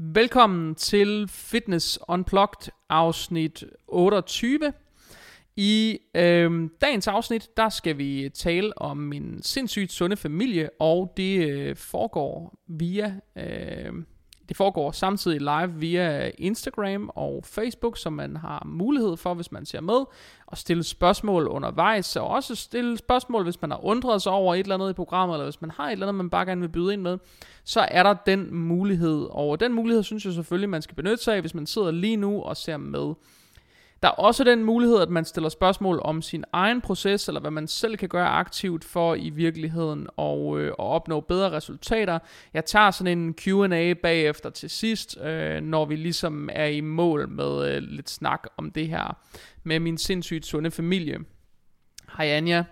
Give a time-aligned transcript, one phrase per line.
[0.00, 4.72] Velkommen til Fitness Unplugged afsnit 28.
[5.56, 11.48] I øh, dagens afsnit, der skal vi tale om min sindssygt sunde familie, og det
[11.48, 13.92] øh, foregår via øh,
[14.48, 19.66] det foregår samtidig live via Instagram og Facebook, som man har mulighed for, hvis man
[19.66, 20.04] ser med,
[20.46, 24.60] og stille spørgsmål undervejs, og også stille spørgsmål, hvis man har undret sig over et
[24.60, 26.68] eller andet i programmet, eller hvis man har et eller andet, man bare gerne vil
[26.68, 27.18] byde ind med,
[27.64, 29.26] så er der den mulighed.
[29.30, 32.16] Og den mulighed synes jeg selvfølgelig, man skal benytte sig af, hvis man sidder lige
[32.16, 33.14] nu og ser med.
[34.02, 37.50] Der er også den mulighed, at man stiller spørgsmål om sin egen proces, eller hvad
[37.50, 42.18] man selv kan gøre aktivt for i virkeligheden og, øh, at opnå bedre resultater.
[42.54, 47.28] Jeg tager sådan en Q&A bagefter til sidst, øh, når vi ligesom er i mål
[47.28, 49.16] med øh, lidt snak om det her
[49.64, 51.18] med min sindssygt sunde familie.
[52.16, 52.64] Hej Anja.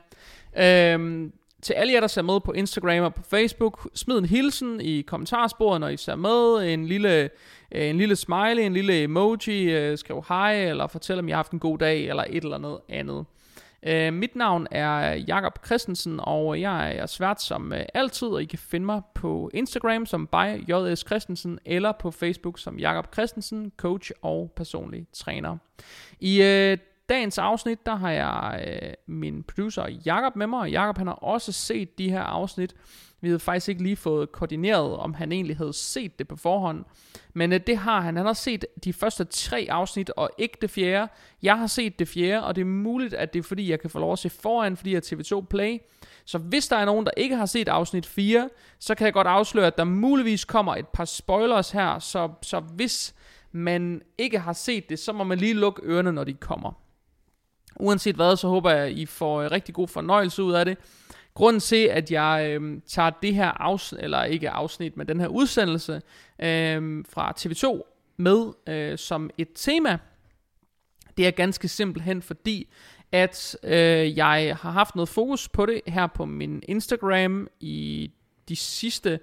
[0.58, 1.32] Øhm,
[1.62, 5.00] til alle jer, der ser med på Instagram og på Facebook, smid en hilsen i
[5.00, 6.72] kommentarsporet, når I ser med.
[6.72, 7.30] En lille,
[7.72, 11.38] øh, en lille smiley, en lille emoji, øh, skriv hej, eller fortæl, om I har
[11.38, 13.24] haft en god dag, eller et eller andet andet.
[13.82, 18.44] Øh, mit navn er Jakob Christensen, og jeg er svært som øh, altid, og I
[18.44, 23.72] kan finde mig på Instagram som by JS Christensen, eller på Facebook som Jakob Christensen,
[23.76, 25.56] coach og personlig træner.
[26.20, 30.98] I øh, dagens afsnit, der har jeg øh, min producer Jakob med mig, og Jakob
[30.98, 32.74] han har også set de her afsnit.
[33.20, 36.84] Vi havde faktisk ikke lige fået koordineret, om han egentlig havde set det på forhånd.
[37.34, 38.16] Men øh, det har han.
[38.16, 41.08] Han har set de første tre afsnit, og ikke det fjerde.
[41.42, 43.90] Jeg har set det fjerde, og det er muligt, at det er fordi, jeg kan
[43.90, 45.78] få lov at se foran, fordi jeg er TV2 Play.
[46.24, 49.26] Så hvis der er nogen, der ikke har set afsnit 4, så kan jeg godt
[49.26, 51.98] afsløre, at der muligvis kommer et par spoilers her.
[51.98, 53.14] Så, så hvis
[53.52, 56.72] man ikke har set det, så må man lige lukke ørerne, når de kommer.
[57.80, 60.78] Uanset hvad, så håber jeg, at I får øh, rigtig god fornøjelse ud af det.
[61.36, 65.28] Grunden til, at jeg øh, tager det her afsnit, eller ikke afsnit, men den her
[65.28, 66.02] udsendelse
[66.38, 67.82] øh, fra TV2
[68.16, 69.98] med øh, som et tema,
[71.16, 72.68] det er ganske simpelthen fordi,
[73.12, 78.10] at øh, jeg har haft noget fokus på det her på min Instagram i
[78.48, 79.20] de sidste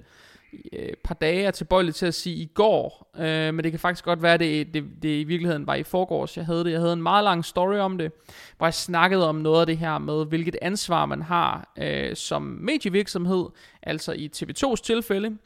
[0.74, 4.06] øh, par dage er tilbøjelig til at sige i går, øh, men det kan faktisk
[4.06, 6.72] godt være, at det, det, det i virkeligheden var i forgårs, jeg havde det.
[6.72, 8.12] Jeg havde en meget lang story om det,
[8.58, 12.42] hvor jeg snakkede om noget af det her med, hvilket ansvar man har øh, som
[12.42, 13.46] medievirksomhed,
[13.82, 15.38] altså i TV2's tilfælde,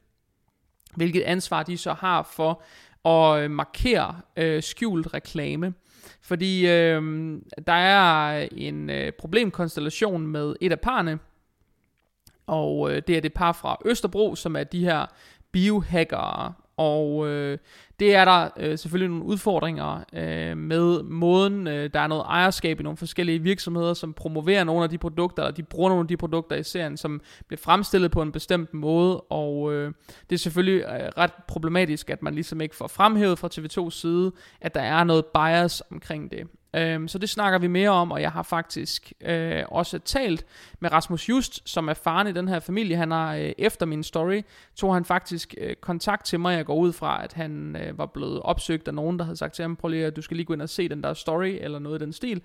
[0.96, 2.62] hvilket ansvar de så har for
[3.10, 5.74] at øh, markere øh, skjult reklame.
[6.22, 7.02] Fordi øh,
[7.68, 11.20] der er en øh, problemkonstellation med et af parne,
[12.48, 15.06] og øh, det er det par fra Østerbro, som er de her
[15.52, 16.54] biohackere.
[16.78, 17.58] Og øh,
[18.00, 22.80] det er der øh, selvfølgelig nogle udfordringer øh, med måden, øh, der er noget ejerskab
[22.80, 26.08] i nogle forskellige virksomheder, som promoverer nogle af de produkter, eller de bruger nogle af
[26.08, 29.94] de produkter i serien, som bliver fremstillet på en bestemt måde, og øh,
[30.30, 34.32] det er selvfølgelig øh, ret problematisk, at man ligesom ikke får fremhævet fra TV2's side,
[34.62, 36.48] at der er noget bias omkring det.
[36.78, 40.46] Øhm, så det snakker vi mere om, og jeg har faktisk øh, også talt
[40.80, 42.98] med Rasmus Just, som er faren i den her familie.
[42.98, 44.42] Han har øh, efter min story,
[44.76, 46.58] tog han faktisk øh, kontakt til mig.
[46.58, 49.54] Jeg går ud fra, at han øh, var blevet opsøgt af nogen, der havde sagt
[49.54, 51.58] til ham, prøv lige, at du skal lige gå ind og se den der story,
[51.62, 52.42] eller noget i den stil.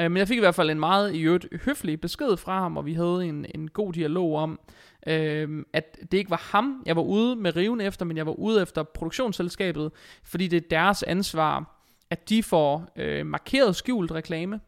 [0.00, 2.76] Øh, men jeg fik i hvert fald en meget i øvrigt høflig besked fra ham,
[2.76, 4.60] og vi havde en, en god dialog om,
[5.06, 8.32] øh, at det ikke var ham, jeg var ude med riven efter, men jeg var
[8.32, 9.92] ude efter produktionsselskabet,
[10.24, 11.81] fordi det er deres ansvar,
[12.12, 14.60] at de får øh, markeret skjult reklame,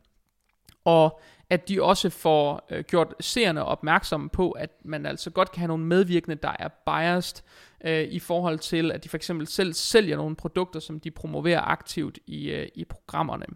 [0.84, 5.60] og at de også får øh, gjort seerne opmærksomme på, at man altså godt kan
[5.60, 7.42] have nogle medvirkende, der er biased
[7.84, 11.60] øh, i forhold til, at de for eksempel selv sælger nogle produkter, som de promoverer
[11.60, 13.46] aktivt i, øh, i programmerne.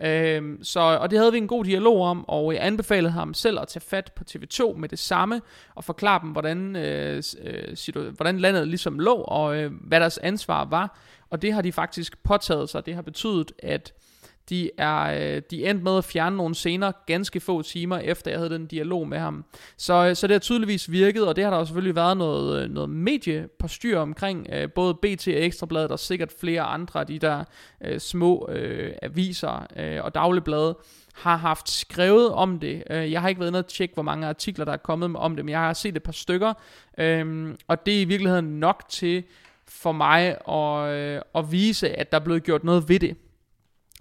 [0.00, 3.60] Øh, så, og det havde vi en god dialog om, og jeg anbefalede ham selv
[3.60, 5.40] at tage fat på TV2 med det samme,
[5.74, 10.18] og forklare dem, hvordan, øh, øh, situ- hvordan landet ligesom lå, og øh, hvad deres
[10.18, 10.98] ansvar var.
[11.30, 12.86] Og det har de faktisk påtaget sig.
[12.86, 13.92] Det har betydet, at
[14.48, 18.40] de er øh, de endte med at fjerne nogle scener ganske få timer efter jeg
[18.40, 19.44] havde den dialog med ham.
[19.76, 22.70] Så, øh, så det har tydeligvis virket, og det har der selvfølgelig været noget, øh,
[22.70, 27.44] noget mediepostyr omkring, både BT og Ekstrabladet og sikkert flere andre af de der
[27.84, 30.78] øh, små øh, aviser øh, og dagligblade
[31.14, 32.82] har haft skrevet om det.
[32.90, 35.44] Jeg har ikke været inde og tjekke, hvor mange artikler der er kommet om det,
[35.44, 36.52] men jeg har set et par stykker,
[36.98, 39.24] øh, og det er i virkeligheden nok til
[39.68, 43.16] for mig at, øh, at vise, at der er blevet gjort noget ved det.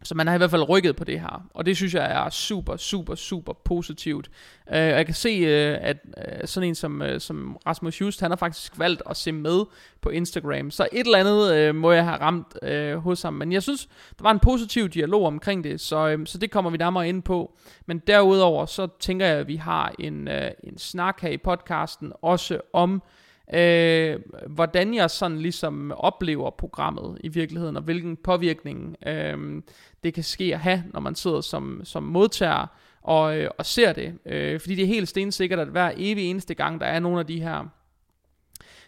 [0.04, 2.30] Så man har i hvert fald rykket på det her, og det synes jeg er
[2.30, 4.30] super, super, super positivt.
[4.68, 8.31] Uh, jeg kan se, uh, at uh, sådan en som, øh, som Rasmus Just, han
[8.31, 9.65] har faktisk valgt at se med
[10.01, 13.33] på Instagram, så et eller andet øh, må jeg have ramt øh, hos ham.
[13.33, 13.86] Men jeg synes,
[14.18, 17.24] der var en positiv dialog omkring det, så, øh, så det kommer vi nærmere ind
[17.24, 17.57] på.
[17.86, 22.13] Men derudover, så tænker jeg, at vi har en, øh, en snak her i podcasten,
[22.21, 23.04] også om
[23.53, 29.61] øh, hvordan jeg sådan ligesom oplever programmet i virkeligheden, og hvilken påvirkning øh,
[30.03, 32.67] det kan ske at have, når man sidder som, som modtager
[33.01, 34.13] og, øh, og ser det.
[34.25, 37.25] Øh, fordi det er helt stensikkert, at hver evig eneste gang, der er nogle af
[37.25, 37.65] de her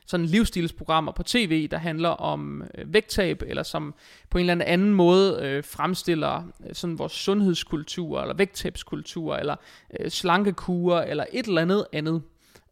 [0.05, 3.95] sådan livsstilsprogrammer på tv, der handler om øh, vægttab, eller som
[4.29, 9.55] på en eller anden måde øh, fremstiller øh, sådan vores sundhedskultur, eller vægttabskultur, eller
[9.99, 12.21] øh, slankekurer, eller et eller andet andet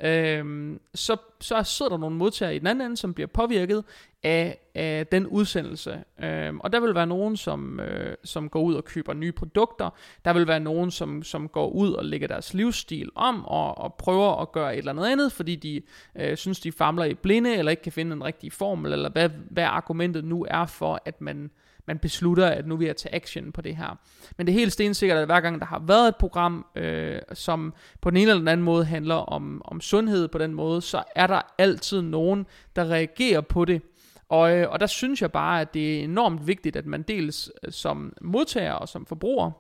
[0.04, 3.84] øhm, så, så sidder der nogle modtagere i den anden ende, som bliver påvirket
[4.24, 6.04] af, af den udsendelse.
[6.24, 9.90] Øhm, og der vil være nogen, som, øh, som går ud og køber nye produkter.
[10.26, 13.94] Der vil være nogen, som, som går ud og lægger deres livsstil om og, og
[13.94, 15.82] prøver at gøre et eller andet andet, fordi de
[16.16, 19.30] øh, synes, de famler i blinde, eller ikke kan finde en rigtig formel, eller hvad,
[19.50, 21.52] hvad argumentet nu er for, at man
[21.88, 24.00] man beslutter, at nu vil jeg tage action på det her.
[24.38, 27.74] Men det er helt stensikkert, at hver gang der har været et program, øh, som
[28.02, 31.04] på den ene eller den anden måde handler om, om sundhed på den måde, så
[31.16, 32.46] er der altid nogen,
[32.76, 33.82] der reagerer på det.
[34.30, 37.52] Og, øh, og der synes jeg bare, at det er enormt vigtigt, at man dels
[37.64, 39.52] øh, som modtager og som forbruger,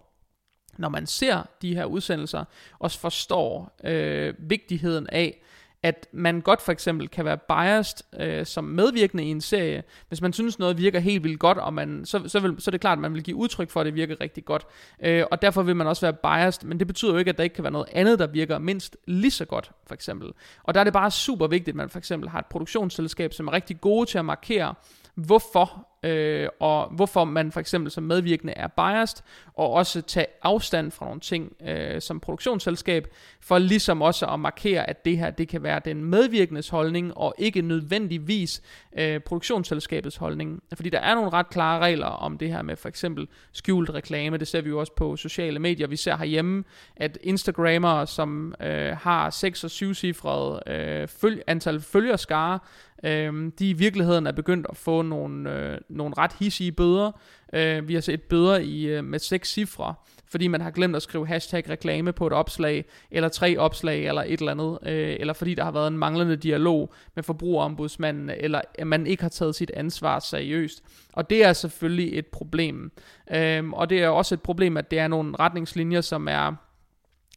[0.77, 2.43] når man ser de her udsendelser,
[2.79, 5.42] også forstår øh, vigtigheden af,
[5.83, 9.83] at man godt for eksempel kan være biased øh, som medvirkende i en serie.
[10.07, 12.71] Hvis man synes noget virker helt vildt godt, og man, så, så, vil, så er
[12.71, 14.65] det klart, at man vil give udtryk for, at det virker rigtig godt.
[15.03, 17.43] Øh, og derfor vil man også være biased, men det betyder jo ikke, at der
[17.43, 20.31] ikke kan være noget andet, der virker mindst lige så godt, for eksempel.
[20.63, 23.47] Og der er det bare super vigtigt, at man for eksempel har et produktionsselskab, som
[23.47, 24.73] er rigtig gode til at markere,
[25.15, 29.23] hvorfor øh, og hvorfor man for eksempel som medvirkende er biased,
[29.53, 33.07] og også tage afstand fra nogle ting øh, som produktionsselskab,
[33.41, 37.35] for ligesom også at markere, at det her, det kan være den medvirkendes holdning, og
[37.37, 38.61] ikke nødvendigvis
[38.97, 40.63] øh, produktionsselskabets holdning.
[40.75, 44.37] Fordi der er nogle ret klare regler om det her med for eksempel skjult reklame,
[44.37, 46.63] det ser vi jo også på sociale medier, vi ser herhjemme,
[46.95, 52.59] at Instagrammer, som øh, har 6 og 7 cifrede øh, føl- antal følgerskare,
[53.03, 57.11] øh, de i virkeligheden er begyndt at få nogle, øh, nogle ret hissige bøder.
[57.53, 59.93] Øh, vi har set bøder i, øh, med seks cifre,
[60.27, 64.23] fordi man har glemt at skrive hashtag reklame på et opslag, eller tre opslag, eller
[64.27, 68.61] et eller andet, øh, eller fordi der har været en manglende dialog med forbrugerombudsmanden, eller
[68.75, 70.83] at man ikke har taget sit ansvar seriøst.
[71.13, 72.91] Og det er selvfølgelig et problem.
[73.31, 76.55] Øh, og det er også et problem, at det er nogle retningslinjer, som er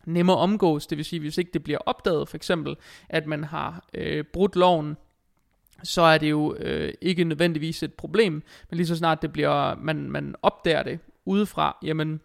[0.06, 2.76] nemmere omgås, det vil sige, hvis ikke det bliver opdaget, for eksempel,
[3.08, 4.96] at man har øh, brudt loven,
[5.82, 8.32] så er det jo øh, ikke nødvendigvis et problem,
[8.70, 12.20] men lige så snart det bliver, man, man opdager det udefra, jamen,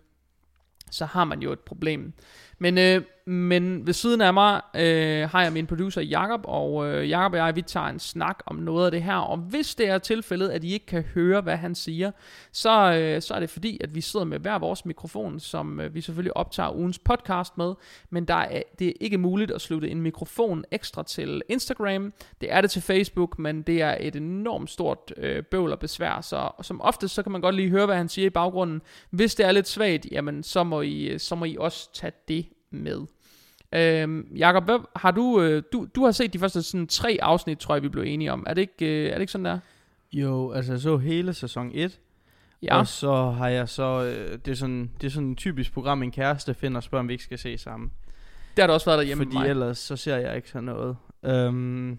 [0.91, 2.13] så har man jo et problem.
[2.59, 7.09] Men, øh, men ved siden af mig øh, har jeg min producer Jakob og øh,
[7.09, 9.89] Jakob og jeg, vi tager en snak om noget af det her, og hvis det
[9.89, 12.11] er tilfældet, at I ikke kan høre, hvad han siger,
[12.51, 15.95] så, øh, så er det fordi, at vi sidder med hver vores mikrofon, som øh,
[15.95, 17.73] vi selvfølgelig optager ugens podcast med,
[18.09, 22.51] men der er, det er ikke muligt at slutte en mikrofon ekstra til Instagram, det
[22.51, 26.49] er det til Facebook, men det er et enormt stort øh, bøvl og besvær, så
[26.61, 28.81] som oftest, så kan man godt lige høre, hvad han siger i baggrunden.
[29.09, 32.11] Hvis det er lidt svagt, jamen så må I, øh, så må I også tage
[32.27, 33.01] det med.
[33.73, 37.57] Øhm, Jakob, hvad, har du, øh, du, du har set de første sådan tre afsnit,
[37.57, 38.43] tror jeg, vi blev enige om.
[38.47, 39.59] Er det ikke, øh, er det ikke sådan der?
[40.13, 41.99] Jo, altså jeg så hele sæson 1.
[42.63, 42.77] Ja.
[42.79, 45.97] Og så har jeg så, øh, det, er sådan, det er sådan en typisk program,
[45.97, 47.91] min kæreste finder og spørger, om vi ikke skal se sammen.
[48.55, 49.49] Det har der også været derhjemme Fordi med mig.
[49.49, 50.97] ellers så ser jeg ikke sådan noget.
[51.23, 51.97] Øhm,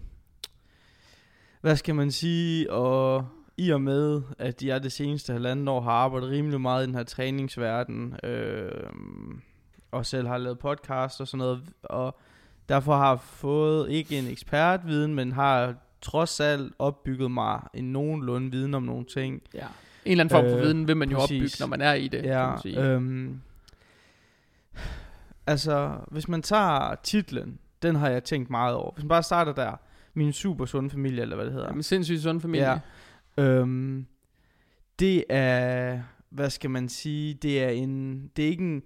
[1.61, 2.71] hvad skal man sige?
[2.71, 3.27] Og
[3.57, 6.95] i og med, at jeg det seneste halvandet år har arbejdet rimelig meget i den
[6.95, 8.83] her træningsverden, øh,
[9.93, 12.17] og selv har lavet podcast og sådan noget, og
[12.69, 18.73] derfor har fået ikke en ekspertviden, men har trods alt opbygget mig en nogenlunde viden
[18.73, 19.41] om nogle ting.
[19.53, 19.59] Ja.
[20.05, 21.41] En eller anden form for Øh, viden vil man jo præcis.
[21.41, 22.81] opbygge, når man er i det, kan Ja, man sige.
[22.81, 23.41] øhm,
[25.47, 28.91] altså, hvis man tager titlen, den har jeg tænkt meget over.
[28.93, 29.75] Hvis man bare starter der,
[30.13, 31.67] min super sunde familie, eller hvad det hedder.
[31.67, 31.73] Ja.
[31.73, 32.81] Med sindssygt sund familie.
[33.37, 33.43] Ja.
[33.43, 34.05] Øhm,
[34.99, 38.83] det er, hvad skal man sige, det er en, det er ikke en,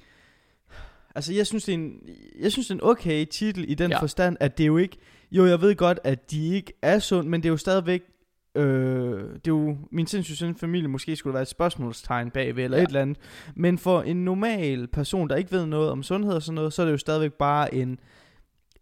[1.18, 2.00] altså jeg synes det er en,
[2.42, 4.00] jeg synes det er en okay titel i den Ja.
[4.02, 4.98] forstand, at det er jo ikke,
[5.32, 8.02] jo jeg ved godt, at de ikke er sund, men det er jo stadigvæk,
[8.56, 8.64] øh,
[9.20, 12.84] det er jo, min sindssygt sunde familie, måske skulle være et spørgsmålstegn bagved, eller ja.
[12.84, 13.18] et eller andet,
[13.56, 16.82] men for en normal person, der ikke ved noget om sundhed og sådan noget, så
[16.82, 18.00] er det jo stadigvæk bare en,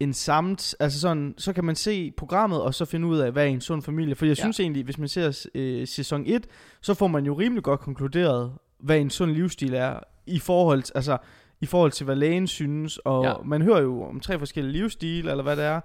[0.00, 3.42] en samt, altså sådan, så kan man se programmet, og så finde ud af, hvad
[3.44, 4.14] er en sund familie.
[4.14, 4.42] For jeg Ja.
[4.42, 6.46] synes egentlig, hvis man ser øh, sæson 1,
[6.82, 10.92] så får man jo rimelig godt konkluderet, hvad en sund livsstil er, i forhold til,
[10.94, 11.18] altså,
[11.60, 13.34] i forhold til, hvad lægen synes, og Ja.
[13.44, 15.80] man hører jo om tre forskellige livsstile, eller hvad det er.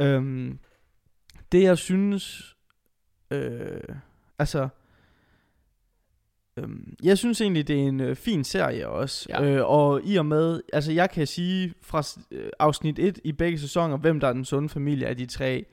[0.00, 0.58] Øhm,
[1.52, 2.56] det jeg synes,
[3.30, 3.80] øh,
[4.38, 4.68] altså,
[6.56, 9.26] øhm, jeg synes egentlig, det er en øh, fin serie også.
[9.28, 9.44] Ja.
[9.44, 13.58] Øh, og i og med, altså jeg kan sige fra øh, afsnit 1 i begge
[13.58, 15.64] sæsoner, hvem der er den sunde familie af de tre.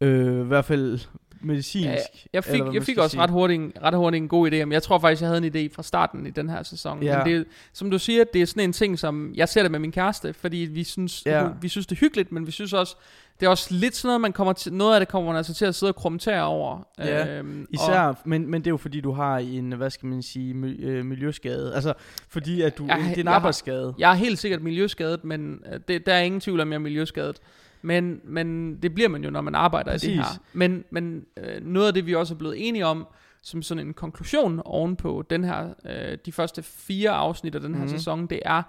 [0.00, 0.98] Øh, I hvert fald
[1.40, 1.86] medicinsk.
[1.86, 1.98] Ja,
[2.32, 3.20] Jeg fik, jeg fik også sige.
[3.20, 5.56] ret hurtigt, en- ret hurtigt en god idé, men jeg tror faktisk, jeg havde en
[5.70, 7.02] idé fra starten i den her sæson.
[7.02, 7.24] Ja.
[7.24, 9.78] Men det, som du siger, det er sådan en ting, som jeg ser det med
[9.78, 11.48] min kæreste, fordi vi synes, Ja.
[11.60, 12.96] vi synes det er hyggeligt, men vi synes også,
[13.40, 15.54] det er også lidt sådan noget, man kommer til, noget af det kommer man altså
[15.54, 16.86] til at sidde og kommentere over.
[16.98, 20.06] Ja, øhm, Især, og, men, men det er jo fordi, du har en, hvad skal
[20.08, 21.74] man sige, øh, miljøskade.
[21.74, 21.92] Altså,
[22.28, 23.94] fordi at du, Jeg- det er en jeg har- arbejdsskade.
[23.98, 26.78] jeg er helt sikkert miljøskadet, men øh, det, der er ingen tvivl om, jeg er
[26.80, 27.36] miljøskadet.
[27.82, 30.16] Men, men det bliver man jo, når man arbejder i det Præcis.
[30.16, 30.42] her.
[30.52, 33.06] Men, men øh, noget af det, vi også er blevet enige om,
[33.42, 37.82] som sådan en konklusion ovenpå den her, øh, de første fire afsnit af den her
[37.82, 37.88] mm.
[37.88, 38.62] sæson, det er,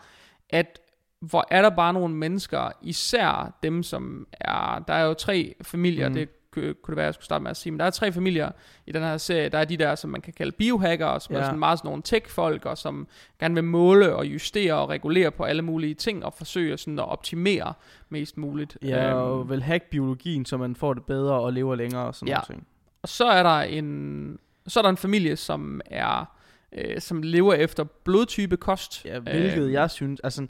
[0.50, 0.80] at
[1.20, 6.10] hvor er der bare nogle mennesker, især dem, som er, der er jo tre familier,
[6.10, 6.16] mm.
[6.16, 8.52] det kunne det være, jeg skulle starte med at sige, men der er tre familier
[8.88, 11.40] i den her serie, der er de der, som man kan kalde biohackere, som ja.
[11.42, 13.08] er sådan meget sådan nogle tech-folk, og som
[13.40, 17.06] gerne vil måle og justere og regulere på alle mulige ting, og forsøge sådan at
[17.10, 17.74] optimere
[18.10, 18.78] mest muligt.
[18.82, 22.16] Ja, Øhm, og vel hack biologien, så man får det bedre og lever længere og
[22.16, 22.34] sådan Ja.
[22.34, 22.48] noget.
[22.48, 22.68] ting.
[23.04, 26.36] Og så er der en, så er der en familie, som er,
[26.74, 29.06] øh, som lever efter blodtype kost.
[29.06, 30.48] Ja, hvilket Øhm, jeg synes, altså,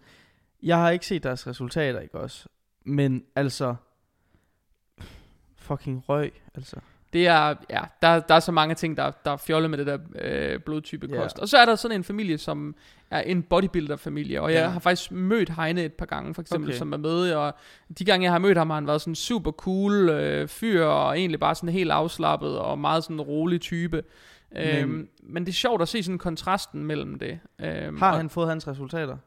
[0.64, 2.48] jeg har ikke set deres resultater, ikke også?
[2.86, 3.76] Men altså,
[5.78, 6.76] fucking røg, altså.
[7.14, 9.88] Det er, ja, der, der er så mange ting, der, der er fjollet med det
[9.88, 11.40] der øh, blodtype kost.
[11.40, 12.76] Og så er der sådan en familie, som
[13.10, 14.68] er en bodybuilder-familie, og jeg Ja.
[14.70, 16.78] har faktisk mødt Heine et par gange, for eksempel, Okay.
[16.78, 17.54] som er med, og
[18.00, 21.20] de gange, jeg har mødt ham, har han været sådan super cool øh, fyr, og
[21.20, 24.04] egentlig bare sådan helt afslappet, og meget sådan rolig type.
[24.52, 27.40] Men, Men- øhm, men det er sjovt at se sådan kontrasten mellem det.
[27.60, 29.18] Øhm, Har og, han fået hans resultater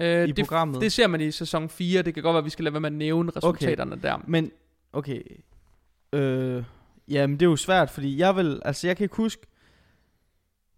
[0.00, 0.80] øh, i det, programmet?
[0.80, 2.80] det ser man i sæson 4, det kan godt være, at vi skal lade være
[2.80, 4.02] med at nævne resultaterne okay.
[4.02, 4.18] der.
[4.26, 4.50] Men,
[4.92, 5.22] okay.
[6.12, 6.64] Øh,
[7.08, 9.46] jamen, det er jo svært, fordi jeg vil, altså jeg kan ikke huske,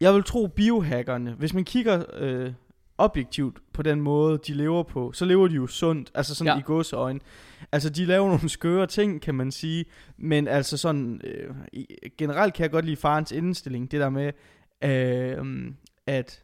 [0.00, 2.52] jeg vil tro biohackerne, hvis man kigger øh,
[2.98, 6.58] objektivt på den måde, de lever på, så lever de jo sundt, altså sådan Ja.
[6.58, 7.20] i gåseøjne.
[7.72, 9.84] Altså, de laver nogle skøre ting, kan man sige,
[10.16, 11.54] men altså sådan, øh,
[12.18, 14.32] generelt kan jeg godt lide farens indstilling, det der med,
[14.84, 15.72] øh,
[16.06, 16.42] at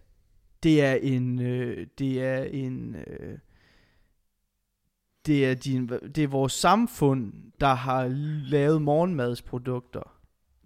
[0.63, 3.39] det er en, øh, det er en, øh,
[5.27, 8.07] det er, din, det er vores samfund, der har
[8.51, 10.01] lavet morgenmadsprodukter.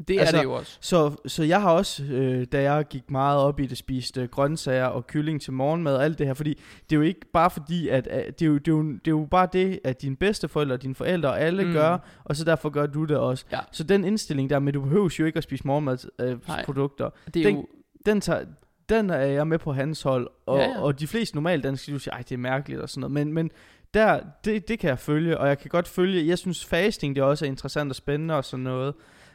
[0.09, 0.79] Det er altså, det jo også.
[0.81, 4.29] Så, så jeg har også, øh, da jeg gik meget op i det, spist øh,
[4.29, 6.51] grøntsager og kylling til morgenmad og alt det her, fordi
[6.91, 9.07] det er jo ikke bare fordi, at, at det, er jo, det, er jo, det
[9.07, 11.73] er jo bare det, at dine bedsteforældre og dine forældre og alle Mm.
[11.73, 13.45] gør, og så derfor gør du det også.
[13.53, 13.59] Ja.
[13.73, 17.07] Så den indstilling der med, du behøver jo ikke at spise morgenmadsprodukter,
[17.37, 17.67] øh, den- jo,
[18.07, 18.45] den, tager,
[18.89, 20.75] den er jeg med på hans hold, og, Ja, ja, ja.
[20.77, 20.83] ja.
[20.83, 23.33] og de fleste normalt danskere, de siger, ej det er mærkeligt og sådan noget, men,
[23.33, 23.51] men
[23.95, 27.25] der, det, det kan jeg følge, og jeg kan godt følge, jeg synes fasting, det
[27.25, 28.95] også er interessant og spændende og sådan noget,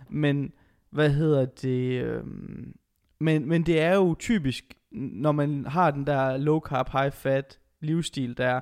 [0.09, 0.51] men
[0.89, 2.75] hvad hedder det, øhm,
[3.19, 7.59] men, men det er jo typisk, når man har den der low carb, high fat
[7.81, 8.59] livsstil der,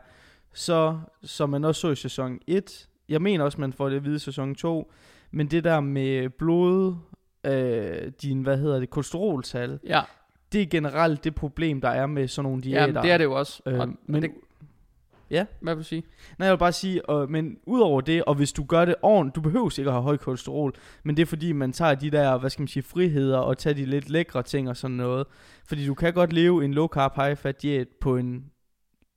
[0.54, 4.04] så, som man også så i sæson 1, jeg mener også, man får det at
[4.04, 4.92] vide i sæson 2,
[5.32, 6.96] men det der med blod,
[7.44, 10.02] øh, din, hvad hedder det, kolesteroltal, ja,
[10.52, 12.86] det er generelt det problem, der er med sådan nogle diæter.
[12.86, 13.62] ja det er det jo også.
[13.66, 14.32] Øh, og, men, det,
[15.30, 15.46] Ja.
[15.62, 16.04] Hvad vil du sige?
[16.40, 19.36] Nej, jeg vil bare sige, og, men udover det, og hvis du gør det ordentligt,
[19.36, 22.38] du behøver ikke at have høj kolesterol, men det er fordi, man tager de der,
[22.38, 25.28] hvad skal man sige, friheder, og tager de lidt lækre ting og sådan noget.
[25.68, 28.46] Fordi du kan godt leve en low carb, high fat diæt på en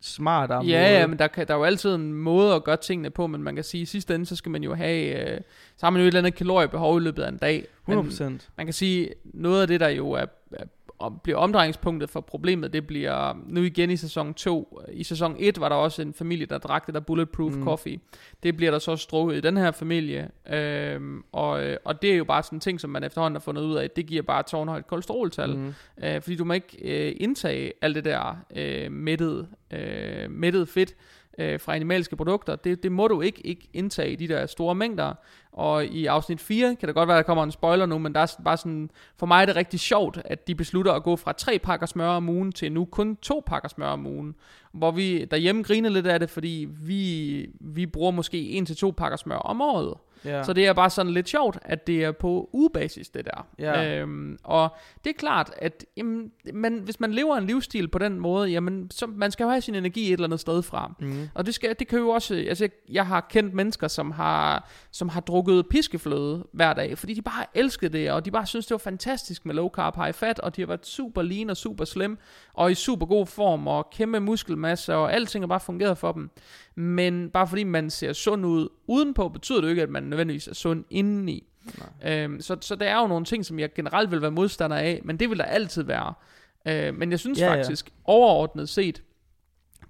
[0.00, 0.72] smartere måde.
[0.72, 3.26] Ja, ja, men der, kan, der er jo altid en måde at gøre tingene på,
[3.26, 5.40] men man kan sige, at i sidste ende, så skal man jo have, øh,
[5.76, 7.66] så har man jo et eller andet kaloriebehov i løbet af en dag.
[7.86, 8.24] Men 100%.
[8.56, 10.64] man kan sige, noget af det, der jo er, er
[10.98, 14.80] om, bliver omdrejningspunktet for problemet, det bliver nu igen i sæson 2.
[14.92, 17.64] I sæson 1 var der også en familie, der drak det der Bulletproof mm.
[17.64, 17.98] Coffee.
[18.42, 20.30] Det bliver der så strukket i den her familie.
[20.50, 23.62] Øhm, og, og det er jo bare sådan en ting, som man efterhånden har fundet
[23.62, 25.56] ud af, det giver bare tårnhøjt kolesteroltal.
[25.56, 25.74] Mm.
[26.02, 30.94] Øh, fordi du må ikke øh, indtage alt det der øh, mættet, øh, fedt
[31.38, 32.56] øh, fra animalske produkter.
[32.56, 35.14] Det, det må du ikke, ikke indtage i de der store mængder.
[35.52, 38.20] Og i afsnit 4 kan det godt være, der kommer en spoiler nu, men der
[38.20, 41.32] er bare sådan, for mig er det rigtig sjovt, at de beslutter at gå fra
[41.32, 44.34] tre pakker smør om ugen til nu kun to pakker smør om ugen.
[44.72, 48.94] Hvor vi derhjemme griner lidt af det, fordi vi, vi bruger måske en til to
[48.96, 49.94] pakker smør om året.
[50.24, 50.44] Ja.
[50.44, 53.46] Så det er bare sådan lidt sjovt, at det er på ugebasis, det der.
[53.58, 53.98] Ja.
[54.00, 58.20] Øhm, og det er klart, at jamen, man, hvis man lever en livsstil på den
[58.20, 60.94] måde, jamen, så man skal jo have sin energi et eller andet sted fra.
[61.00, 61.28] Mm.
[61.34, 64.70] Og det, skal, det kan jo også, altså jeg, jeg har kendt mennesker, som har,
[64.90, 68.66] som har drukket piskefløde hver dag, fordi de bare elsket det, og de bare synes,
[68.66, 71.56] det var fantastisk med low carb, high fat, og de har været super lean og
[71.56, 72.18] super slim,
[72.54, 76.30] og i super god form, og kæmpe muskelmasse, og alting har bare fungeret for dem.
[76.78, 80.48] Men bare fordi man ser sund ud udenpå, betyder det jo ikke, at man nødvendigvis
[80.48, 81.46] er sund indeni.
[82.02, 82.14] Nej.
[82.14, 85.00] Øhm, så, så der er jo nogle ting, som jeg generelt vil være modstander af,
[85.04, 86.14] men det vil der altid være.
[86.68, 87.58] Øh, men jeg synes Ja, ja, ja.
[87.58, 89.02] faktisk, overordnet set,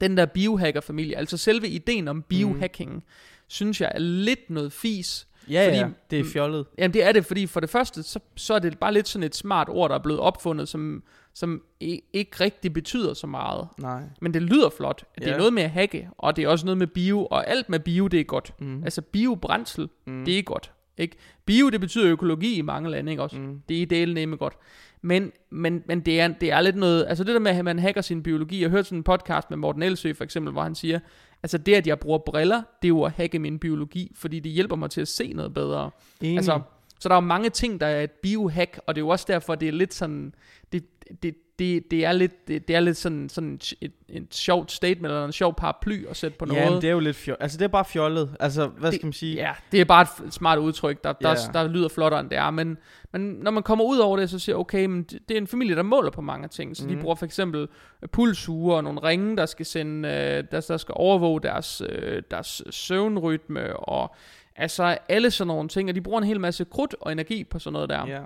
[0.01, 3.03] den der biohacker-familie, altså selve ideen om biohacking, mm.
[3.47, 5.29] synes jeg er lidt noget fis.
[5.51, 6.67] Ja, Fordi- ja, det er fjollet.
[6.79, 9.23] Jamen det er det, fordi for det første, så, så er det bare lidt sådan
[9.27, 11.03] et smart ord, der er blevet opfundet, som,
[11.35, 13.69] som ikke rigtig betyder så meget.
[13.79, 14.03] Nej.
[14.21, 15.05] Men det lyder flot.
[15.19, 15.33] Det Ja.
[15.33, 17.81] er noget med at hacke, og det er også noget med bio, og alt med
[17.81, 18.53] bio, det er godt.
[18.61, 18.83] Mm.
[18.85, 20.25] Altså biobrændsel, Mm.
[20.25, 20.73] det er godt.
[20.99, 21.17] Ikke?
[21.47, 23.37] Bio, det betyder økologi i mange lande, ikke også?
[23.37, 23.63] Mm.
[23.69, 24.55] Det er delen nemme godt.
[25.03, 27.79] Men, men, men det, er, det er lidt noget, altså det der med, at man
[27.79, 30.63] hacker sin biologi, jeg har hørt sådan en podcast med Morten Elsø for eksempel, hvor
[30.63, 30.99] han siger,
[31.43, 34.53] altså det, at jeg bruger briller, det er jo at hacke min biologi, fordi det
[34.53, 35.91] hjælper mig til at se noget bedre.
[36.21, 36.37] Enig.
[36.37, 36.61] Altså,
[37.01, 39.25] så der er jo mange ting, der er et biohack, og det er jo også
[39.29, 40.35] derfor, det er lidt sådan,
[40.73, 40.85] det,
[41.23, 45.07] det, det, det er lidt, det, det er lidt sådan, sådan et, et, sjovt statement,
[45.07, 46.61] eller en sjov paraply at sætte på noget.
[46.61, 47.43] Ja, det er jo lidt fjollet.
[47.43, 48.37] Altså, det er bare fjollet.
[48.41, 49.35] Altså, hvad Det- skal man sige?
[49.37, 51.35] Ja, det er bare et smart udtryk, der, der, Ja.
[51.61, 52.79] der lyder flottere end det er, men,
[53.13, 55.47] men når man kommer ud over det, så siger okay, men det det er en
[55.47, 56.89] familie, der måler på mange ting, så mm.
[56.89, 57.03] de Mhm.
[57.03, 57.69] bruger for eksempel
[58.03, 62.23] øh, pulsure og nogle ringe, der skal sende, øh, der, der skal overvåge deres, øh,
[62.31, 64.15] deres søvnrytme, og
[64.57, 67.59] altså alle sådan nogle ting, og de bruger en hel masse krudt og energi på
[67.59, 68.21] sådan noget der, ja.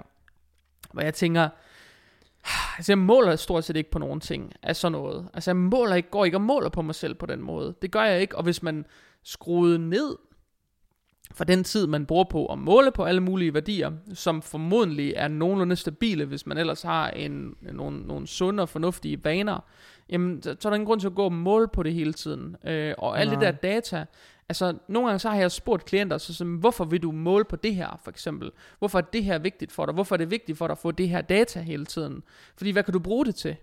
[0.92, 1.48] hvor jeg tænker,
[2.76, 5.28] altså jeg måler stort set ikke på nogen ting af sådan noget.
[5.34, 7.74] Altså jeg måler ikke, går ikke og måler på mig selv på den måde.
[7.82, 8.84] Det gør jeg ikke, og hvis man
[9.22, 10.16] skruede ned
[11.34, 15.28] for den tid, man bruger på at måle på alle mulige værdier, som formodentlig er
[15.28, 19.64] nogenlunde stabile, hvis man ellers har en, nogle, nogle sunde og fornuftige vaner,
[20.08, 22.12] jamen, så, så er der ingen grund til at gå og måle på det hele
[22.12, 22.56] tiden.
[22.64, 24.04] Øh, og alt det der data,
[24.48, 27.56] altså nogle gange så har jeg spurgt klienter, så, som, hvorfor vil du måle på
[27.56, 28.50] det her, for eksempel?
[28.78, 29.94] Hvorfor er det her vigtigt for dig?
[29.94, 32.22] Hvorfor er det vigtigt for dig at få det her data hele tiden?
[32.56, 33.56] Fordi hvad kan du bruge det til?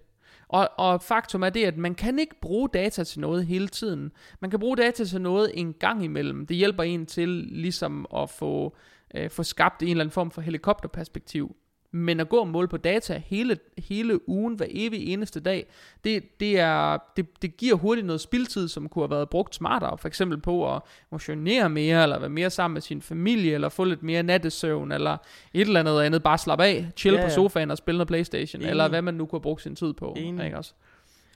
[0.48, 4.12] Og, og faktum er det, at man kan ikke bruge data til noget hele tiden.
[4.40, 6.46] Man kan bruge data til noget en gang imellem.
[6.46, 8.76] Det hjælper en til ligesom at få,
[9.16, 11.56] øh, få skabt en eller anden form for helikopterperspektiv.
[11.91, 15.67] Men at gå og måle på data hele, hele ugen, hver evig eneste dag,
[16.03, 19.98] det, det, er, det, det giver hurtigt noget spildtid, som kunne have været brugt smartere.
[19.98, 20.81] For eksempel på at
[21.12, 25.17] motionere mere, eller være mere sammen med sin familie, eller få lidt mere nattesøvn, eller
[25.53, 26.24] et eller andet andet.
[26.24, 27.34] Bare slappe af, chill Ja, på ja.
[27.36, 28.69] sofaen og spille noget Playstation, Enig.
[28.69, 30.13] eller hvad man nu kunne have brugt sin tid på.
[30.17, 30.45] Enig.
[30.45, 30.73] Ikke også?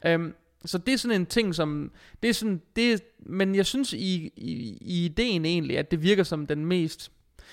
[0.05, 0.33] Øhm,
[0.65, 1.91] så det er sådan en ting, som...
[2.23, 6.23] Det er sådan, det men jeg synes i, i, i ideen egentlig, at det virker
[6.23, 7.11] som den mest...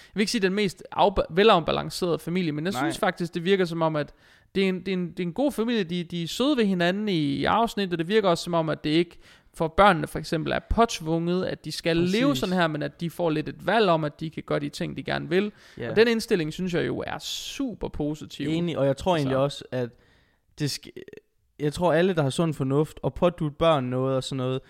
[0.09, 2.83] Jeg vil ikke sige den mest afba- velafbalancerede familie, men jeg Nej.
[2.83, 4.13] synes faktisk, det virker som om, at
[4.55, 5.85] det er en, det er en, det er en god familie.
[5.85, 8.69] De, de er søde ved hinanden i, i afsnit, og det virker også som om,
[8.69, 9.19] at det ikke
[9.55, 12.15] for børnene for eksempel er påtvunget, at de skal Præcis.
[12.21, 14.59] leve sådan her, men at de får lidt et valg om, at de kan gøre
[14.61, 15.53] de ting, de gerne vil.
[15.79, 15.91] ja.
[15.91, 18.49] Og den indstilling, synes jeg jo er super positiv.
[18.49, 19.39] Enig, og jeg tror egentlig Så.
[19.39, 19.91] også, at
[20.59, 20.93] det skal,
[21.59, 24.61] jeg tror alle, der har sund fornuft, og pådutte børn noget og sådan noget,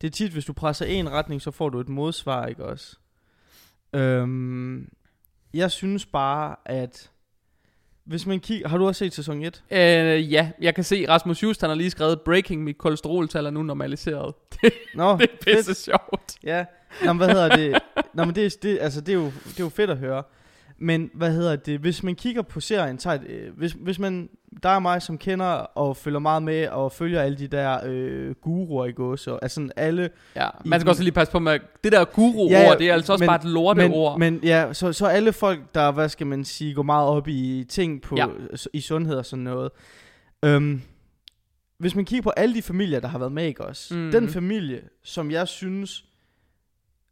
[0.00, 2.96] det er tit, hvis du presser en retning, så får du et modsvar, ikke også?
[3.92, 4.88] Øhm,
[5.54, 7.10] jeg synes bare, at
[8.04, 9.64] hvis man kigger, har du også set sæson 1?
[9.70, 13.50] Øh, ja, jeg kan se, Rasmus Just, han har lige skrevet, breaking, mit kolesteroltal er
[13.50, 14.34] nu normaliseret.
[14.94, 16.34] Nå, det er pisse sjovt.
[16.42, 16.64] Ja,
[17.04, 17.78] Nå, men hvad hedder det?
[18.14, 20.22] Nå, men det, er- det, altså, det, er jo, det er jo fedt at høre.
[20.78, 21.80] Men hvad hedder det?
[21.80, 24.28] Hvis man kigger på serien, tager, øh, hvis, hvis man,
[24.62, 28.34] der er mig, som kender og følger meget med og følger alle de der øh,
[28.34, 30.10] guruer i gås, og altså sådan alle...
[30.36, 32.88] Ja, I man skal den- også lige passe på med, det der guru-ord, Ja, det
[32.90, 34.18] er altså også men- bare et lorteord.
[34.18, 37.28] Men, men ja, så, så alle folk, der, hvad skal man sige, går meget op
[37.28, 38.26] i ting på, Ja.
[38.72, 39.70] i sundhed og sådan noget.
[40.44, 40.82] Øhm,
[41.78, 43.94] hvis man kigger på alle de familier, der har været med, ikke også?
[43.94, 44.10] Mhm.
[44.12, 46.04] Den familie, som jeg synes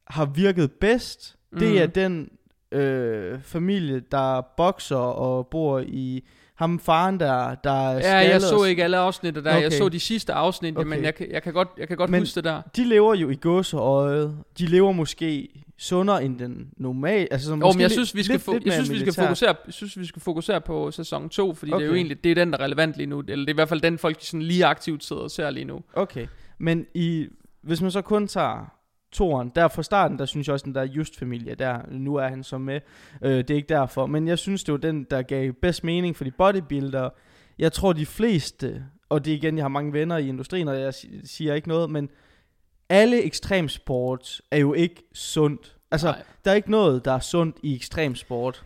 [0.07, 1.77] har virket bedst, det Mhm.
[1.79, 2.31] er den
[2.75, 8.65] øh, familie, der bokser og bor i ham faren, der, der er ja, jeg så
[8.65, 9.41] ikke alle afsnit der.
[9.41, 9.63] Okay.
[9.63, 10.89] Jeg så de sidste afsnit, okay.
[10.89, 12.63] men jeg, kan- jeg kan godt, jeg kan godt Men- huske det der.
[12.77, 14.39] De lever jo i gåseøjet.
[14.59, 17.29] De lever måske sundere end den normale.
[17.33, 19.55] Altså, som Jo, men jeg synes, vi skal, lidt- lidt jeg synes, vi skal fokusere,
[19.67, 21.81] jeg synes, vi skal fokusere på sæson 2, fordi okay.
[21.81, 23.21] det er jo egentlig, det er den, der er relevant lige nu.
[23.29, 25.65] Eller det er i hvert fald den, folk sådan lige aktivt sidder og ser lige
[25.65, 25.81] nu.
[25.95, 26.27] Okay,
[26.59, 27.27] men i,
[27.63, 28.73] hvis man så kun tager
[29.15, 32.43] toren, der fra starten, der synes jeg også, den der Just-familie, der, nu er han
[32.45, 32.81] så med,
[33.23, 36.17] øh, det er ikke derfor, men jeg synes, det var den, der gav bedst mening
[36.17, 37.11] for de bodybuildere.
[37.59, 40.81] Jeg tror, de fleste, og det er igen, jeg har mange venner i industrien, og
[40.81, 42.09] jeg si- siger ikke noget, men
[42.89, 45.77] alle ekstremsport er jo ikke sundt.
[45.91, 46.23] Altså, Nej.
[46.45, 48.65] der er ikke noget, der er sundt i ekstremsport.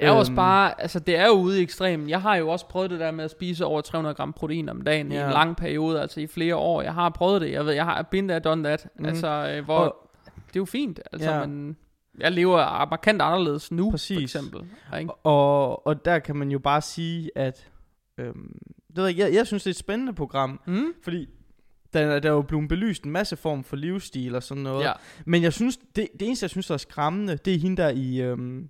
[0.00, 0.36] Det er også Øhm.
[0.36, 2.08] bare, altså det er jo ude i ekstremen.
[2.08, 4.82] Jeg har jo også prøvet det der med at spise over 300 gram protein om
[4.82, 5.22] dagen ja.
[5.22, 6.82] i en lang periode, altså i flere år.
[6.82, 8.88] Jeg har prøvet det, jeg ved, jeg har been there, done that.
[8.98, 9.04] Mm.
[9.06, 11.46] Altså, øh, hvor, Og- det er jo fint, altså, Ja.
[11.46, 11.76] men
[12.18, 14.16] jeg lever markant anderledes nu, Præcis.
[14.16, 14.60] for eksempel.
[15.00, 15.12] Ikke?
[15.12, 17.68] Og, og der kan man jo bare sige, at
[18.18, 18.58] øhm,
[18.88, 20.84] det ved jeg, jeg, jeg synes, det er et spændende program, Mm?
[21.02, 21.28] Fordi
[21.92, 24.84] der, er- der er jo blevet belyst en masse form for livsstil og sådan noget.
[24.84, 24.92] Ja.
[25.26, 27.88] Men jeg synes, det, det eneste, jeg synes, der er skræmmende, det er hende der
[27.88, 28.20] i...
[28.20, 28.68] Øhm,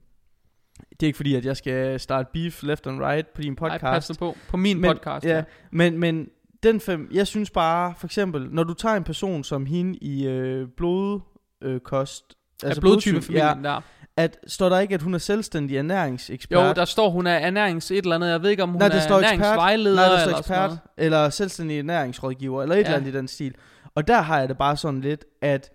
[0.90, 4.10] det er ikke fordi, at jeg skal starte beef left and right på din podcast.
[4.10, 4.36] nu på.
[4.48, 6.28] På min Men- podcast, ja, men, men
[6.62, 10.26] den fem, jeg synes bare, for eksempel, når du tager en person som hende i
[10.26, 12.24] øh, blodkost,
[12.64, 13.68] øh, Altså blodtypefamilien ja.
[13.68, 13.80] der.
[14.16, 16.68] at, står der ikke, at hun er selvstændig ernæringsekspert?
[16.68, 18.30] Jo, der står, hun er ernærings et eller andet.
[18.30, 20.80] Jeg ved ikke, om hun Nej, er ernæringsvejleder Nej, der står eller ekspert, noget.
[20.96, 22.84] eller selvstændig ernæringsrådgiver, eller et Ja.
[22.84, 23.54] eller andet i den stil.
[23.94, 25.70] Og der har jeg det bare sådan lidt, at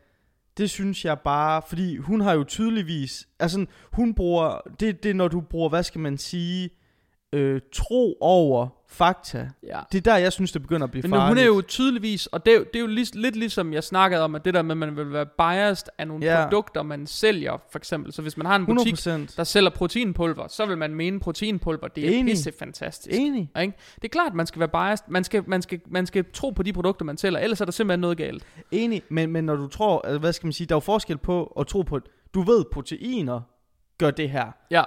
[0.57, 5.13] det synes jeg bare, fordi hun har jo tydeligvis, altså hun bruger, det, det er
[5.13, 6.69] når du bruger, hvad skal man sige,
[7.33, 9.49] øh, tro over fakta.
[9.63, 9.79] Ja.
[9.91, 11.27] Det er der, jeg synes, det begynder at blive Men farligt.
[11.29, 13.83] hun er jo tydeligvis, og det er jo, det er jo lig, lidt ligesom jeg
[13.83, 16.43] snakkede om, at det der med, at man vil være biased af nogle Ja.
[16.43, 18.13] produkter, man sælger, for eksempel.
[18.13, 21.87] Så hvis man har en butik, 100% der sælger proteinpulver, så vil man mene, proteinpulver,
[21.87, 22.31] det er Enig.
[22.33, 23.19] pisse fantastisk.
[23.19, 23.51] enig.
[23.61, 23.73] Ikke?
[23.95, 25.05] Det er klart, at man skal være biased.
[25.09, 27.71] Man skal, man, skal, man skal tro på de produkter, man sælger, ellers er der
[27.71, 28.43] simpelthen noget galt.
[28.71, 31.17] Enig, men, men når du tror, altså, hvad skal man sige, der er jo forskel
[31.17, 31.99] på at tro på,
[32.33, 33.41] du ved, proteiner
[33.97, 34.45] gør det her.
[34.71, 34.83] Ja,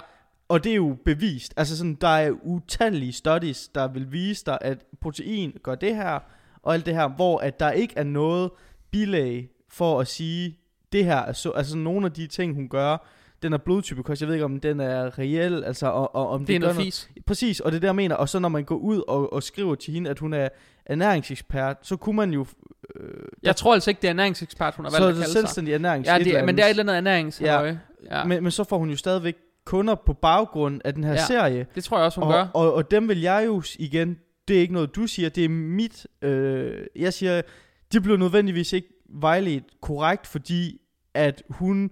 [0.49, 1.53] Og det er jo bevist.
[1.57, 6.19] Altså sådan, der er utallige studies, der vil vise dig, at protein gør det her,
[6.63, 8.51] og alt det her, hvor at der ikke er noget
[8.91, 10.57] bilag for at sige,
[10.93, 13.07] det her er så, altså nogle af de ting, hun gør,
[13.41, 16.55] den er blodtypekost, jeg ved ikke, om den er reel, altså, og, og om det
[16.55, 17.09] er gør noget fis.
[17.25, 18.15] Præcis, og det er det, jeg mener.
[18.15, 20.49] Og så når man går ud og, og skriver til hende, at hun er
[20.85, 22.45] ernæringsekspert, så kunne man jo...
[22.95, 23.09] Øh,
[23.43, 25.31] Jeg tror altså ikke, det er ernæringsekspert, hun har så valgt er at det kalde
[25.31, 25.39] sig.
[25.39, 27.75] selvstændig ernærings Ja, et det, men det er et eller andet ernæringshalløj.
[28.11, 28.23] Ja.
[28.23, 29.35] Men, men så får hun jo stadigvæk
[29.69, 31.25] kunder på baggrund af den her Ja.
[31.25, 31.67] serie.
[31.75, 32.47] Det tror jeg også, hun og, gør.
[32.53, 35.49] Og, og dem vil jeg jo igen, det er ikke noget du siger, det er
[35.49, 37.41] mit, øh, jeg siger,
[37.93, 40.81] de bliver nødvendigvis ikke vejledt korrekt, fordi
[41.13, 41.91] at hun,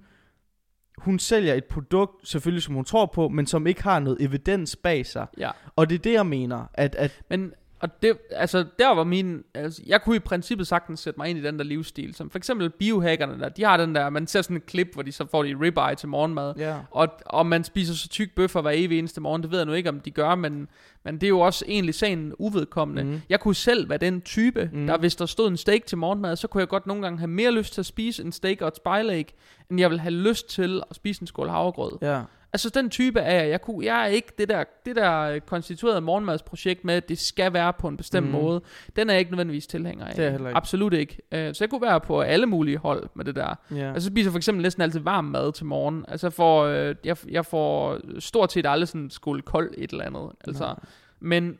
[0.97, 4.75] hun sælger et produkt, selvfølgelig som hun tror på, men som ikke har noget evidens
[4.75, 5.27] bag sig.
[5.37, 5.51] Ja.
[5.75, 9.43] Og det er det, jeg mener, at, at Men, og det, altså, der var min,
[9.53, 12.37] altså, jeg kunne i princippet sagtens sætte mig ind i den der livsstil, som for
[12.37, 15.25] eksempel biohackerne der, de har den der, man ser sådan et klip, hvor de så
[15.31, 16.75] får de ribeye til morgenmad, ja.
[16.91, 19.73] og, og man spiser så tyk bøffer hver evig eneste morgen, det ved jeg nu
[19.73, 20.67] ikke, om de gør, men,
[21.03, 23.03] men det er jo også egentlig sagen uvedkommende.
[23.03, 23.13] Mhm.
[23.13, 23.21] Mm.
[23.29, 24.81] Jeg kunne selv være den type, Mhm.
[24.81, 24.87] mm.
[24.87, 27.27] der hvis der stod en steak til morgenmad, så kunne jeg godt nogle gange have
[27.27, 29.33] mere lyst til at spise en steak og et spejlæg,
[29.71, 31.91] end jeg vil have lyst til at spise en skål havregrød.
[32.01, 32.21] ja.
[32.53, 33.49] Altså den type er jeg.
[33.49, 37.53] Jeg, kunne, jeg er ikke det der, det der konstituerede morgenmadsprojekt med, at det skal
[37.53, 38.32] være på en bestemt Mm.
[38.32, 38.62] måde.
[38.95, 40.15] Den er jeg ikke nødvendigvis tilhænger af.
[40.15, 40.56] Det er ikke.
[40.56, 41.17] Absolut ikke.
[41.32, 43.56] Uh, så jeg kunne være på alle mulige hold med det der.
[43.75, 43.93] ja.
[43.93, 46.06] Altså, spiser for eksempel næsten altid varm mad til morgen.
[46.08, 50.06] Altså jeg får, øh, jeg, jeg får stort set aldrig sådan skål kold et eller
[50.06, 50.30] andet.
[50.47, 50.75] Altså, Nej.
[51.19, 51.58] men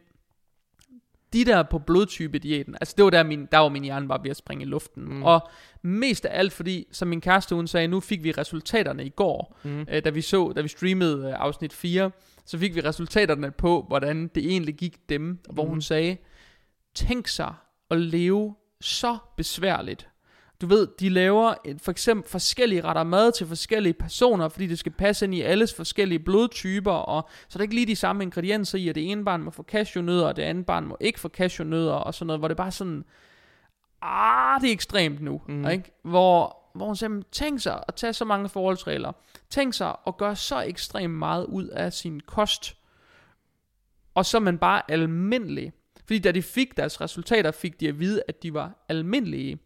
[1.34, 4.24] de der på blodtype diæten, altså det var der min, der var min hjerne bare
[4.24, 5.04] ved at springe i luften.
[5.04, 5.14] Mm.
[5.16, 5.24] Mm.
[5.24, 5.50] Og
[5.82, 9.58] mest af alt fordi, som min kæreste hun sagde, nu fik vi resultaterne i går,
[9.64, 9.86] Mm.
[9.92, 12.12] øh, da vi så, da vi streamede øh, afsnit 4,
[12.46, 15.70] så fik vi resultaterne på, hvordan det egentlig gik dem, hvor Mhm.
[15.70, 16.18] hun sagde,
[16.96, 17.54] tænk sig
[17.92, 20.08] at leve så besværligt.
[20.62, 24.80] Du ved, de laver et, for eksempel forskellige retter mad til forskellige personer, fordi det
[24.80, 28.24] skal passe ind i alles forskellige blodtyper, og så er der ikke lige de samme
[28.24, 31.20] ingredienser i, at det ene barn må få cashewnødder, og det andet barn må ikke
[31.20, 33.06] få cashewnødder, og sådan noget, hvor det bare sådan,
[34.02, 35.68] ah, det er ekstremt nu, mm.
[35.68, 35.92] ikke?
[36.04, 39.12] Hvor, hvor hun siger, tænk sig at tage så mange forholdsregler,
[39.50, 42.78] tænk sig at gøre så ekstremt meget ud af sin kost,
[44.16, 45.74] og så man bare almindelig.
[46.06, 49.60] Fordi da de fik deres resultater, fik de at vide, at de var almindelige.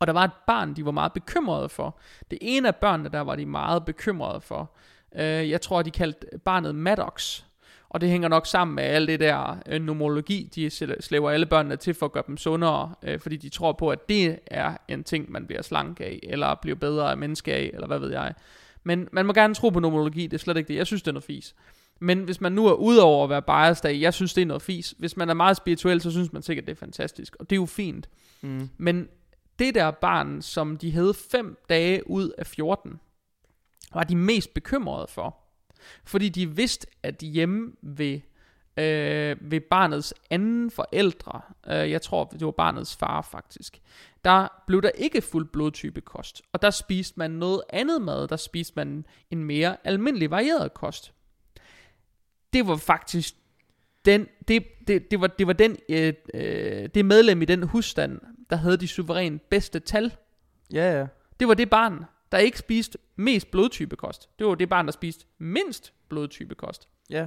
[0.00, 1.98] Og der var et barn, de var meget bekymrede for.
[2.30, 4.70] Det ene af børnene, der var de meget bekymrede for.
[5.16, 7.42] Øh, jeg tror, de kaldte barnet Maddox.
[7.88, 11.46] Og det hænger nok sammen med alt det der øh, nomologi, de sl- slæver alle
[11.46, 14.76] børnene til for at gøre dem sundere, øh, fordi de tror på, at det er
[14.88, 18.10] en ting, man bliver slank af, eller bliver bedre af menneske af, eller hvad ved
[18.10, 18.34] jeg.
[18.84, 20.74] Men man må gerne tro på nomologi, det er slet ikke det.
[20.74, 21.54] Jeg synes, det er noget fis.
[22.00, 24.46] Men hvis man nu er ude over at være biased af, jeg synes, det er
[24.46, 24.94] noget fis.
[24.98, 27.36] Hvis man er meget spirituel, så synes man sikkert, det er fantastisk.
[27.40, 28.08] Og det er jo fint.
[28.40, 28.68] Mm.
[28.78, 29.08] Men
[29.60, 33.00] det der barn, som de havde 5 dage ud af 14,
[33.94, 35.36] var de mest bekymrede for.
[36.04, 38.20] Fordi de vidste, at hjemme ved,
[38.76, 43.80] øh, ved barnets anden forældre, øh, jeg tror, det var barnets far faktisk,
[44.24, 46.42] der blev der ikke fuld blodtypekost.
[46.52, 48.28] Og der spiste man noget andet mad.
[48.28, 51.12] Der spiste man en mere almindelig varieret kost.
[52.52, 53.34] Det var faktisk
[54.04, 58.20] den, det, det, det var, det var den, øh, øh, det medlem i den husstand,
[58.50, 60.12] der havde de suverænt bedste tal.
[60.72, 61.06] Ja, ja.
[61.40, 64.28] Det var det barn, der ikke spiste mest blodtypekost.
[64.38, 66.88] Det var det barn, der spiste mindst blodtypekost.
[67.10, 67.26] Ja.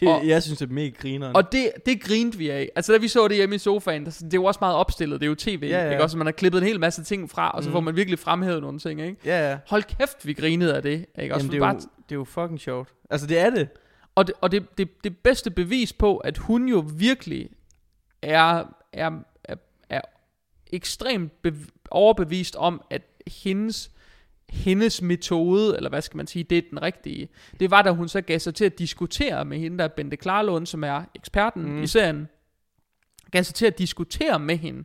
[0.00, 1.36] Det, Og- jeg synes, det er mega grineren.
[1.36, 2.70] Og det, det grinte vi af.
[2.76, 5.20] Altså da vi så det hjemme i sofaen, der, det er jo også meget opstillet,
[5.20, 5.90] det er jo tv, Ja, ja.
[5.90, 6.16] ikke også?
[6.18, 7.72] Man har klippet en hel masse ting fra, og så Mm.
[7.72, 9.16] får man virkelig fremhævet nogle ting, ikke?
[9.24, 9.58] ja, ja.
[9.68, 11.44] Hold kæft, vi grinede af det, ikke også?
[11.46, 12.88] Jamen, det, er bare, jo, det er jo fucking sjovt.
[13.10, 13.68] Altså, det er det.
[14.14, 17.48] Og, det, og det, det, det bedste bevis på, at hun jo virkelig
[18.22, 19.10] er, er
[20.72, 23.90] ekstremt bev- overbevist om, at hendes,
[24.48, 27.28] hendes metode, eller hvad skal man sige, det er den rigtige.
[27.60, 30.16] Det var, da hun så gav sig til at diskutere med hende, der er Bente
[30.16, 31.82] Klarlund, som er eksperten mm.
[31.82, 32.28] i serien,
[33.30, 34.84] gav sig til at diskutere med hende,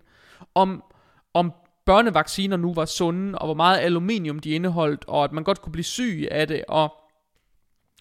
[0.56, 0.84] om,
[1.34, 1.54] om
[1.86, 5.72] børnevacciner nu var sunde, og hvor meget aluminium de indeholdt, og at man godt kunne
[5.72, 6.94] blive syg af det, og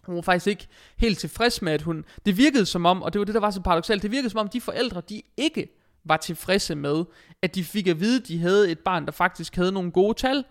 [0.09, 2.05] hun var faktisk ikke helt tilfreds med, at hun...
[2.27, 4.41] Det virkede som om, og det var det, der var så paradoxalt, det virkede som
[4.41, 5.78] om, de forældre, de ikke
[6.09, 7.05] var tilfredse med,
[7.43, 10.15] at de fik at vide, at de havde et barn, der faktisk havde nogle gode
[10.15, 10.45] tal,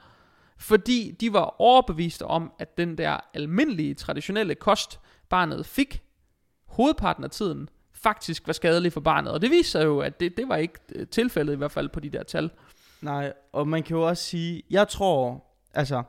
[0.58, 6.02] fordi de var overbeviste om, at den der almindelige, traditionelle kost, barnet fik,
[6.67, 9.32] hovedparten af tiden, faktisk var skadelig for barnet.
[9.32, 12.00] Og det viser jo, at det, det var ikke øh, tilfældet i hvert fald på
[12.00, 12.50] de der tal.
[13.02, 16.04] Nej, og man kan jo også sige, jeg tror, altså,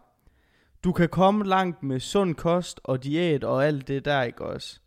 [0.84, 4.80] du kan komme langt med sund kost og diæt og alt det der, ikke også?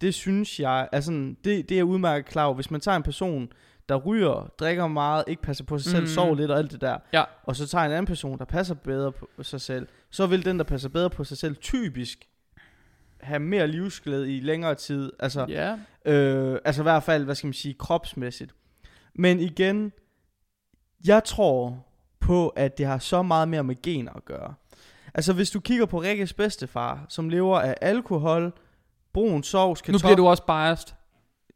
[0.00, 2.54] Det synes jeg, altså, det, det er udmærket klar over.
[2.54, 3.52] Hvis man tager en person,
[3.88, 6.06] der ryger, drikker meget, ikke passer på sig selv, mm.
[6.08, 7.24] sover lidt og alt det der, Ja.
[7.44, 10.58] og så tager en anden person, der passer bedre på sig selv, så vil den,
[10.58, 12.28] der passer bedre på sig selv, typisk
[13.20, 15.12] have mere livsglæde i længere tid.
[15.20, 15.78] Altså, Ja.
[16.12, 18.54] Øh, altså i hvert fald, hvad skal man sige, kropsmæssigt.
[19.14, 19.92] Men igen,
[21.06, 21.86] jeg tror
[22.20, 24.54] på, at det har så meget mere med gener at gøre.
[25.14, 28.52] Altså hvis du kigger på Rikkes bedstefar, som lever af alkohol,
[29.12, 30.06] brun sovs, Nu kartoffel...
[30.06, 30.88] bliver du også biased.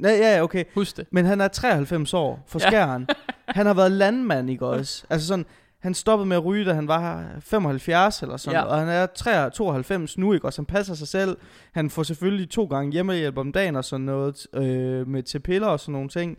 [0.00, 0.64] Nej, ja, ja, okay.
[0.74, 1.06] Husk det.
[1.12, 2.66] Men han er 93 år for Ja.
[2.70, 3.08] skæren.
[3.48, 5.04] han har været landmand, ikke også?
[5.10, 5.46] Altså sådan,
[5.80, 8.66] han stoppede med at ryge, da han var 75 eller sådan, Ja.
[8.66, 8.72] ja.
[8.72, 10.60] og han er 3, 92 nu, ikke også?
[10.60, 11.36] Han passer sig selv.
[11.72, 15.68] Han får selvfølgelig to gange hjemmehjælp om dagen og sådan noget, øh, med til piller
[15.68, 16.38] og sådan nogle ting.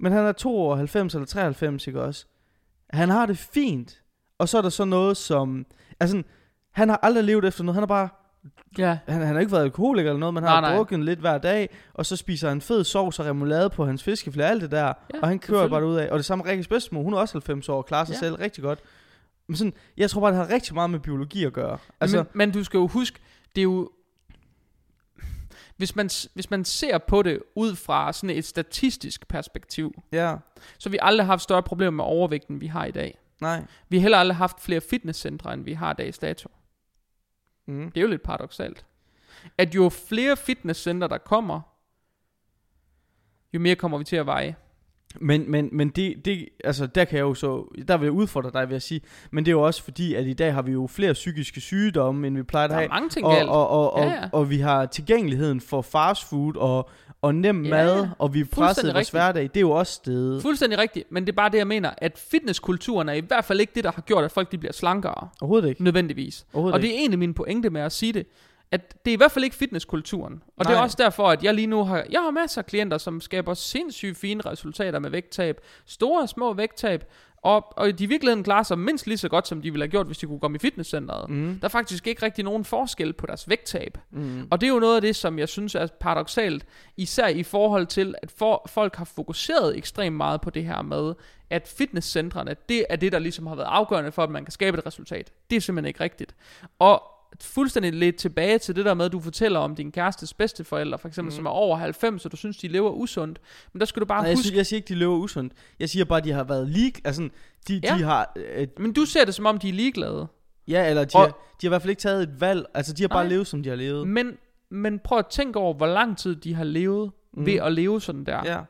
[0.00, 2.26] Men han er 92 eller 93, ikke også?
[2.90, 4.02] Han har det fint.
[4.38, 5.66] Og så er der så noget som...
[6.00, 6.22] Altså,
[6.72, 7.74] han har aldrig levet efter noget.
[7.74, 8.08] Han har bare
[8.78, 8.98] Ja.
[9.08, 10.76] han, han har ikke været alkoholiker eller noget, men han Nej, har nej.
[10.76, 14.42] drukket lidt hver dag, og så spiser han fed sovs og remoulade på hans fiskeflæ,
[14.44, 16.10] alt det der, Ja, og han kører bare ud af.
[16.10, 18.18] Og det samme Rikkes bedstemor, hun er også 90 år og klarer sig Ja.
[18.18, 18.78] selv rigtig godt.
[19.46, 21.78] Men sådan, jeg tror bare, det har rigtig meget med biologi at gøre.
[22.00, 23.18] Altså, men, men du skal jo huske,
[23.54, 23.90] det er jo...
[25.76, 30.36] Hvis man, hvis man ser på det ud fra sådan et statistisk perspektiv, ja,
[30.78, 33.18] så har vi aldrig haft større problemer med overvægten, vi har i dag.
[33.40, 33.64] nej.
[33.88, 36.48] Vi har heller aldrig haft flere fitnesscentre, end vi har dags dato.
[37.68, 37.90] Mm.
[37.90, 38.84] Det er jo lidt paradoxalt.
[39.58, 41.60] At jo flere fitnesscentre, der kommer,
[43.54, 44.56] jo mere kommer vi til at veje.
[45.20, 48.50] Men, men, men det, det, altså der kan jeg jo så, der vil jeg udfordre
[48.50, 49.00] dig ved at sige,
[49.30, 52.26] men det er jo også fordi, at i dag har vi jo flere psykiske sygdomme,
[52.26, 52.84] end vi plejer at Der have.
[52.84, 53.48] er mange ting og, galt.
[53.48, 54.28] og, og, og, Ja, ja.
[54.32, 56.90] og vi har tilgængeligheden for fast food og,
[57.22, 59.42] og nem Ja, mad, og vi er presset vores hverdag.
[59.42, 60.42] Det er jo også stedet.
[60.42, 63.60] Fuldstændig rigtigt, men det er bare det, jeg mener, at fitnesskulturen er i hvert fald
[63.60, 65.84] ikke det, der har gjort, at folk de bliver slankere, Overhovedet ikke.
[65.84, 66.46] nødvendigvis.
[66.52, 68.26] Overhovedet Og det er en af mine pointe med at sige det,
[68.70, 70.42] at det er i hvert fald ikke fitnesskulturen.
[70.56, 70.82] Og det er Nej.
[70.84, 74.16] også derfor, at jeg lige nu har, jeg har masser af klienter, som skaber sindssygt
[74.18, 75.60] fine resultater med vægttab.
[75.86, 77.04] Store og små vægttab.
[77.42, 79.90] Og, og de i virkeligheden klarer sig mindst lige så godt, som de ville have
[79.90, 81.30] gjort, hvis de kunne komme i fitnesscenteret.
[81.30, 81.58] Mm.
[81.60, 83.98] Der er faktisk ikke rigtig nogen forskel på deres vægttab.
[84.10, 84.48] Mm.
[84.50, 87.86] Og det er jo noget af det, som jeg synes er paradoxalt, især i forhold
[87.86, 91.14] til, at for, folk har fokuseret ekstremt meget på det her med,
[91.50, 94.78] at fitnesscentrene, det er det, der ligesom har været afgørende for, at man kan skabe
[94.78, 95.32] et resultat.
[95.50, 96.34] Det er simpelthen ikke rigtigt.
[96.78, 97.02] Og
[97.40, 101.08] fuldstændig lidt tilbage til det der med, at du fortæller om din kærestes bedsteforældre, for
[101.08, 101.36] eksempel, mm.
[101.36, 103.40] som er over 90, og du synes, de lever usundt.
[103.72, 105.52] Men der skal du bare Nej, jeg, huske, synes, jeg siger ikke, de lever usundt.
[105.80, 106.92] Jeg siger bare, de har været lige...
[107.04, 107.28] Altså,
[107.68, 107.94] de, Ja.
[107.98, 108.32] de har...
[108.36, 110.26] Øh, men du ser det som om, de er ligeglade.
[110.68, 112.66] ja, eller de, Og- har, de har i hvert fald ikke taget et valg.
[112.74, 113.28] Altså, de har bare Nej.
[113.32, 114.08] levet, som de har levet.
[114.08, 114.36] Men,
[114.70, 117.46] men prøv at tænke over, hvor lang tid de har levet mm.
[117.46, 118.40] ved at leve sådan der.
[118.44, 118.60] Ja.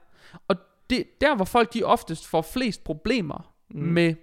[0.49, 0.57] Og
[0.90, 3.53] det, der, hvor folk de oftest får flest problemer.
[3.71, 3.81] Mm.
[3.81, 4.14] med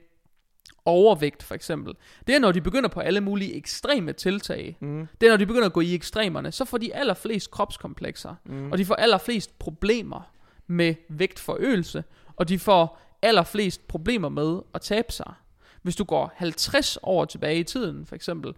[0.86, 1.94] overvægt for eksempel,
[2.28, 4.78] det er, når de begynder på alle mulige ekstreme tiltag.
[4.82, 5.08] Mm.
[5.22, 8.36] Det er, når de begynder at gå i ekstremerne, så får de allerflest kropskomplekser.
[8.46, 8.72] Mm.
[8.72, 10.32] Og de får allerflest problemer
[10.68, 12.04] med vægtforøgelse.
[12.36, 15.34] Og de får allerflest problemer med at tabe sig.
[15.82, 18.54] Hvis du går 50 år tilbage i tiden, for eksempel,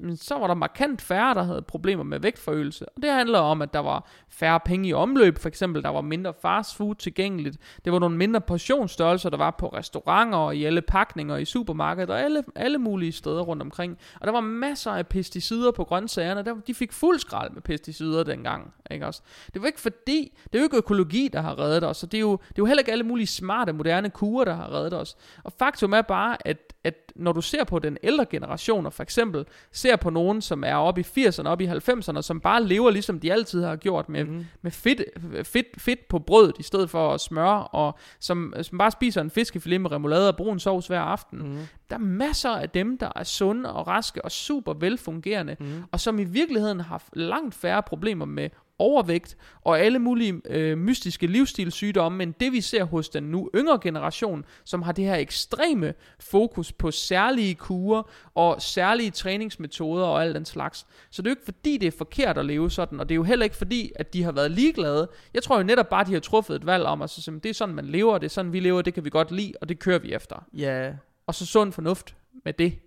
[0.00, 2.88] men så var der markant færre, der havde problemer med vægtforøgelse.
[2.88, 6.00] Og det handler om, at der var færre penge i omløb, for eksempel, der var
[6.00, 7.56] mindre fast food tilgængeligt.
[7.84, 12.14] Det var nogle mindre portionsstørrelser, der var på restauranter og i alle pakninger i supermarkeder
[12.14, 13.98] og alle, alle mulige steder rundt omkring.
[14.20, 16.44] Og der var masser af pesticider på grøntsagerne.
[16.44, 18.74] Der, de fik fuld skrald med pesticider dengang.
[18.90, 19.22] Ikke også?
[19.54, 22.18] Det var ikke fordi, det er jo ikke økologi, der har reddet os, og det
[22.18, 24.92] er, jo, det er jo heller ikke alle mulige smarte, moderne kurer, der har reddet
[24.92, 25.16] os.
[25.44, 29.02] Og faktum er bare, at, at når du ser på den ældre generation, og for
[29.02, 32.90] eksempel ser på nogen, som er oppe i 80'erne, oppe i 90'erne, som bare lever
[32.90, 34.44] ligesom de altid har gjort, med, mm.
[34.62, 35.02] med fedt,
[35.46, 39.30] fedt, fedt på brødet, i stedet for at smøre, og som, som bare spiser en
[39.30, 41.58] fiskefilet med remoulade og brun sovs hver aften, Mm.
[41.90, 45.66] der er masser af dem, der er sunde og raske og super velfungerende, Mm.
[45.92, 51.26] og som i virkeligheden har langt færre problemer med overvægt og alle mulige øh, mystiske
[51.26, 55.94] livsstilssygdomme, men det vi ser hos den nu yngre generation, som har det her ekstreme
[56.20, 58.02] fokus på særlige kurer
[58.34, 60.86] og særlige træningsmetoder og alt den slags.
[61.10, 63.16] Så det er jo ikke fordi, det er forkert at leve sådan, og det er
[63.16, 65.08] jo heller ikke fordi, at de har været ligeglade.
[65.34, 67.40] Jeg tror jo netop bare, at de har truffet et valg om, at så, sige,
[67.40, 69.52] det er sådan, man lever, det er sådan, vi lever, det kan vi godt lide,
[69.60, 70.44] og det kører vi efter.
[70.52, 70.92] Ja,
[71.26, 72.78] Og så sund fornuft med det.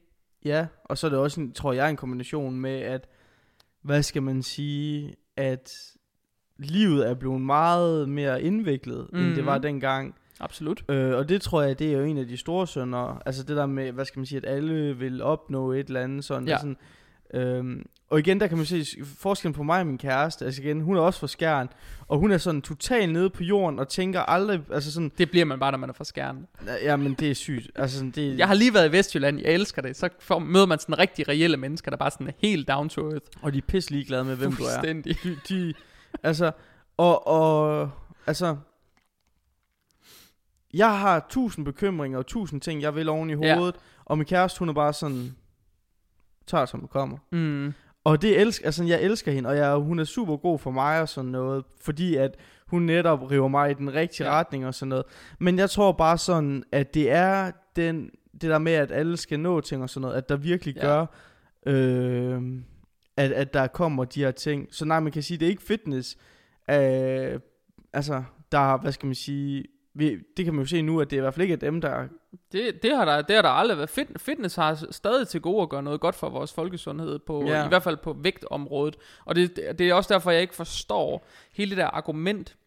[0.46, 3.08] ja, og så er det også, en, tror jeg, en kombination med, at,
[3.84, 5.74] hvad skal man sige, at
[6.60, 9.20] livet er blevet meget mere indviklet, mm.
[9.20, 9.46] end det Mhm.
[9.46, 10.16] var dengang.
[10.40, 10.84] Absolut.
[10.90, 13.22] Øh, og det tror jeg, det er jo en af de store sønder.
[13.26, 16.24] Altså det der med, hvad skal man sige, at alle vil opnå et eller andet
[16.26, 16.46] sådan.
[16.48, 16.52] Ja.
[16.54, 16.58] Ja.
[16.58, 16.78] sådan
[17.34, 18.86] øhm, og igen, der kan man se
[19.18, 20.46] forskellen på mig og min kæreste.
[20.46, 21.70] Altså igen, hun er også fra skærn,
[22.08, 25.46] og hun er sådan totalt nede på jorden og tænker aldrig, altså sådan, Det bliver
[25.46, 26.48] man bare, når man er fra skærmen.
[26.84, 27.72] ja, men det er sygt.
[27.76, 29.96] Altså sådan, det, Jeg har lige været i Vestjylland, jeg elsker det.
[29.96, 33.12] Så får, møder man sådan rigtig reelle mennesker, der bare sådan er helt down to
[33.12, 33.26] earth.
[33.42, 34.68] Og de er pisse ligeglade med, hvem du er.
[34.68, 35.18] Fuldstændig.
[35.24, 35.74] De, de,
[36.24, 36.52] altså,
[36.98, 37.92] og, og,
[38.28, 38.56] altså,
[40.74, 43.56] jeg har tusind bekymringer og tusind ting, jeg vil oven i Ja.
[43.56, 45.36] hovedet, og min kæreste, hun er bare sådan,
[46.48, 47.18] tager som det kommer.
[47.32, 47.74] Mm.
[48.04, 51.02] Og det elsker, altså jeg elsker hende, og jeg, hun er super god for mig
[51.02, 54.34] og sådan noget, fordi at hun netop river mig i den rigtige Ja.
[54.34, 55.06] retning og sådan noget.
[55.40, 58.10] Men jeg tror bare sådan, at det er den,
[58.42, 60.82] det der med, at alle skal nå ting og sådan noget, at der virkelig ja.
[60.82, 61.06] gør,
[61.66, 62.42] øh,
[63.18, 64.68] at, at der kommer de her ting.
[64.72, 66.18] Så nej, man kan sige, det er ikke fitness,
[66.70, 67.40] øh,
[67.94, 69.64] altså, der, hvad skal man sige,
[69.98, 71.82] vi, det kan man jo se nu, at det er i hvert fald ikke dem,
[71.82, 72.08] der...
[72.52, 73.90] Det, det, har der, det har der aldrig været.
[73.90, 77.66] Fit, fitness har stadig til gode at gøre noget godt for vores folkesundhed, på, Ja.
[77.66, 78.96] i hvert fald på vægtområdet.
[79.26, 82.58] Og det, det er også derfor, jeg ikke forstår hele det der argument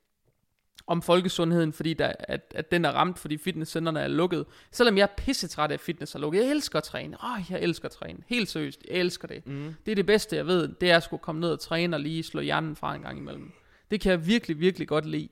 [0.86, 4.46] om folkesundheden, fordi der, at, at den er ramt, fordi fitnesscenterne er lukket.
[4.70, 6.40] Selvom jeg er pissetræt af at fitness er lukket.
[6.42, 7.16] Jeg elsker at træne.
[7.24, 8.18] Åh, jeg elsker at træne.
[8.26, 9.46] Helt seriøst, jeg elsker det.
[9.46, 9.74] Mm.
[9.86, 10.68] Det er det bedste, jeg ved.
[10.80, 13.18] Det er at skulle komme ned og træne og lige slå hjernen fra en gang
[13.18, 13.52] imellem.
[13.90, 15.28] Det kan jeg virkelig, virkelig godt lide.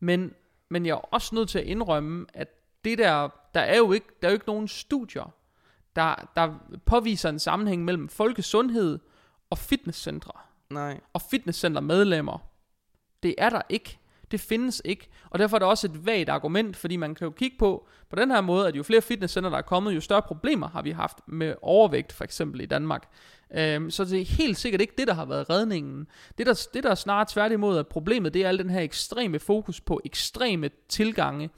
[0.00, 0.34] Men,
[0.70, 2.48] men jeg er også nødt til at indrømme, at
[2.84, 5.34] det der, der er jo ikke, der er jo ikke nogen studier,
[5.96, 6.54] der, der
[6.86, 8.98] påviser en sammenhæng mellem folkesundhed
[9.50, 10.32] og fitnesscentre
[10.70, 11.00] Nej.
[11.12, 12.38] og fitnesscentermedlemmer.
[13.22, 13.98] Det er der ikke.
[14.30, 15.08] Det findes ikke.
[15.30, 18.16] Og derfor er det også et vagt argument, fordi man kan jo kigge på, på
[18.16, 20.90] den her måde, at jo flere fitnesscenter der er kommet, jo større problemer har vi
[20.90, 23.08] haft med overvægt, for eksempel i Danmark.
[23.54, 26.06] Øhm, så det er helt sikkert ikke det, der har været redningen.
[26.38, 29.38] Det der, det der er snarere tværtimod er problemet, det er al den her ekstreme
[29.38, 31.50] fokus på ekstreme tilgange.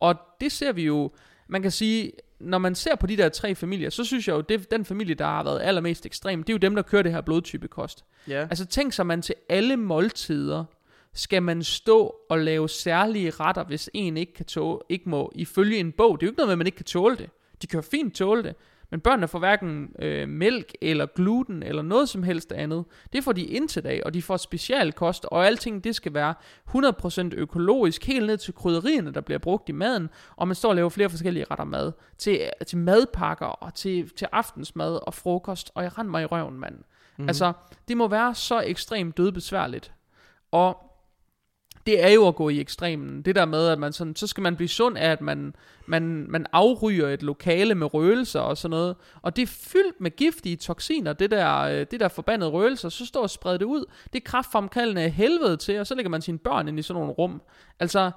[0.00, 1.12] Og det ser vi jo,
[1.48, 4.40] man kan sige, når man ser på de der tre familier, så synes jeg jo,
[4.40, 7.12] det, den familie, der har været allermest ekstrem, det er jo dem, der kører det
[7.12, 8.04] her blodtypekost.
[8.28, 8.40] Ja.
[8.40, 10.64] Altså tænk sig man til alle måltider,
[11.18, 15.78] skal man stå og lave særlige retter, hvis en ikke kan tåle, ikke må ifølge
[15.78, 16.20] en bog.
[16.20, 17.30] Det er jo ikke noget med, at man ikke kan tåle det.
[17.62, 18.54] De kan jo fint tåle det.
[18.90, 22.84] Men børnene får hverken øh, mælk eller gluten eller noget som helst andet.
[23.12, 26.34] Det får de indtil dag, og de får specialkost, og alting det skal være
[26.68, 30.74] 100% økologisk, helt ned til krydderierne, der bliver brugt i maden, og man står og
[30.76, 35.82] laver flere forskellige retter mad, til, til madpakker, og til, til aftensmad og frokost, og
[35.82, 36.78] jeg render mig i røven, mand.
[37.16, 37.28] Mm.
[37.28, 37.52] Altså,
[37.88, 39.92] det må være så ekstremt dødbesværligt.
[40.52, 40.87] Og
[41.88, 43.22] det er jo at gå i ekstremen.
[43.22, 45.54] Det der med, at man sådan, så skal man blive sund af, at man,
[45.86, 48.96] man, man afryger et lokale med røgelser og sådan noget.
[49.22, 52.88] Og det er fyldt med giftige toksiner, det der, øh, det der forbandede røgelser.
[52.88, 53.84] Så står og spreder det ud.
[54.12, 56.98] Det er kraftfremkaldende af helvede til, og så lægger man sine børn ind i sådan
[57.00, 57.42] nogle rum.
[57.80, 58.10] Altså,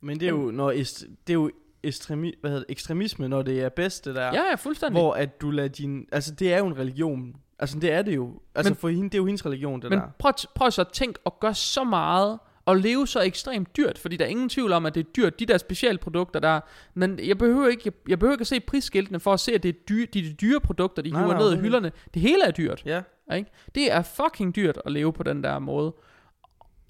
[0.00, 1.50] Men det er jo, når est, det er jo
[1.82, 4.22] ekstremi, hvad hedder det, ekstremisme, når det er bedst, det der.
[4.22, 5.00] ja, ja, fuldstændig.
[5.02, 6.06] Hvor at du lader din...
[6.12, 7.34] Altså, det er jo en religion.
[7.58, 8.40] Altså, det er det jo.
[8.54, 10.06] Altså, Men- men, for hende, det er jo hendes religion, det Men der.
[10.18, 12.38] prøv, prøv så at tænke og gøre så meget
[12.68, 15.40] og leve så ekstremt dyrt, fordi der er ingen tvivl om, at det er dyrt,
[15.40, 16.60] de der specialprodukter der,
[16.94, 19.62] men jeg behøver ikke, jeg, jeg behøver ikke at se prisskiltene for at se, at
[19.62, 21.92] det er dyre, de, de dyre produkter, de Nej, hiver nej, ned i hylderne.
[22.14, 23.02] Det hele er dyrt, Ja.
[23.36, 23.50] ikke?
[23.74, 25.94] Det er fucking dyrt at leve på den der måde.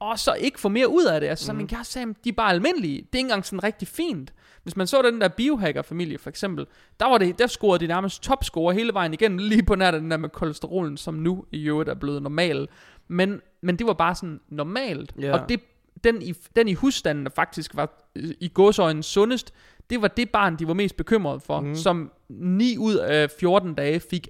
[0.01, 1.27] Og så ikke få mere ud af det.
[1.27, 1.57] Altså, mm.
[1.59, 2.97] Min kæreste sagde, de er bare almindelige.
[2.97, 4.33] Det er ikke engang sådan rigtig fint.
[4.63, 6.67] Hvis man så den der biohacker-familie for eksempel,
[7.01, 10.11] der, var det, der scorede de nærmest topscore hele vejen igen, lige på nær den
[10.11, 12.69] der med kolesterolen, som nu i øvrigt er blevet normal.
[13.09, 15.15] Men, men det var bare sådan normalt.
[15.21, 15.33] Ja.
[15.33, 15.61] Og det,
[16.05, 19.53] den, i, den i husstanden, der faktisk var øh, i gåsøjne sundest,
[19.91, 21.75] det var det barn, de var mest bekymrede for, mm.
[21.75, 24.29] som 9 ud af 14 dage fik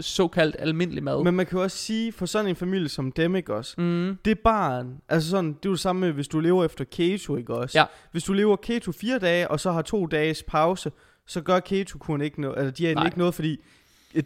[0.00, 1.24] såkaldt almindelig mad.
[1.24, 3.80] Men man kan jo også sige, for sådan en familie som dem, ikke også?
[3.80, 4.18] mm.
[4.24, 7.36] Det barn, altså sådan, det er jo det samme med, hvis du lever efter keto,
[7.36, 7.78] ikke også?
[7.78, 7.84] Ja.
[8.12, 10.92] Hvis du lever keto fire dage, og så har to dages pause,
[11.26, 13.04] så gør keto-kuren ikke noget, altså de er Nej.
[13.04, 13.60] ikke noget, fordi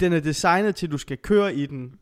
[0.01, 1.93] den er designet til, at du skal køre i den,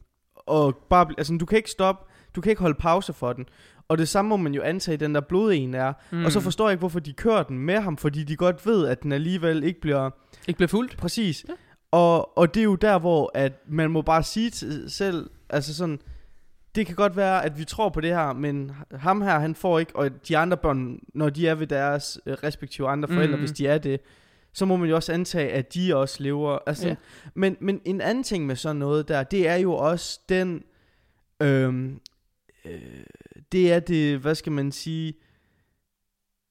[0.47, 3.47] og bare, altså du kan ikke stoppe, du kan ikke holde pause for den.
[3.88, 5.93] Og det samme må man jo antage, den der bloden er.
[6.11, 6.24] Mm.
[6.24, 8.86] Og så forstår jeg ikke, hvorfor de kører den med ham, fordi de godt ved,
[8.86, 10.11] at den alligevel ikke bliver
[10.49, 10.97] Ikke blev fuldt.
[10.97, 11.45] præcis.
[11.49, 11.53] Ja.
[11.90, 15.74] Og, og det er jo der, hvor at man må bare sige til selv, altså
[15.74, 15.99] sådan,
[16.74, 19.78] det kan godt være, at vi tror på det her, men ham her, han får
[19.78, 23.43] ikke, og de andre børn, når de er ved deres øh, respektive andre forældre, mm.
[23.43, 24.01] hvis de er det,
[24.55, 26.59] så må man jo også antage, at de også lever.
[26.67, 26.95] Altså, Ja.
[27.35, 30.63] men, men en anden ting med sådan noget der, det er jo også den,
[31.43, 32.01] øhm,
[32.65, 32.81] øh,
[33.53, 35.15] det er det, hvad skal man sige,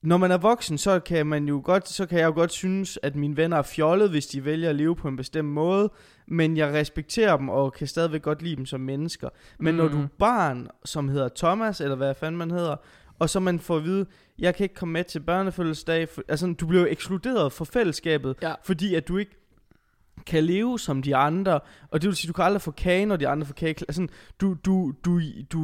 [0.03, 2.99] når man er voksen, så kan man jo godt, så kan jeg jo godt synes,
[3.03, 5.91] at mine venner er fjollet, hvis de vælger at leve på en bestemt måde,
[6.27, 9.29] men jeg respekterer dem og kan stadigvæk godt lide dem som mennesker.
[9.59, 9.77] Men mm.
[9.77, 10.07] når du er Mm.
[10.19, 12.75] barn, som hedder Thomas, eller hvad fanden man hedder,
[13.21, 14.05] og så man får at vide,
[14.39, 18.35] jeg kan ikke komme med til børnefødselsdag, for, altså du bliver jo ekskluderet fra fællesskabet,
[18.41, 18.53] Ja.
[18.63, 19.31] fordi at du ikke
[20.25, 21.59] kan leve som de andre,
[21.91, 23.75] og det vil sige, du kan aldrig få kage, når de andre får kage.
[23.87, 24.07] Altså,
[24.41, 25.63] du, du, du, du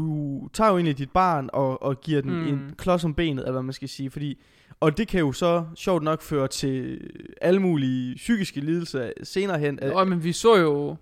[0.53, 2.47] tager jo egentlig dit barn og, og giver den Mm.
[2.47, 4.41] en klods om benet, eller hvad man skal sige, fordi,
[4.79, 6.99] og det kan jo så sjovt nok føre til
[7.41, 9.79] alle mulige psykiske lidelser senere hen.
[9.83, 10.95] Og, men vi så jo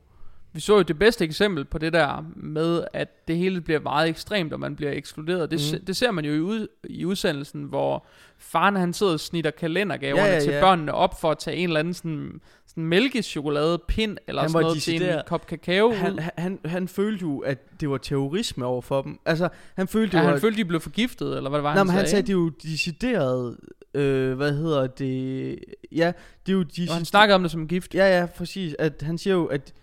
[0.56, 4.10] vi så jo det bedste eksempel på det der med, at det hele bliver meget
[4.10, 5.52] ekstremt, og man bliver ekskluderet.
[5.52, 5.86] Det, mm.
[5.86, 8.06] det ser man jo i, ud, i udsendelsen, hvor
[8.38, 11.58] faren han sidder og snitter kalendergaverne Ja, ja, ja, til børnene op for at tage
[11.58, 15.94] en eller anden sådan, sådan mælkechokolade pind eller Han sådan noget til en kop kakao
[15.94, 16.20] han, ud.
[16.20, 19.20] han, han, han følte jo, at det var terrorisme over for dem.
[19.26, 21.70] Altså, han følte Ja, jo, han at, følte, de blev forgiftet, eller hvad det var,
[21.70, 22.10] Nej, han men han sagde.
[22.10, 23.58] sagde, det er jo decideret,
[23.94, 25.60] øh, hvad hedder det,
[25.92, 26.12] ja,
[26.46, 27.96] det er jo de, og han snakkede om det som gift.
[27.96, 29.74] Ja, ja, præcis, at han siger jo, at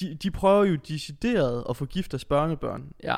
[0.00, 2.84] de, de prøver jo decideret at forgifte deres børnebørn.
[3.04, 3.16] Ja.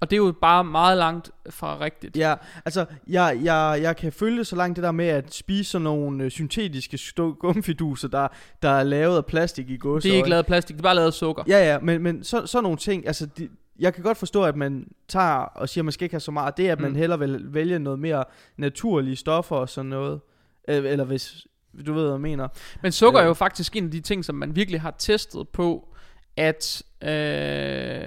[0.00, 2.16] Og det er jo bare meget langt fra rigtigt.
[2.16, 5.82] Ja, altså, jeg, jeg, jeg kan følge så langt det der med at spise sådan
[5.82, 6.98] nogle øh, syntetiske
[7.38, 8.28] gumfiduser, der,
[8.62, 10.02] der er lavet af plastik i gods.
[10.02, 11.42] Det er ikke lavet af plastik, det er bare lavet af sukker.
[11.48, 13.48] Ja, ja, men, men så, sådan nogle ting, altså, de,
[13.78, 16.30] jeg kan godt forstå, at man tager og siger, at man skal ikke have så
[16.30, 16.56] meget.
[16.56, 16.96] Det er, at man Mm.
[16.96, 18.24] hellere vil vælge noget mere
[18.56, 20.20] naturlige stoffer og sådan noget.
[20.68, 21.46] Øh, Eller hvis,
[21.86, 22.48] du ved, hvad jeg mener.
[22.82, 23.28] Men sukker er Ja.
[23.28, 25.88] jo faktisk en af de ting, som man virkelig har testet på,
[26.36, 28.06] at, øh,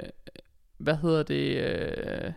[0.78, 2.32] hvad hedder det, øh,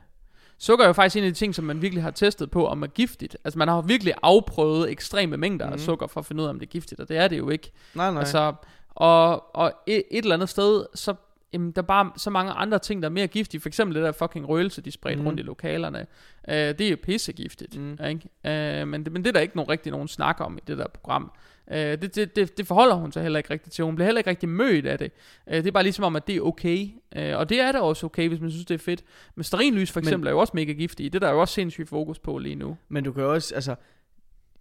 [0.58, 2.82] sukker er jo faktisk en af de ting, som man virkelig har testet på, om
[2.82, 3.36] er giftigt.
[3.44, 5.72] Altså man har virkelig afprøvet ekstreme mængder mm.
[5.72, 5.84] af Mhm.
[5.84, 7.50] sukker, for at finde ud af, om det er giftigt, og det er det jo
[7.50, 7.72] ikke.
[7.94, 8.20] Nej, nej.
[8.20, 8.52] Altså,
[8.90, 11.14] og, og et, et eller andet sted, så
[11.54, 13.60] jamen, der er bare så mange andre ting, der er mere giftige.
[13.60, 15.26] For eksempel det der fucking røgelse, de spredte mm.
[15.26, 16.06] rundt i lokalerne.
[16.48, 17.80] Øh, det er jo pissegiftigt.
[17.80, 17.98] Mm.
[18.08, 18.80] Ikke?
[18.80, 20.78] Øh, men, det, men det er der ikke nogen, rigtig nogen snak om i det
[20.78, 21.32] der program.
[21.70, 23.84] Øh, det, det, det, det forholder hun sig heller ikke rigtig til.
[23.84, 25.12] Hun bliver heller ikke rigtig mødt af det.
[25.50, 26.88] Øh, det er bare ligesom om, at det er okay.
[27.16, 29.04] Øh, og det er da også okay, hvis man synes, det er fedt.
[29.34, 31.10] Men stearinlys for Men- eksempel er jo også mega giftige.
[31.10, 32.76] Det er der jo også sindssygt fokus på lige nu.
[32.88, 33.74] Men du kan jo også, altså...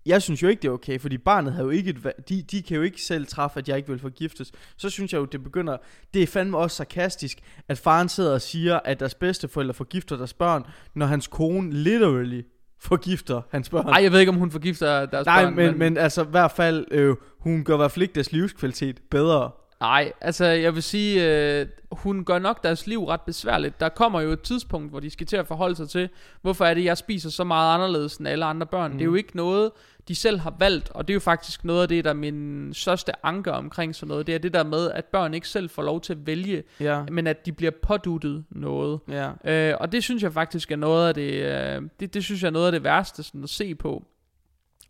[0.06, 2.62] Jeg synes jo ikke, det er okay, fordi barnet har jo ikke et, de, de
[2.62, 4.51] kan jo ikke selv træffe, at jeg ikke vil forgiftes.
[4.78, 5.78] Så synes jeg jo, det begynder,
[6.14, 7.38] det er fandme også sarkastisk,
[7.68, 12.41] at faren sidder og siger, at deres bedsteforældre forgifter deres børn, når hans kone literally
[12.80, 13.88] forgifter hans børn.
[13.88, 15.56] Ej, jeg ved ikke, om hun forgifter deres Nej, børn.
[15.56, 19.01] men, men altså i hvert fald, øh, hun gør i hvert fald ikke deres livskvalitet
[19.12, 19.51] bedre.
[19.84, 21.27] Nej, altså jeg vil sige,
[21.61, 23.79] øh, hun gør nok deres liv ret besværligt.
[23.79, 26.09] Der kommer jo et tidspunkt, hvor de skal til at forholde sig til,
[26.41, 28.91] hvorfor er det, jeg spiser så meget anderledes end alle andre børn.
[28.91, 28.97] Mm.
[28.97, 29.71] Det er jo ikke noget,
[30.07, 32.73] de selv har valgt, og det er jo faktisk noget af det, der er min
[32.73, 34.27] største anker omkring sådan noget.
[34.27, 37.03] Det er det der med, at børn ikke selv får lov til at vælge, Ja,
[37.11, 38.99] men at de bliver påduttet noget.
[39.09, 39.29] ja.
[39.71, 42.47] Øh, og det synes jeg faktisk er noget af det, øh, det, det synes jeg
[42.47, 44.03] er noget af det værste sådan at se på.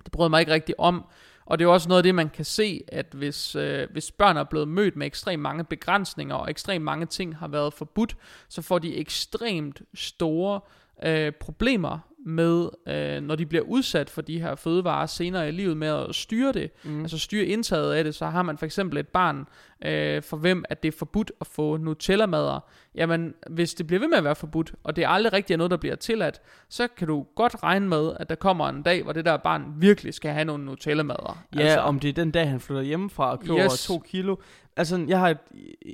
[0.05, 1.05] Det jeg mig ikke rigtig om.
[1.45, 4.11] Og det er jo også noget af det, man kan se, at hvis, øh, hvis
[4.11, 8.17] børn er blevet mødt med ekstremt mange begrænsninger, og ekstremt mange ting har været forbudt,
[8.49, 10.59] så får de ekstremt store
[11.03, 15.77] øh, problemer med, øh, når de bliver udsat for de her fødevarer senere i livet
[15.77, 16.71] med at styre det.
[16.83, 17.01] Mm.
[17.01, 19.45] Altså styre indtaget af det, så har man for eksempel et barn,
[19.85, 22.59] øh, for hvem at det er forbudt at få Nutella-mader.
[22.95, 25.71] Jamen, hvis det bliver ved med at være forbudt, og det aldrig rigtig er noget,
[25.71, 29.13] der bliver tilladt, så kan du godt regne med, at der kommer en dag, hvor
[29.13, 31.43] det der barn virkelig skal have nogle Nutella-mader.
[31.55, 33.85] Ja, altså, om det er den dag, han flytter hjemmefra og køber Yes.
[33.85, 34.35] to kilo.
[34.77, 35.37] Altså, jeg har et,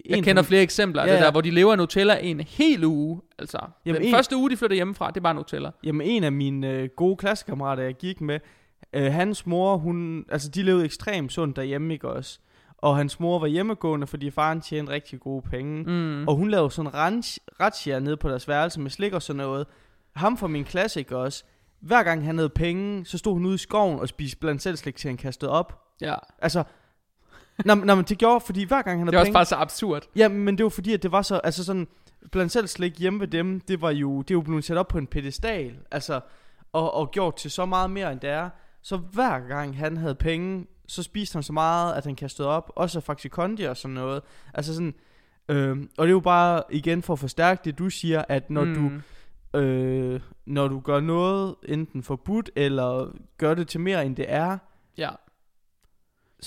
[0.06, 1.32] Jeg en kender flere eksempler af Ja, det der, ja.
[1.32, 3.22] hvor de lever af Nutella en hel uge.
[3.40, 5.70] Altså, Jamen, den en- første uge, de flytter hjemmefra, det er bare Nutella.
[5.84, 8.40] Jamen en af mine øh, gode klassekammerater, jeg gik med,
[8.94, 12.40] øh, hans mor, hun, altså de levede ekstremt sundt derhjemme, ikke også?
[12.82, 15.84] Og hans mor var hjemmegående, fordi faren tjente rigtig gode penge.
[15.84, 16.28] Mm.
[16.28, 19.68] Og hun lavede sådan ranch, razzia nede på deres værelse med slik og sådan noget.
[20.16, 21.44] Ham fra min klasse, ikke også?
[21.80, 24.78] Hver gang han havde penge, så stod hun ude i skoven og spiste blandt selv
[24.78, 25.82] slik, til han kastede op.
[26.02, 26.64] Ja, Altså,
[27.66, 29.34] Nå, men- nå, men det gjorde, fordi hver gang han det havde er også penge...
[29.34, 30.04] bare så absurd.
[30.16, 31.88] Ja, men det var fordi, at det var så, altså sådan,
[32.32, 34.98] blandt selv slik hjemme ved dem, det var jo, det jo blevet sat op på
[34.98, 36.20] en pedestal, altså,
[36.74, 38.50] og, og gjort til så meget mere, end det er.
[38.82, 42.72] Så hver gang han havde penge, så spiste han så meget, at han kastede op,
[42.76, 44.22] også faktisk kondi og sådan noget.
[44.54, 44.94] Altså sådan,
[45.50, 48.64] øh, og det er jo bare, igen for at forstærke det, du siger, at når
[48.64, 48.74] mm.
[48.74, 48.92] du
[49.54, 54.58] øh, når du gør noget enten forbudt, eller gør det til mere, end det er,
[54.98, 55.10] Ja.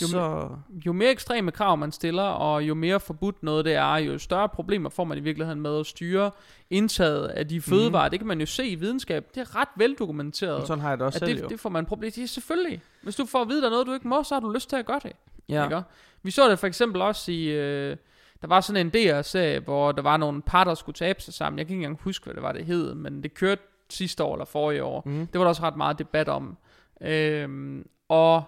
[0.03, 0.49] Jo så...
[0.87, 4.49] jo mere ekstreme krav man stiller, og jo mere forbudt noget det er, jo større
[4.49, 6.31] problemer får man i virkeligheden med at styre
[6.71, 8.09] indtaget af de fødevarer.
[8.09, 9.27] Det kan man jo se i videnskab.
[9.35, 10.59] Det er ret veldokumenteret.
[10.59, 11.49] Men sådan har jeg det også selv det, jo.
[11.49, 12.13] det får man problem.
[12.13, 12.83] Det er selvfølgelig.
[13.03, 14.69] Hvis du får at vide, der er noget, du ikke må, så har du lyst
[14.69, 15.13] til at gøre det.
[15.49, 15.65] ja.
[15.65, 15.83] Ikke?
[16.23, 17.45] Vi så det for eksempel også i...
[17.45, 17.97] Øh,
[18.43, 21.59] der var sådan en DR-serie, hvor der var nogle par, der skulle tabe sig sammen.
[21.59, 24.35] Jeg kan ikke engang huske, hvad det var, det hed, men det kørte sidste år
[24.35, 25.03] eller forrige år.
[25.07, 25.27] Mm.
[25.27, 26.57] Det var der også ret meget debat om.
[27.01, 28.45] Øhm, og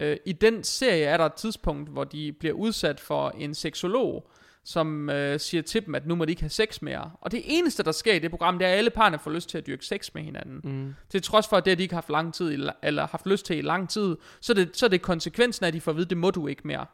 [0.00, 4.30] øh, i den serie er der et tidspunkt, hvor de bliver udsat for en seksolog,
[4.66, 7.10] som øh, siger til dem, at nu må de ikke have sex mere.
[7.20, 9.48] Og det eneste, der sker i det program, det er, at alle parne får lyst
[9.48, 10.60] til at dyrke sex med hinanden.
[10.64, 10.94] Mm.
[11.08, 13.46] Til trods for, at det har de ikke haft lang tid, i, eller haft lyst
[13.46, 15.90] til i lang tid, så er det, så er det konsekvensen af, at de får
[15.92, 16.86] at vide, det må du ikke mere.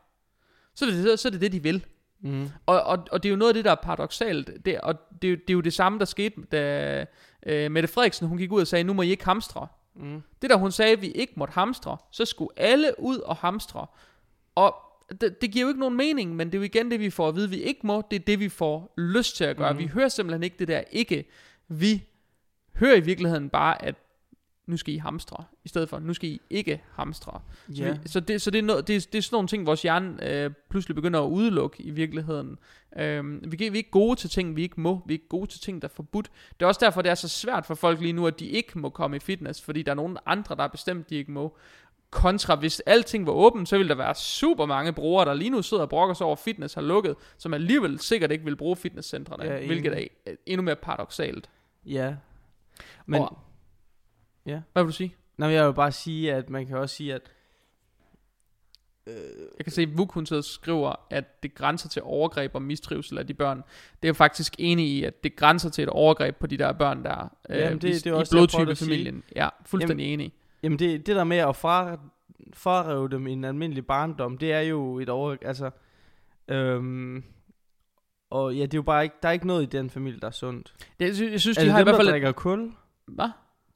[0.75, 1.85] Så er det så er det, det de vil.
[2.23, 2.49] Mm.
[2.67, 4.51] Og, og, og det er jo noget af det, der er paradoxalt.
[4.65, 7.07] Det, og det, er jo- det er jo det samme, der skete, da
[7.47, 9.67] øh, Mette Frederiksen hun gik ud og sagde, nu må I ikke hamstre.
[10.01, 10.23] Mm.
[10.43, 13.87] Det der hun sagde, at vi ikke måtte hamstre, så skulle alle ud og hamstre.
[14.55, 14.75] Og
[15.21, 17.29] det, det giver jo ikke nogen mening, men det er jo igen det, vi får
[17.29, 18.03] at vide, vi ikke må.
[18.11, 19.73] Det er det, vi får lyst til at gøre.
[19.73, 19.79] Mm.
[19.79, 21.25] Vi hører simpelthen ikke det der ikke.
[21.69, 22.05] Vi
[22.77, 23.95] hører i virkeligheden bare, at
[24.67, 27.41] nu skal I hamstre, i stedet for, nu skal I ikke hamstre.
[27.75, 27.93] Så, Ja.
[27.93, 29.83] vi, så, det, så det, er noget, det, er, det er sådan nogle ting, vores
[29.83, 32.59] hjerne øh, pludselig begynder at udelukke i virkeligheden.
[32.97, 35.03] Øhm, vi, vi er ikke gode til ting, vi ikke må.
[35.07, 36.31] Vi er ikke gode til ting, der er forbudt.
[36.61, 38.79] Det er også derfor, det er så svært for folk lige nu, at de ikke
[38.79, 41.57] må komme i fitness, fordi der er nogen andre, der er bestemt, de ikke må.
[42.11, 45.63] Kontra, hvis alting var åbent, så ville der være super mange brugere, der lige nu
[45.63, 48.77] sidder og brokker sig over, at fitness har lukket, som alligevel sikkert ikke vil bruge
[48.77, 51.51] fitnesscentrene, Ja, hvilket er øh, endnu mere paradoxalt.
[51.87, 52.15] Ja.
[53.07, 53.39] Men, Og-
[54.47, 54.61] ja.
[54.73, 55.15] Hvad vil du sige?
[55.37, 57.23] Men jeg vil bare sige, at man kan også sige, at
[59.07, 59.15] øh,
[59.59, 62.63] Jeg kan se, at Vuk hun sidder og skriver, at det grænser til overgreb og
[62.63, 63.57] mistrivsel af de børn.
[63.59, 63.65] Det
[64.03, 67.05] er jeg faktisk enig i, at det grænser til et overgreb på de der børn,
[67.05, 69.23] der er Jamen, det- i, det er i også blodtypefamilien.
[69.37, 70.33] Ja, fuldstændig Jamen, enig.
[70.63, 71.99] Jamen det, det der med at fra,
[72.55, 75.37] frarøve dem i en almindelig barndom, det er jo et over...
[75.43, 75.71] Altså,
[76.49, 77.25] øhm,
[78.31, 79.17] og ja, det er jo bare ikke...
[79.23, 80.73] Der er ikke noget i den familie, der er sundt.
[81.01, 82.09] Det, jeg synes, jeg synes Er de har i dem, hvert der fald...
[82.09, 82.73] Drikker kul?
[83.07, 83.29] hvad?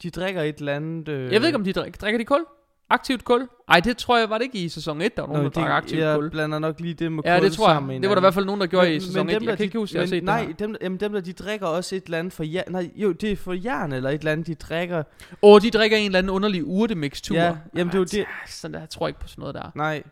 [0.03, 1.07] De drikker et eller andet...
[1.07, 2.45] Øh, Jeg ved ikke, om de drikker, drikker de kul?
[2.89, 3.47] Aktivt kul?
[3.67, 5.61] Ej, det tror jeg, var det ikke i sæson 1, der var nogen, Nå, der
[5.61, 6.29] drak aktivt jeg kul.
[6.29, 7.75] blander nok lige det med Ja, kul det tror jeg.
[7.75, 9.39] sammen Det var der i hvert fald nogen, der gjorde Men- i sæson men 1.
[9.41, 10.53] dem, Jeg der kan ikke huske, at jeg har set nej, det her.
[10.67, 13.31] dem, jamen, dem der, de drikker også et eller andet for ja, nej, jo, det
[13.31, 15.03] er for jern eller et eller andet, de drikker.
[15.41, 17.35] Åh, de drikker en eller anden underlig urtemixtur.
[17.37, 18.25] Ja, jamen, det er det.
[18.47, 19.71] Sådan der, jeg tror ikke på sådan noget der.
[19.75, 20.03] Nej,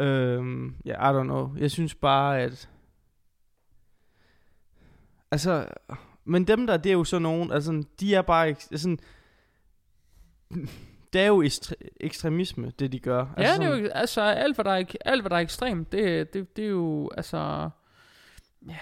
[0.00, 1.50] øhm, ja, I don't know.
[1.58, 2.68] Jeg synes bare, at...
[5.30, 5.66] Altså,
[6.24, 8.98] men dem der, det er jo så nogen, altså, de er bare, ek- sådan,
[11.12, 13.26] det er jo ekstre- ekstremisme, det de gør.
[13.38, 15.92] Ja, altså, det er jo, altså, alt hvad der er, alt, hvad der er ekstremt,
[15.92, 17.70] det, det, det er jo, altså,
[18.68, 18.76] ja,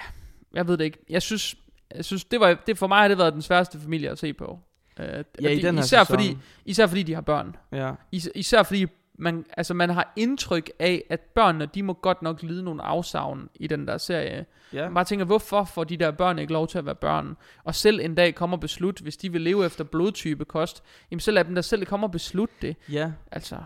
[0.54, 0.98] jeg ved det ikke.
[1.10, 1.54] Jeg synes,
[1.94, 4.32] jeg synes det, var, det for mig har det været den sværeste familie at se
[4.32, 4.58] på.
[5.00, 6.06] Uh, Ja, i den her især sæson.
[6.06, 7.56] fordi, især fordi de har børn.
[7.72, 8.86] Ja, Is, især fordi
[9.18, 13.48] man, altså man har indtryk af, at børnene, de må godt nok lide nogle afsavn
[13.54, 14.46] i den der serie.
[14.72, 14.84] ja.
[14.84, 17.36] Man bare tænker, hvorfor får de der børn ikke lov til at være børn?
[17.64, 21.34] Og selv en dag kommer beslut, hvis de vil leve efter blodtype kost, jamen selv
[21.34, 22.76] lad dem der selv komme og beslutte det.
[22.92, 23.56] ja, Altså,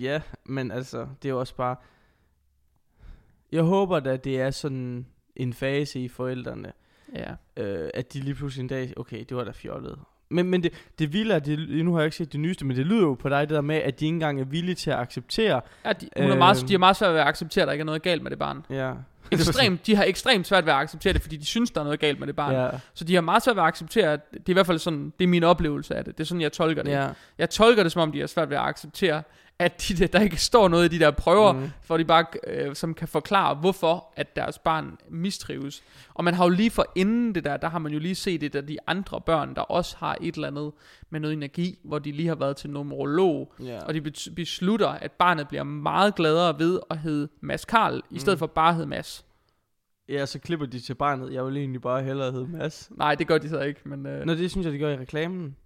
[0.00, 1.76] ja, men altså, det er jo også bare,
[3.52, 6.72] jeg håber da, det er sådan en fase i forældrene,
[7.14, 7.34] ja.
[7.56, 9.98] øh, at de lige pludselig en dag, okay, det var da fjollet.
[10.30, 12.76] Men, men det, det vilde er, det, nu har jeg ikke set det nyeste, men
[12.76, 14.90] det lyder jo på dig, det der med, at de ikke engang er villige til
[14.90, 15.60] at acceptere.
[15.84, 16.66] Ja, de, hun er meget, Øhm.
[16.68, 18.38] de har meget svært ved at acceptere, at der ikke er noget galt med det
[18.38, 18.64] barn.
[18.70, 18.92] Ja.
[19.32, 22.00] Ekstremt, de har ekstremt svært ved at acceptere det, fordi de synes, der er noget
[22.00, 22.54] galt med det barn.
[22.54, 22.68] Ja.
[22.94, 25.12] Så de har meget svært ved at acceptere, at det er i hvert fald sådan,
[25.18, 26.18] det er min oplevelse af det.
[26.18, 26.90] Det er sådan, jeg tolker det.
[26.90, 27.08] Ja.
[27.38, 29.22] Jeg tolker det, som om de har svært ved at acceptere,
[29.60, 31.58] at de, der, der ikke står noget i de der prøver, mm.
[31.60, 31.68] Mm.
[31.82, 35.82] for de bare, øh, som kan forklare, hvorfor at deres barn mistrives.
[36.14, 38.40] Og man har jo lige for inden det der, der har man jo lige set
[38.40, 40.72] det der de andre børn, der også har et eller andet
[41.10, 43.78] med noget energi, hvor de lige har været til numerolog, Ja.
[43.84, 44.00] og de
[44.36, 48.38] beslutter, at barnet bliver meget gladere ved at hedde Mads Karl, i stedet Mm.
[48.38, 49.24] for bare at hedde Mads.
[50.08, 51.32] ja, så klipper de til barnet.
[51.32, 52.90] Jeg vil egentlig bare hellere hedde Mads.
[52.96, 54.06] Nej, det gør de så ikke, men...
[54.06, 55.56] Øh, Nå, det synes jeg, de gør i reklamen.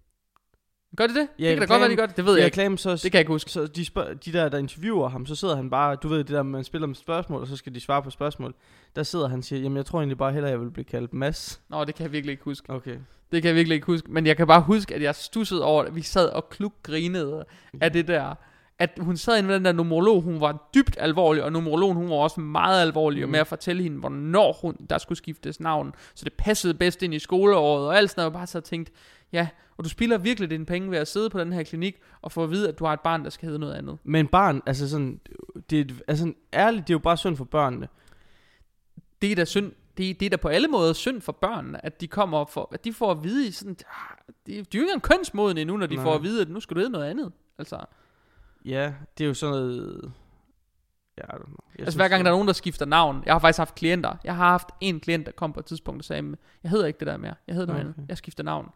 [0.96, 1.28] Gør de det?
[1.38, 2.16] Ja, det kan da godt være, de gør det.
[2.16, 2.60] Det ved jeg ikke.
[2.60, 3.50] reklamen, så, Det kan jeg ikke huske.
[3.50, 6.28] så de, spørg, de der, der interviewer ham, så sidder han bare, du ved det
[6.28, 8.54] der, man spiller med spørgsmål, og så skal de svare på spørgsmål.
[8.96, 11.14] Der sidder han og siger, jamen jeg tror egentlig bare hellere, jeg vil blive kaldt
[11.14, 11.60] Mads.
[11.68, 12.70] Nå, det kan jeg virkelig ikke huske.
[12.70, 12.96] Okay.
[13.32, 14.12] Det kan jeg virkelig ikke huske.
[14.12, 17.44] Men jeg kan bare huske, at jeg stussede over, at vi sad og klukgrinede
[17.80, 18.34] af det der.
[18.78, 22.08] At hun sad inde med den der numerolog, hun var dybt alvorlig, og numerologen hun
[22.08, 23.30] var også meget alvorlig mm.
[23.30, 25.94] Med at fortælle hende, hvornår hun, der skulle skiftes navn.
[26.14, 28.32] Så det passede bedst ind i skoleåret, og alt sådan noget.
[28.32, 28.92] Bare så tænkt,
[29.32, 32.32] ja, og du spilder virkelig dine penge ved at sidde på den her klinik, og
[32.32, 33.98] få at vide, at du har et barn, der skal hedde noget andet.
[34.04, 35.20] Men barn, altså sådan,
[35.70, 37.88] det er, altså ærligt, det er jo bare synd for børnene.
[39.22, 42.00] Det er da synd, det, det er da på alle måder synd for børn, at
[42.00, 44.16] de kommer for, at de får at vide sådan, ah,
[44.46, 46.04] de, de er jo ikke engang kønsmoden endnu, når de Nej.
[46.04, 47.32] får at vide, at nu skal du hedde noget andet.
[47.58, 47.76] Altså,
[48.64, 50.12] ja, det er jo sådan noget...
[51.18, 51.22] Ja.
[51.32, 53.22] Jeg altså hver gang der er nogen, der skifter navn.
[53.26, 54.16] Jeg har faktisk haft klienter.
[54.24, 56.98] Jeg har haft en klient, der kom på et tidspunkt og sagde, jeg hedder ikke
[56.98, 57.34] det der mere.
[57.46, 57.94] Jeg hedder noget Okay.
[57.94, 58.08] andet.
[58.08, 58.68] Jeg skifter navn.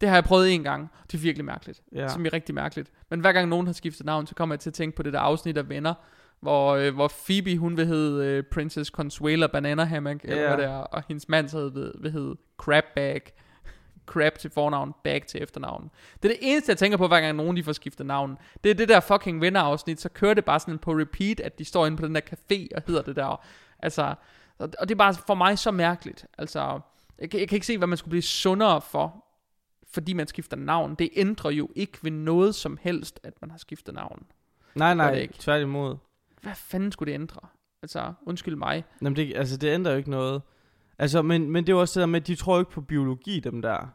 [0.00, 0.90] Det har jeg prøvet en gang.
[1.06, 1.80] Det er virkelig mærkeligt.
[1.94, 2.08] Ja.
[2.08, 2.90] Som er rigtig mærkeligt.
[3.10, 5.12] Men hver gang nogen har skiftet navn, så kommer jeg til at tænke på det
[5.12, 5.94] der afsnit af Venner,
[6.40, 10.48] hvor, øh, hvor Phoebe, hun vil hedde øh, Princess Consuela Banana Hammock, eller Ja.
[10.48, 12.84] hvad det er, og hendes mand så vil, vil hedde Crab
[14.06, 15.90] Crab til fornavn, Bag til efternavn.
[16.22, 18.38] Det er det eneste, jeg tænker på, hver gang nogen de får skiftet navn.
[18.64, 21.64] Det er det der fucking venner-afsnit, så kører det bare sådan på repeat, at de
[21.64, 23.44] står inde på den der café og hedder det der.
[23.78, 24.14] Altså,
[24.58, 26.26] og det er bare for mig så mærkeligt.
[26.38, 26.80] Altså,
[27.18, 29.24] jeg, kan- jeg kan ikke se, hvad man skulle blive sundere for,
[29.92, 30.94] fordi man skifter navn.
[30.94, 34.26] Det ændrer jo ikke ved noget som helst, at man har skiftet navn.
[34.74, 35.34] Nej, Gør det nej, ikke.
[35.38, 35.96] tværtimod.
[36.42, 37.40] Hvad fanden skulle det ændre?
[37.82, 38.84] Altså, undskyld mig.
[39.02, 40.42] Jamen det, altså, det ændrer jo ikke noget.
[40.98, 42.80] Altså, men, men det er jo også det der med, at de tror ikke på
[42.80, 43.92] biologi, dem der.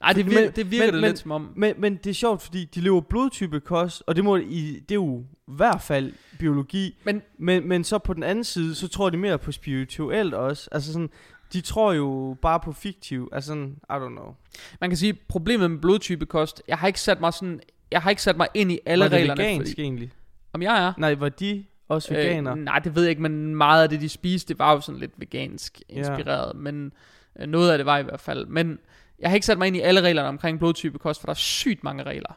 [0.00, 1.52] Nej, det, Men- virker, det virker men- det men- lidt som om.
[1.56, 4.90] Men, men det er sjovt, fordi de lever blodtype kost, og det, må, i, det
[4.90, 6.98] er jo i hvert fald biologi.
[7.04, 10.68] Men- men, men så på den anden side, så tror de mere på spirituelt også.
[10.72, 11.10] Altså sådan,
[11.52, 13.28] de tror jo bare på fiktiv.
[13.32, 14.34] Altså sådan, I don't know.
[14.80, 18.22] Man kan sige, problemet med blodtypekost, jeg har ikke sat mig sådan, jeg har ikke
[18.22, 19.42] sat mig ind i alle var det reglerne.
[19.42, 20.12] vegansk egentlig?
[20.52, 20.92] Om jeg er?
[20.98, 21.64] Nej, var de
[21.94, 22.52] også veganer?
[22.52, 24.80] Øh, nej, det ved jeg ikke, men meget af det, de spiste, det var jo
[24.80, 25.94] sådan lidt vegansk Ja.
[25.94, 26.56] inspireret.
[26.56, 26.92] Men
[27.40, 28.46] øh, noget af det var i hvert fald.
[28.46, 28.78] Men
[29.18, 31.84] jeg har ikke sat mig ind i alle reglerne omkring blodtypekost, for der er sygt
[31.84, 32.32] mange regler.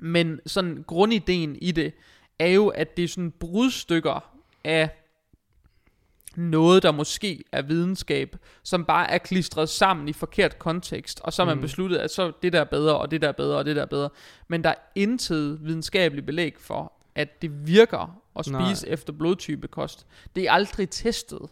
[0.00, 1.92] Men sådan grundideen i det,
[2.38, 4.30] er jo, at det er sådan brudstykker
[4.64, 4.88] af
[6.36, 11.42] noget, der måske er videnskab, som bare er klistret sammen i forkert kontekst, og så
[11.42, 11.60] har man Mm.
[11.62, 13.82] besluttet, at så det der er bedre, og det der er bedre, og det der
[13.82, 14.10] er bedre.
[14.48, 18.92] Men der er intet videnskabeligt belæg for, at det virker at spise Nej.
[18.92, 20.06] efter blodtypekost.
[20.36, 21.48] Det er aldrig testet.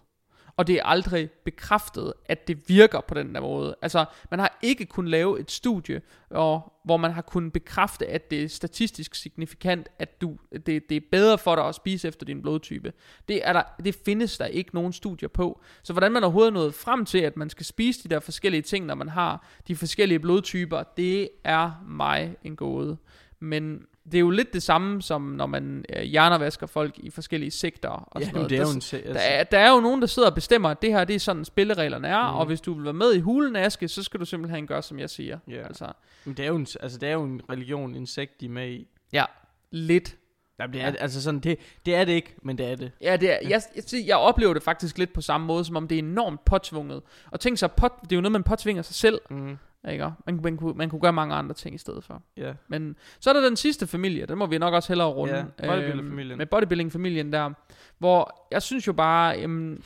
[0.56, 3.76] Og det er aldrig bekræftet, at det virker på den der måde.
[3.82, 6.00] Altså, man har ikke kunnet lave et studie,
[6.30, 10.92] og, hvor man har kunnet bekræfte, at det er statistisk signifikant, at du, det, det
[10.92, 12.92] er bedre for dig at spise efter din blodtype.
[13.28, 15.60] Det, er der, det findes der ikke nogen studier på.
[15.82, 18.62] Så hvordan man overhovedet er nået frem til, at man skal spise de der forskellige
[18.62, 22.96] ting, når man har de forskellige blodtyper, det er mig en gåde.
[23.40, 27.50] Men det er jo lidt det samme, som når man øh, hjernevasker folk i forskellige
[27.50, 28.50] sektorer og ja, sådan noget.
[28.50, 28.80] det er Der jo en...
[28.80, 31.04] se- Altså, der er, der er jo nogen, der sidder og bestemmer, at det her
[31.04, 32.32] det er sådan spillereglerne er, Mhm.
[32.32, 32.38] mm.
[32.38, 34.98] og hvis du vil være med i hulen, Aske, så skal du simpelthen gøre, som
[34.98, 35.38] jeg siger.
[35.48, 35.62] Ja.
[35.66, 35.86] Altså,
[36.24, 38.50] men det er jo en, altså, det er jo en religion, en sekt, de er
[38.50, 38.88] med i.
[39.12, 39.24] ja,
[39.70, 40.16] lidt.
[40.58, 40.94] Jamen, det er, Ja.
[40.98, 42.92] altså sådan, det, det er det ikke, men det er det.
[43.00, 45.76] Ja, det er, jeg, jeg, jeg, jeg oplever det faktisk lidt på samme måde, som
[45.76, 47.02] om det er enormt påtvunget.
[47.30, 49.20] Og tænk så, pot, det er jo noget, man påtvinger sig selv.
[49.30, 49.56] Mm.
[49.88, 50.10] Ikke?
[50.26, 52.22] Man, man, kunne, man kunne gøre mange andre ting i stedet for.
[52.36, 52.52] Ja.
[52.68, 55.36] Men så er der den sidste familie, den må vi nok også hellere runde.
[55.36, 56.30] Ja, bodybuilder-familien.
[56.30, 57.50] Øhm, med bodybuilding-familien der,
[57.98, 59.82] hvor jeg synes jo bare, jamen,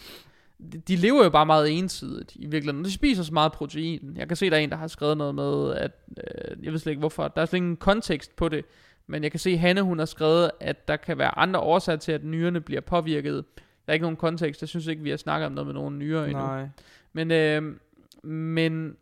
[0.73, 2.85] de, de lever jo bare meget ensidigt i virkeligheden.
[2.85, 4.17] De spiser så meget protein.
[4.17, 6.79] Jeg kan se, der er en, der har skrevet noget med, at øh, jeg ved
[6.79, 8.65] slet ikke hvorfor, der er slet ingen kontekst på det.
[9.07, 12.13] Men jeg kan se, Hanne, hun har skrevet, at der kan være andre årsager til,
[12.13, 13.45] at nyrerne bliver påvirket.
[13.57, 14.63] Der er ikke nogen kontekst.
[14.63, 16.39] Jeg synes ikke, vi har snakket om noget med nogen nyrer endnu.
[16.39, 16.69] Nej.
[17.13, 17.63] Men, øh,
[18.31, 18.97] men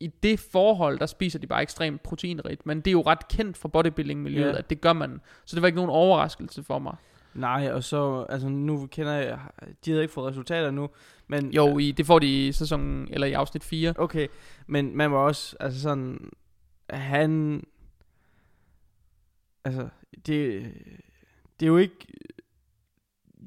[0.00, 2.66] i det forhold, der spiser de bare ekstremt proteinrigt.
[2.66, 4.58] Men det er jo ret kendt fra bodybuilding-miljøet, Ja.
[4.58, 5.20] at det gør man.
[5.44, 6.96] Så det var ikke nogen overraskelse for mig.
[7.34, 9.38] Nej, og så, altså nu kender jeg,
[9.84, 10.88] de havde ikke fået resultater nu,
[11.26, 11.50] men...
[11.52, 13.94] Jo, i, det får de i sæsonen, eller i afsnit 4.
[13.98, 14.28] Okay,
[14.66, 16.30] men man var også, altså sådan,
[16.90, 17.62] han,
[19.64, 19.88] altså,
[20.26, 20.62] det,
[21.60, 22.06] det er jo ikke,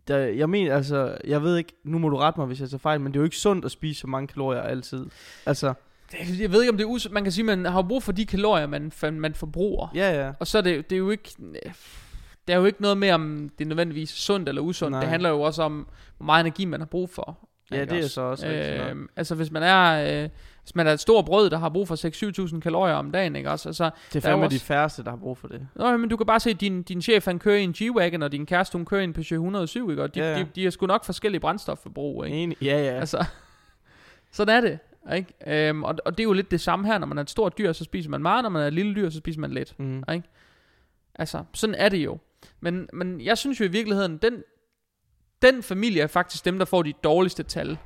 [0.08, 2.80] der, jeg mener, altså, jeg ved ikke, nu må du rette mig, hvis jeg tager
[2.80, 5.06] fejl, men det er jo ikke sundt at spise så mange kalorier altid.
[5.46, 5.74] Altså,
[6.40, 8.26] Jeg ved ikke, om det er us- Man kan sige, man har brug for de
[8.26, 9.88] kalorier, man, man forbruger.
[9.96, 10.32] ja, ja.
[10.40, 11.30] Og så er det, det er jo ikke...
[12.48, 14.92] Der er jo ikke noget med, om det er nødvendigvis sundt eller usundt.
[14.92, 15.00] Nej.
[15.00, 15.88] Det handler jo også om,
[16.18, 17.50] hvor meget energi man har brug for.
[17.72, 18.10] Ja, det er også?
[18.10, 19.84] så også øh, Altså hvis man er
[20.24, 20.30] øh,
[20.64, 23.52] Hvis man er et stort brød, der har brug for 6-7.000 kalorier om dagen Ikke
[23.52, 25.68] også altså, Det er fandme også- de færreste, der har brug for det.
[25.76, 28.32] Nå, men du kan bare se Din, din chef han kører i en G-Wagon Og
[28.32, 30.04] din kæreste hun kører i en Peugeot 107 ikke?
[30.04, 30.40] Og de, Ja, ja.
[30.40, 32.38] de, de, har sgu nok forskellige brændstofforbrug ikke?
[32.38, 32.58] Enig.
[32.62, 33.00] Ja, ja.
[33.00, 33.26] Altså,
[34.32, 34.80] sådan er det.
[35.16, 35.34] Ikke?
[35.70, 37.58] Øhm, og, og det er jo lidt det samme her, når man er et stort
[37.58, 39.80] dyr, så spiser man meget, når man er et lille dyr, så spiser man lidt.
[39.80, 40.04] Mm.
[41.16, 42.18] Altså, sådan er det jo.
[42.60, 44.44] Men, men jeg synes jo i virkeligheden, den,
[45.42, 47.78] den familie er faktisk dem, der får de dårligste tal.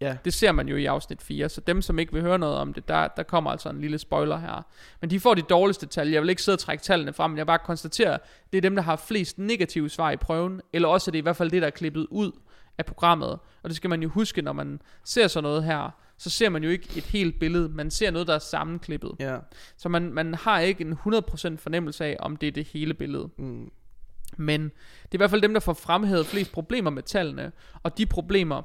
[0.00, 0.16] Ja.
[0.24, 2.72] Det ser man jo i afsnit 4, så dem, som ikke vil høre noget om
[2.74, 4.66] det, der, der kommer altså en lille spoiler her.
[5.00, 6.08] Men de får de dårligste tal.
[6.08, 8.18] Jeg vil ikke sidde og trække tallene frem, men jeg bare konstatere,
[8.52, 11.22] det er dem, der har flest negative svar i prøven, eller også er det i
[11.22, 12.32] hvert fald det, der er klippet ud
[12.78, 13.38] af programmet.
[13.62, 16.64] Og det skal man jo huske, når man ser sådan noget her, så ser man
[16.64, 19.12] jo ikke et helt billede, man ser noget, der er sammenklippet.
[19.18, 19.38] Ja.
[19.76, 20.96] Så man, man har ikke en 100%
[21.56, 23.28] fornemmelse af, om det er det hele billede.
[23.36, 23.70] Mm.
[24.36, 27.52] Men det er i hvert fald dem, der får fremhævet flest problemer med tallene.
[27.82, 28.62] Og de problemer,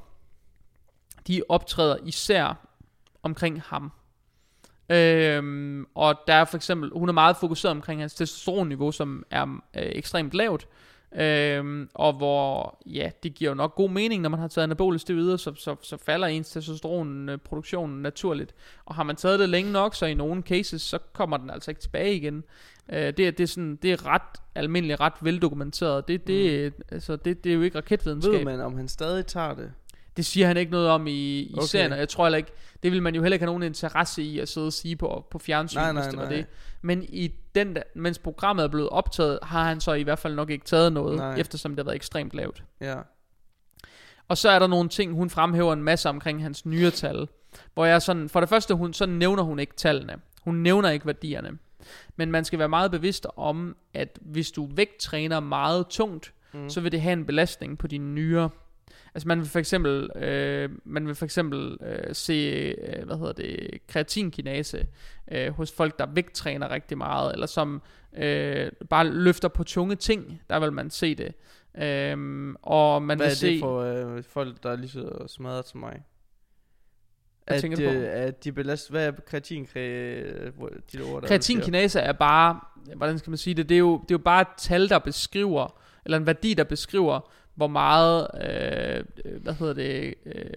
[1.27, 2.67] de optræder især
[3.23, 3.91] omkring ham.
[4.89, 9.43] Øhm, og der er for eksempel, hun er meget fokuseret omkring hans testosteronniveau, som er
[9.43, 10.67] øh, ekstremt lavt.
[11.15, 15.01] Øhm, og hvor, ja, det giver jo nok god mening, når man har taget anabolisk
[15.01, 18.55] steroider, så, så, så falder ens testosteronproduktion naturligt.
[18.85, 21.71] Og har man taget det længe nok, så i nogle cases, så kommer den altså
[21.71, 22.43] ikke tilbage igen.
[22.89, 26.07] Øh, det, er, det, er sådan, det er ret almindeligt, ret veldokumenteret.
[26.07, 26.83] Det, det, mm.
[26.91, 28.33] altså, det, det er jo ikke raketvidenskab.
[28.33, 29.71] Ved man, om han stadig tager det?
[30.17, 31.65] Det siger han ikke noget om i, i Okay.
[31.65, 32.51] serien, og jeg tror heller ikke,
[32.83, 35.25] det vil man jo heller ikke have nogen interesse i at sidde og sige på,
[35.31, 36.35] på fjernsyn, Nej, nej, hvis det var nej.
[36.35, 36.45] det.
[36.81, 40.35] Men i den der, mens programmet er blevet optaget, har han så i hvert fald
[40.35, 41.35] nok ikke taget noget, Nej.
[41.39, 42.63] eftersom det har været ekstremt lavt.
[42.81, 42.95] Ja.
[44.27, 47.27] Og så er der nogle ting, hun fremhæver en masse omkring hans nyretal,
[47.73, 50.15] hvor jeg sådan, for det første, hun, så nævner hun ikke tallene.
[50.41, 51.57] Hun nævner ikke værdierne.
[52.15, 56.69] Men man skal være meget bevidst om, at hvis du vægttræner meget tungt, mm.
[56.69, 58.49] så vil det have en belastning på dine nyrer.
[59.15, 63.33] Altså man vil for eksempel, øh, man vil for eksempel øh, se, øh, hvad hedder
[63.33, 64.87] det, kreatinkinase
[65.31, 67.81] øh, hos folk, der vægttræner rigtig meget, eller som
[68.17, 71.33] øh, bare løfter på tunge ting, der vil man se det.
[71.77, 75.27] Øhm, og man Hvad vil er se, det for øh, folk, der er lige så
[75.27, 76.03] smadret som mig?
[77.45, 77.89] Hvad at, tænker du på?
[77.89, 81.27] øh, At de belast, hvad er kreatin, kre, de ord, der er?
[81.27, 82.59] Kreatinkinase er bare,
[82.95, 84.99] hvordan skal man sige det, det er jo, det er jo bare et tal, der
[84.99, 89.03] beskriver, eller en værdi, der beskriver, hvor meget, øh,
[89.41, 90.51] hvad hedder det, øh,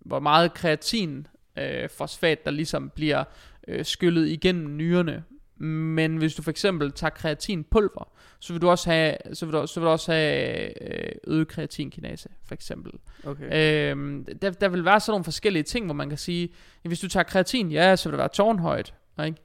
[0.00, 1.26] hvor meget kreatin,
[1.58, 3.24] øh, fosfat, der ligesom bliver
[3.68, 5.24] øh, skyllet igennem nyrerne.
[5.56, 9.66] Men hvis du for eksempel tager kreatinpulver, så vil du også have, så vil du,
[9.66, 12.92] så vil du også have øh, øget kreatinkinase, for eksempel.
[13.24, 13.90] Okay.
[13.90, 16.44] Øhm, der, der vil være sådan nogle forskellige ting, hvor man kan sige,
[16.84, 18.94] at hvis du tager kreatin, ja, så vil det være tårnhøjt.
[19.24, 19.38] Ikke?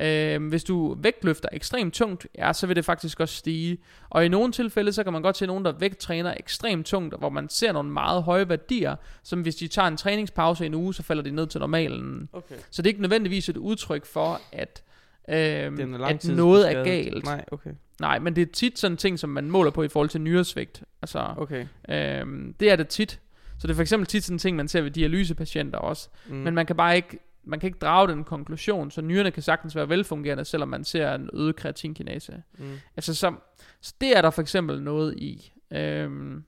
[0.00, 3.78] Øhm, hvis du vægtløfter ekstremt tungt, ja, så vil det faktisk også stige.
[4.10, 7.28] Og i nogle tilfælde, så kan man godt se nogen, der vægttræner ekstremt tungt, hvor
[7.28, 10.94] man ser nogle meget høje værdier, som hvis de tager en træningspause i en uge,
[10.94, 12.28] så falder de ned til normalen.
[12.32, 12.54] okay.
[12.70, 14.82] Så det er ikke nødvendigvis et udtryk for, at,
[15.24, 15.70] er
[16.06, 17.24] at noget er galt.
[17.24, 17.70] Nej, okay.
[18.00, 20.82] Nej, men det er tit sådan ting, som man måler på i forhold til nyresvigt.
[21.02, 21.66] Altså, Okay.
[21.88, 23.20] Øhm, det er det tit.
[23.58, 26.08] Så det er for eksempel tit sådan en ting, man ser ved dialysepatienter også.
[26.26, 26.34] Mm.
[26.34, 29.76] Men man kan bare ikke, man kan ikke drage den konklusion, så nyrerne kan sagtens
[29.76, 32.42] være velfungerende, selvom man ser en øget kreatinkinase.
[32.58, 32.64] Mm.
[32.96, 33.34] Altså så,
[33.80, 35.52] så det er der for eksempel noget i.
[35.72, 36.44] Øhm,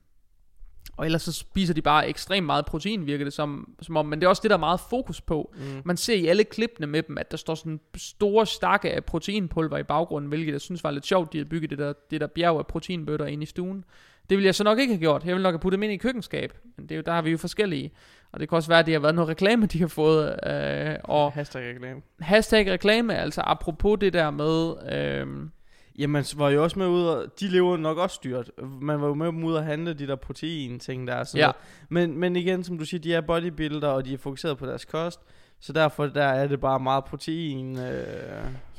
[0.97, 4.05] og ellers så spiser de bare ekstremt meget protein, virker det som, som om.
[4.05, 5.53] Men det er også det, der er meget fokus på.
[5.57, 5.81] Mm.
[5.85, 9.77] Man ser i alle klippene med dem, at der står sådan store stakke af proteinpulver
[9.77, 12.27] i baggrunden, hvilket jeg synes var lidt sjovt, de havde bygget det der, det der
[12.27, 13.83] bjerg af proteinbøtter inde i stuen.
[14.29, 15.25] Det ville jeg så nok ikke have gjort.
[15.25, 16.53] Jeg ville nok have puttet dem ind i køkkenskab.
[16.77, 17.91] Men det er jo, der har vi jo forskellige.
[18.31, 20.39] Og det kan også være, at det har været noget reklame, de har fået.
[20.47, 22.01] Øh, og Hashtag reklame.
[22.19, 24.73] hashtag reklame, altså apropos det der med...
[24.93, 25.27] Øh,
[25.99, 28.51] Jamen, så var jo også med ud og, de lever nok også dyrt.
[28.81, 31.13] Man var jo med dem ud og handle de der protein ting der.
[31.13, 31.45] er Sådan Ja.
[31.45, 31.55] noget.
[32.09, 34.85] Men, men igen, som du siger, de er bodybuilder, og de er fokuseret på deres
[34.85, 35.19] kost.
[35.61, 37.77] Så derfor der er det bare meget protein.
[37.79, 38.03] Øh,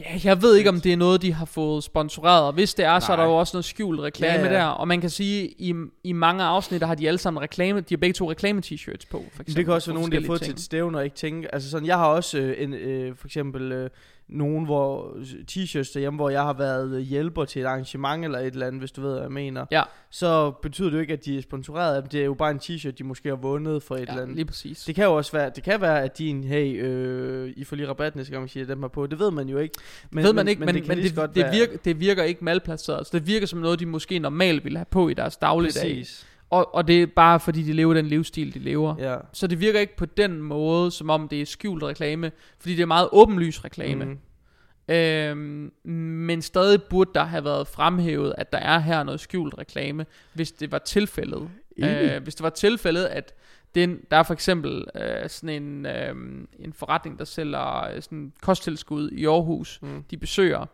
[0.01, 2.85] Ja, jeg ved ikke, om det er noget, de har fået sponsoreret, og hvis det
[2.85, 3.33] er, så er der Nej.
[3.33, 5.75] jo også noget skjult reklame Ja, ja, der, og man kan sige, i,
[6.05, 9.19] i mange afsnit, der har de alle sammen reklame, de har begge to reklame-t-shirts på,
[9.33, 9.57] for eksempel.
[9.57, 10.57] det kan også være nogen, der har fået til ting.
[10.59, 11.55] et stævne og ikke tænke.
[11.55, 13.91] Altså sådan, jeg har også øh, en, øh, for eksempel øh,
[14.29, 15.17] nogen, hvor
[15.51, 18.93] t-shirts derhjemme, hvor jeg har været hjælper til et arrangement eller et eller andet, hvis
[18.93, 19.67] du ved, hvad jeg mener.
[19.71, 19.83] Ja.
[20.11, 22.09] Så betyder det jo ikke, at de er sponsoreret af dem.
[22.09, 24.37] Det er jo bare en t-shirt, de måske har vundet for et eller Ja, andet.
[24.37, 24.85] lige præcis.
[24.85, 27.77] Det kan jo også være, det kan være, at de en, hey, øh, I får
[27.77, 29.07] lige rabat næste gang, man siger dem her på.
[29.07, 29.75] Det ved man jo ikke.
[30.11, 32.45] Men, ved man ikke, men, men, det, men det, det, være- virker, det virker ikke
[32.45, 33.07] malplaceret.
[33.07, 35.83] Så det virker som noget, de måske normalt ville have på i deres dagligdag.
[35.83, 36.27] Præcis.
[36.51, 38.95] Og, og det er bare fordi, de lever den livsstil, de lever.
[38.99, 39.17] Ja.
[39.33, 42.33] Så det virker ikke på den måde, som om det er skjult reklame.
[42.61, 44.05] Fordi det er meget åbenlys reklame.
[44.05, 44.19] Mm.
[44.95, 50.07] Øhm, men stadig burde der have været fremhævet, at der er her noget skjult reklame,
[50.33, 51.49] hvis det var tilfældet.
[51.77, 51.91] Enig.
[51.91, 53.35] Øh, hvis det var tilfældet, at
[53.75, 56.15] den, der er for eksempel øh, sådan en, øh,
[56.59, 60.05] en forretning, der sælger øh, sådan kosttilskud i Aarhus, Mm.
[60.11, 60.67] de besøger,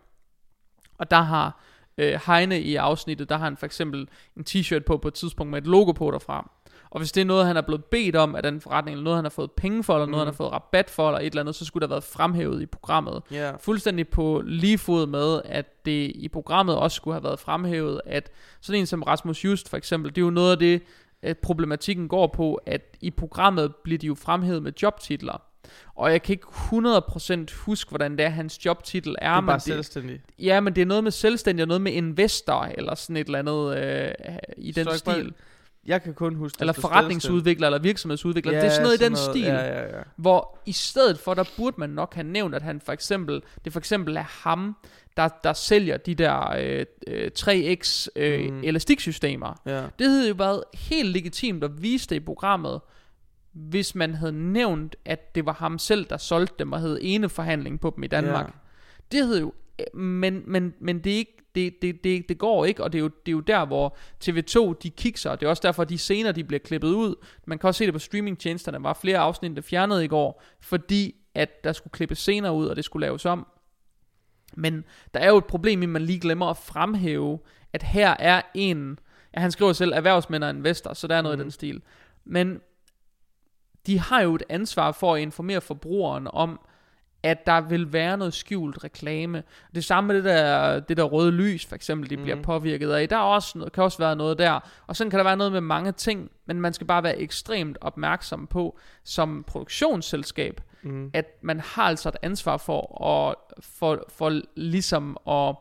[0.98, 1.60] og der har
[1.98, 5.50] øh, Heine i afsnittet, der har han for eksempel en t-shirt på på et tidspunkt
[5.50, 6.50] med et logo på derfra.
[6.90, 9.16] Og hvis det er noget, han er blevet bedt om af den forretning, eller noget,
[9.16, 10.18] han har fået penge for, eller noget, Mm.
[10.18, 12.62] han har fået rabat for, eller et eller andet, så skulle der have været fremhævet
[12.62, 13.22] i programmet.
[13.30, 13.56] Ja.
[13.56, 18.30] Fuldstændig på lige fod med, at det i programmet også skulle have været fremhævet, at
[18.60, 20.82] sådan en som Rasmus Just for eksempel, det er jo noget af det,
[21.22, 25.42] at problematikken går på, at i programmet bliver de jo fremhævet med jobtitler.
[25.94, 26.46] Og jeg kan ikke
[27.52, 29.28] 100% huske, hvordan det er, hans jobtitel er.
[29.30, 30.20] Det er men bare selvstændig.
[30.38, 33.38] Ja, men det er noget med selvstændig, og noget med investor, eller sådan et eller
[33.38, 35.04] andet øh, i den stil.
[35.04, 35.30] bare-
[35.86, 38.52] Jeg kan kun huske, Eller forretningsudvikler, eller virksomhedsudvikler.
[38.52, 38.70] selvstændig.
[38.70, 39.30] det er sådan noget i den noget.
[39.30, 39.70] stil.
[39.72, 40.02] Ja, ja, ja.
[40.16, 43.72] Hvor i stedet for, der burde man nok have nævnt, at han for eksempel, det
[43.72, 44.76] for eksempel er ham,
[45.16, 48.54] der, der sælger de der øh, øh, 3X øh, Mm.
[48.56, 48.60] mm.
[48.64, 49.60] elastiksystemer.
[49.66, 49.82] ja.
[49.98, 52.80] Det havde jo været helt legitimt at vise det i programmet,
[53.54, 57.28] hvis man havde nævnt, at det var ham selv, der solgte dem, og havde ene
[57.28, 58.46] forhandling på dem i Danmark.
[58.46, 58.52] Ja.
[59.12, 59.52] Det havde jo,
[59.94, 63.02] men, men, men det er ikke, det, det, det, det går ikke, og det er,
[63.02, 66.32] jo, det er jo der, hvor TV2, de kikser, det er også derfor, de scener,
[66.32, 67.14] de bliver klippet ud.
[67.46, 70.42] Man kan også se det på streamingtjenesterne, der var flere afsnit, der fjernede i går,
[70.60, 73.46] fordi at der skulle klippes scener ud, og det skulle laves om.
[74.56, 74.84] Men
[75.14, 77.38] der er jo et problem i, at man lige glemmer at fremhæve,
[77.72, 78.98] at her er en,
[79.34, 81.40] ja, han skriver selv, erhvervsmænd og investor, så der er noget mm.
[81.40, 81.82] i den stil.
[82.24, 82.60] Men
[83.86, 86.60] de har jo et ansvar for at informere forbrugeren om,
[87.24, 89.42] at der vil være noget skjult reklame.
[89.74, 92.22] Det samme med det der, det der røde lys, for eksempel, de mm.
[92.22, 93.08] bliver påvirket af.
[93.08, 94.60] Der er også noget, kan også være noget der.
[94.86, 97.78] Og sådan kan der være noget med mange ting, men man skal bare være ekstremt
[97.80, 101.10] opmærksom på, som produktionsselskab, mm.
[101.12, 105.56] at man har altså et ansvar for at for, for ligesom at,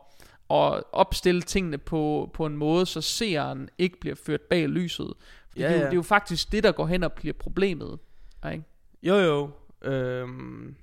[0.50, 5.12] at opstille tingene på, på en måde, så seeren ikke bliver ført bag lyset.
[5.48, 5.86] Fordi Ja, det, er jo, ja.
[5.86, 7.98] det er jo faktisk det, der går hen og bliver problemet.
[8.52, 8.64] Ikke?
[9.02, 9.50] Jo, jo.
[9.82, 10.74] Øhm,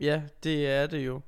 [0.00, 1.20] ja, det er det jo.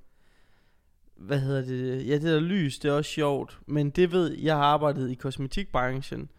[1.17, 2.07] Hvad hedder det?
[2.09, 3.61] Ja, det der lys, det er også sjovt.
[3.67, 6.31] Men det ved, jeg har arbejdet i kosmetikbranchen.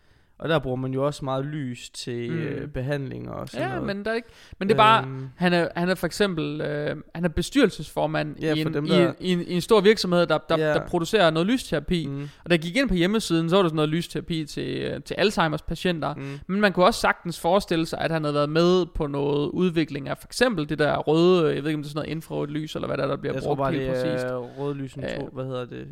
[0.41, 2.35] Og der bruger man jo også meget lys til Mm.
[2.37, 2.41] mm.
[2.43, 3.95] øh, behandlinger og sådan Ja, noget.
[3.95, 4.27] men, der er ikke,
[4.59, 8.35] men det er bare, Øhm, han er, han er for eksempel, øh, han er bestyrelsesformand
[8.41, 10.73] Ja, i, en, dem, i, der- i, en, i en stor virksomhed, der, der, Ja.
[10.73, 12.07] der producerer noget lysterapi.
[12.07, 12.21] Mm.
[12.21, 15.13] Og jeg gik ind på hjemmesiden, så var der sådan noget lysterapi til, øh, til
[15.17, 16.13] Alzheimers patienter.
[16.15, 16.39] mm.
[16.47, 20.09] Men man kunne også sagtens forestille sig, at han havde været med på noget udvikling
[20.09, 22.51] af for eksempel det der røde, jeg ved ikke om det er sådan noget infrarødt
[22.51, 24.25] lys, eller hvad der, er, der bliver Jeg tror brugt bare, helt det præcist.
[24.25, 25.33] er rødlysen, Øh.
[25.33, 25.87] hvad hedder det?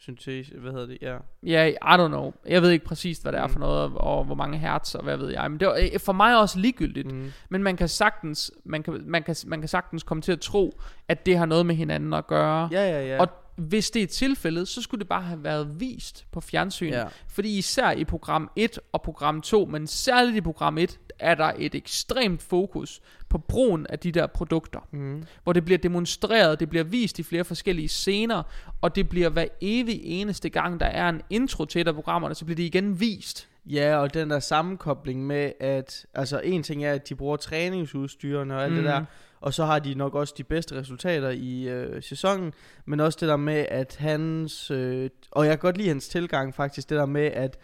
[0.00, 0.98] Syntese, hvad hedder det?
[1.02, 1.16] Ja.
[1.42, 2.32] Ja, I don't know.
[2.46, 3.52] Jeg ved ikke præcist, hvad det er Mm.
[3.52, 5.50] for noget, og hvor mange hertz, og hvad ved jeg.
[5.50, 7.12] Men det var øh, for mig også ligegyldigt.
[7.12, 7.32] Mm.
[7.48, 10.80] Men man kan sagtens, man kan, man kan, man kan sagtens komme til at tro,
[11.08, 12.68] at det har noget med hinanden at gøre.
[12.72, 13.20] Ja, ja, ja.
[13.20, 16.90] Og hvis det er tilfældet, så skulle det bare have været vist på fjernsyn.
[16.92, 17.04] ja.
[17.28, 21.52] Fordi især i program 1 og program 2, men særligt i program 1, er der
[21.58, 24.88] et ekstremt fokus på brugen af de der produkter.
[24.90, 25.24] Mm.
[25.42, 28.42] Hvor det bliver demonstreret, det bliver vist i flere forskellige scener,
[28.80, 32.34] og det bliver hver evig eneste gang, der er en intro til et af programmerne,
[32.34, 33.48] så bliver det igen vist.
[33.66, 38.56] Ja, og den der sammenkobling med, at altså en ting er, at de bruger træningsudstyrene
[38.56, 38.76] og alt mm.
[38.76, 39.04] Det der,
[39.40, 42.52] og så har de nok også de bedste resultater i øh, sæsonen,
[42.84, 46.54] men også det der med, at hans, øh, og jeg kan godt lide hans tilgang
[46.54, 47.58] faktisk, det der med, at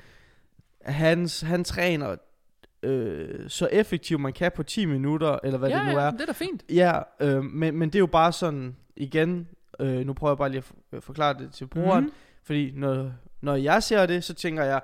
[0.82, 2.16] hans, han træner
[2.84, 6.10] øh, så effektivt man kan på 10 minutter, eller hvad ja, det nu ja, er.
[6.10, 6.62] det er da fint.
[6.70, 9.48] Ja, øh, men, men det er jo bare sådan, igen,
[9.80, 12.12] øh, nu prøver jeg bare lige at for- forklare det til brugeren, Mhm.
[12.44, 13.10] fordi når,
[13.40, 14.80] når jeg ser det, så tænker jeg,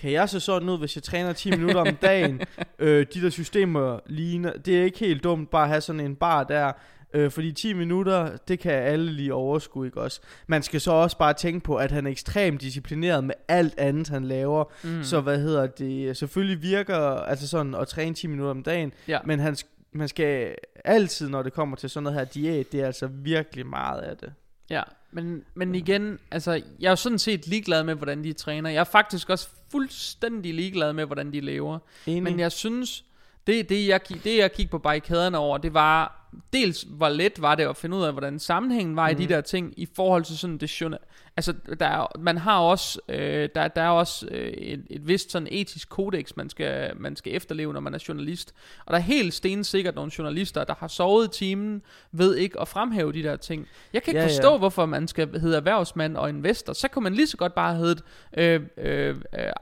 [0.00, 2.40] kan jeg se sådan ud, hvis jeg træner 10 minutter om dagen?
[2.78, 6.16] øh, de der systemer ligner, det er ikke helt dumt bare at have sådan en
[6.16, 6.72] bar der,
[7.12, 10.20] øh, fordi 10 minutter, det kan alle lige overskue, ikke også?
[10.46, 14.08] Man skal så også bare tænke på, at han er ekstremt disciplineret med alt andet,
[14.08, 14.64] han laver.
[14.82, 15.04] Mm.
[15.04, 19.18] Så hvad hedder det, selvfølgelig virker, altså sådan at træne 10 minutter om dagen, ja.
[19.24, 19.56] men han,
[19.92, 20.54] man skal
[20.84, 24.16] altid, når det kommer til sådan noget her diæt, det er altså virkelig meget af
[24.16, 24.32] det.
[24.70, 24.82] Ja,
[25.12, 28.70] men, men igen, altså, jeg er sådan set ligeglad med, hvordan de træner.
[28.70, 31.78] Jeg er faktisk også fuldstændig ligeglad med, hvordan de lever.
[32.06, 32.22] Enig?
[32.22, 33.04] Men jeg synes,
[33.46, 36.17] det, det, jeg, gik- det jeg gik på barrikaderne over, det var,
[36.52, 39.10] dels hvor let var det at finde ud af, hvordan sammenhængen var mm.
[39.10, 39.28] i de Mhm.
[39.28, 40.98] der ting, i forhold til sådan det journal...
[41.38, 45.32] Altså, der er, man har også, øh, der, der er også øh, et, et vist
[45.32, 48.54] sådan etisk kodex, man skal, man skal efterleve, når man er journalist.
[48.86, 51.82] Og der er helt stensikkert nogle journalister, der har sovet i timen,
[52.12, 53.66] ved ikke at fremhæve de der ting.
[53.92, 54.36] Jeg kan ikke Ja, ja, ja.
[54.38, 56.72] forstå, hvorfor man skal hedde erhvervsmand og investor.
[56.72, 58.02] Så kunne man lige så godt bare have heddet
[58.36, 59.16] øh, øh, øh,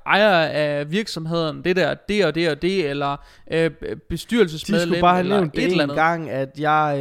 [0.06, 3.16] ejer af virksomheden, det der, det og det og det, eller
[3.50, 5.96] øh, de bestyrelsesmedlem, skulle bare have eller nævnt et det eller en andet.
[5.96, 6.98] gang, at jeg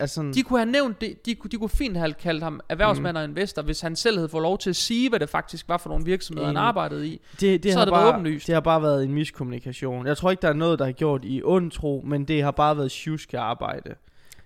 [0.00, 0.32] øh, sådan...
[0.34, 3.24] De kunne have nævnt det, de, kunne- de kunne fint have kaldt ham erhvervsmand og
[3.24, 5.88] investor, hvis han selv havde fået lov til at sige, hvad det faktisk var for
[5.88, 7.20] nogle virksomheder, han arbejdede i.
[7.40, 8.46] det, det så har det været bare, åbenlyst.
[8.46, 10.06] Det har bare været en miskommunikation.
[10.06, 12.50] Jeg tror ikke, der er noget, der har gjort i ond tro, men det har
[12.50, 13.94] bare været tjuske arbejde.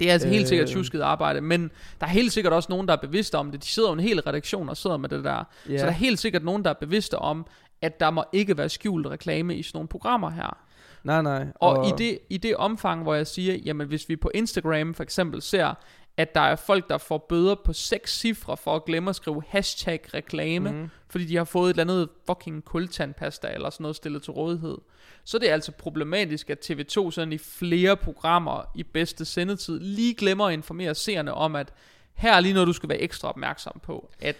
[0.00, 0.74] Det er altså helt sikkert Øh.
[0.74, 3.62] tjusket arbejde, men der er helt sikkert også nogen, der er bevidste om det.
[3.62, 5.44] De sidder jo en hel redaktion og sidder med det der.
[5.68, 5.78] Ja.
[5.78, 7.46] Så der er helt sikkert nogen, der er bevidste om,
[7.82, 10.58] at der må ikke være skjult reklame i sådan nogle programmer her.
[11.04, 11.46] Nej, nej.
[11.54, 15.02] Og, i, det, i det omfang, hvor jeg siger, jamen hvis vi på Instagram for
[15.02, 15.74] eksempel ser,
[16.16, 19.42] at der er folk, der får bøder på seks cifre for at glemme at skrive
[19.48, 20.88] hashtag reklame, mm.
[21.08, 24.78] Fordi de har fået et eller andet fucking kultandpasta eller sådan noget stillet til rådighed.
[25.24, 30.14] Så det er altså problematisk, at TV2 sådan i flere programmer i bedste sendetid lige
[30.14, 31.72] glemmer at informere seerne om, at
[32.14, 34.10] her er lige noget, du skal være ekstra opmærksom på.
[34.20, 34.36] At,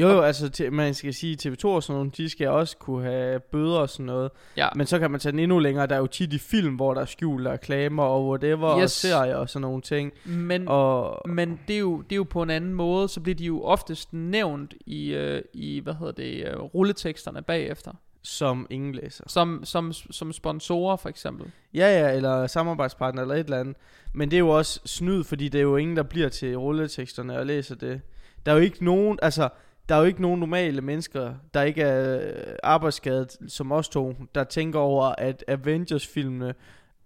[0.00, 3.40] Jo, jo, altså man skal sige, TV2 og sådan nogle, de skal også kunne have
[3.40, 4.30] bøder og sådan noget.
[4.56, 5.86] ja, Men så kan man tage den endnu længere.
[5.86, 8.82] Der er jo tit i film, hvor der er skjulte reklamer og whatever, yes.
[8.82, 10.12] og serier og sådan nogle ting.
[10.24, 13.36] men, Og Men det er, jo, det er jo på en anden måde, så bliver
[13.36, 17.92] de jo oftest nævnt i, øh, i hvad hedder det, øh, rulleteksterne bagefter.
[18.22, 19.24] som ingen læser.
[19.26, 21.46] Som, som, som sponsorer for eksempel.
[21.74, 23.76] Ja, ja, eller samarbejdspartner eller et eller andet.
[24.14, 27.38] Men det er jo også snyd, fordi det er jo ingen, der bliver til rulleteksterne
[27.38, 28.00] og læser det.
[28.46, 29.48] Der er jo ikke nogen, altså,
[29.90, 34.14] der er jo ikke nogen normale mennesker, der ikke er øh, arbejdsskadet som os to,
[34.34, 36.54] der tænker over, at Avengers-filmene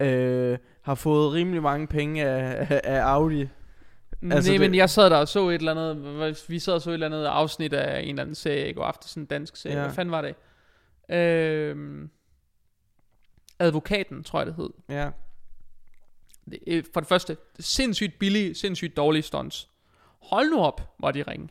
[0.00, 3.40] øh, har fået rimelig mange penge af, af Audi.
[3.40, 3.50] Altså
[4.22, 6.80] Altså, Nej, det- men jeg sad der og så et eller andet, vi sad og
[6.82, 9.26] så et eller andet afsnit af en eller anden serie i går aftes, sådan en
[9.26, 9.76] dansk serie.
[9.76, 9.82] Ja.
[9.82, 10.34] Hvad fanden var det?
[11.16, 12.10] Øhm,
[13.58, 14.70] advokaten, tror jeg det hed.
[14.88, 15.10] Ja.
[16.50, 19.68] Det, øh, for det første, sindssygt billige, sindssygt dårlige stunts.
[20.22, 21.48] Hold nu op, hvor de ringe.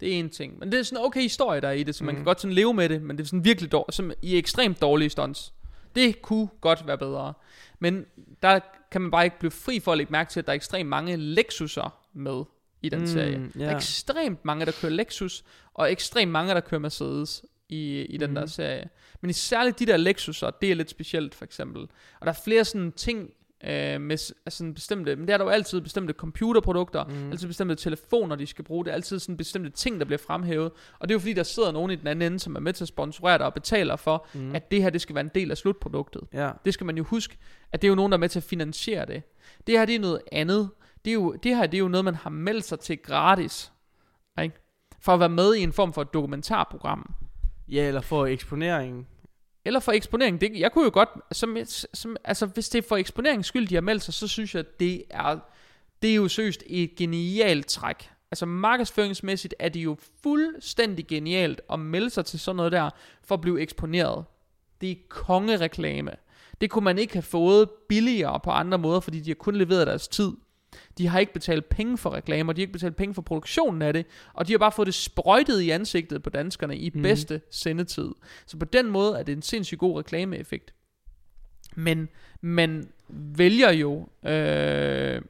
[0.00, 0.58] Det er en ting.
[0.58, 2.40] Men det er sådan en okay historie, der er i det, så man kan godt
[2.40, 5.52] sådan leve med det, men det er sådan virkelig dårligt, som i ekstremt dårlige stunts.
[5.94, 7.32] Det kunne godt være bedre.
[7.78, 8.06] Men
[8.42, 10.56] der kan man bare ikke blive fri for at lægge mærke til, at der er
[10.56, 12.42] ekstremt mange Lexuser med
[12.82, 13.50] i den Mm, serie.
[13.58, 13.64] ja.
[13.64, 15.44] Der er ekstremt mange, der kører Lexus,
[15.74, 18.34] og ekstremt mange, der kører Mercedes i, i den Mhm.
[18.34, 18.88] der serie.
[19.20, 21.82] Men i særligt de der Lexuser, det er lidt specielt for eksempel.
[22.20, 23.30] Og der er flere sådan ting
[23.64, 27.30] øh, med altså sådan bestemte, men det er der jo altid bestemte computerprodukter, Mm.
[27.30, 28.84] altid bestemte telefoner, de skal bruge.
[28.84, 30.72] Det er altid sådan bestemte ting, der bliver fremhævet.
[30.98, 32.72] Og det er jo fordi, der sidder nogen i den anden ende, som er med
[32.72, 34.54] til at sponsorere det og betaler for, mm.
[34.54, 36.22] at det her, det skal være en del af slutproduktet.
[36.32, 36.50] Ja.
[36.64, 37.36] Det skal man jo huske,
[37.72, 39.22] at det er jo nogen, der er med til at finansiere det.
[39.66, 40.70] Det her, det er noget andet.
[41.04, 43.72] Det, er jo, det her, det er jo noget, man har meldt sig til gratis.
[44.42, 44.54] Ikke?
[45.00, 47.14] For at være med i en form for et dokumentarprogram.
[47.68, 49.06] Ja, eller for eksponeringen.
[49.64, 50.40] Eller for eksponering.
[50.40, 51.56] Det, jeg kunne jo godt, som,
[51.94, 54.64] som, altså hvis det er for eksponeringens skyld, de har meldt sig, så synes jeg,
[54.80, 55.38] det er,
[56.02, 58.10] det er jo søst et genialt træk.
[58.30, 62.90] Altså markedsføringsmæssigt er det jo fuldstændig genialt at melde sig til sådan noget der,
[63.24, 64.24] for at blive eksponeret.
[64.80, 66.12] Det er kongereklame.
[66.60, 69.86] Det kunne man ikke have fået billigere på andre måder, fordi de har kun leveret
[69.86, 70.32] deres tid.
[70.98, 73.92] De har ikke betalt penge for reklamer, de har ikke betalt penge for produktionen af
[73.92, 77.02] det, og de har bare fået det sprøjtet i ansigtet på danskerne i mm.
[77.02, 78.08] bedste sendetid.
[78.46, 80.74] Så på den måde er det en sindssygt god reklameeffekt.
[81.76, 82.08] Men
[82.40, 84.08] man vælger jo...
[84.26, 85.22] Øh,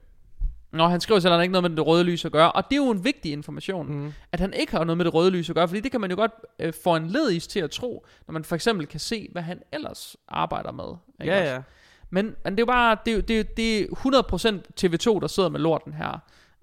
[0.72, 2.64] Nå, han skriver selv, at han ikke noget med det røde lys at gøre, og
[2.70, 4.12] det er jo en vigtig information, Mm.
[4.32, 6.11] at han ikke har noget med det røde lys at gøre, fordi det kan man
[6.11, 9.28] jo godt øh, få en ledis til at tro, når man for eksempel kan se,
[9.32, 10.84] hvad han ellers arbejder med.
[11.20, 11.45] ikke også?
[11.45, 11.62] Ja, ja.
[12.11, 15.61] Men, men det er jo bare, det det, det er 100% TV2, der sidder med
[15.61, 16.19] lorten her.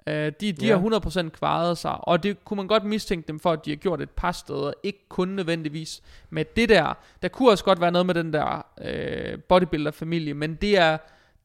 [0.07, 0.77] Uh, de de Ja.
[0.77, 3.75] har 100% kvaret sig, og det kunne man godt mistænke dem for, at de har
[3.75, 6.93] gjort et par steder, ikke kun nødvendigvis med det der.
[7.21, 10.97] Der kunne også godt være noget med den der uh, bodybuilder-familie, men det er,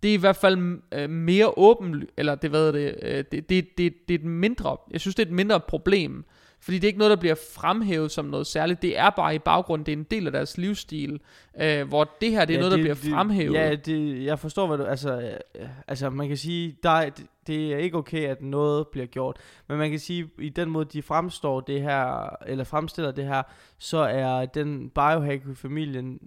[0.03, 0.57] det er i hvert fald
[1.05, 4.77] uh, mere åben, eller det hvad det, uh, det, det, det, det er et mindre,
[4.91, 6.25] jeg synes det er et mindre problem,
[6.63, 8.83] fordi det er ikke noget, der bliver fremhævet som noget særligt.
[8.83, 11.21] Det er bare i baggrunden, det er en del af deres livsstil,
[11.61, 13.55] øh, hvor det her, det er ja, noget, der bliver fremhævet.
[13.55, 14.85] Ja, det, jeg forstår, hvad du...
[14.85, 15.21] Altså,
[15.59, 19.07] øh, altså man kan sige, der er, det, det er ikke okay, at noget bliver
[19.07, 19.37] gjort.
[19.69, 23.43] Men man kan sige, i den måde, de fremstår det her, eller fremstiller det her,
[23.79, 26.19] så er den biohack-familien,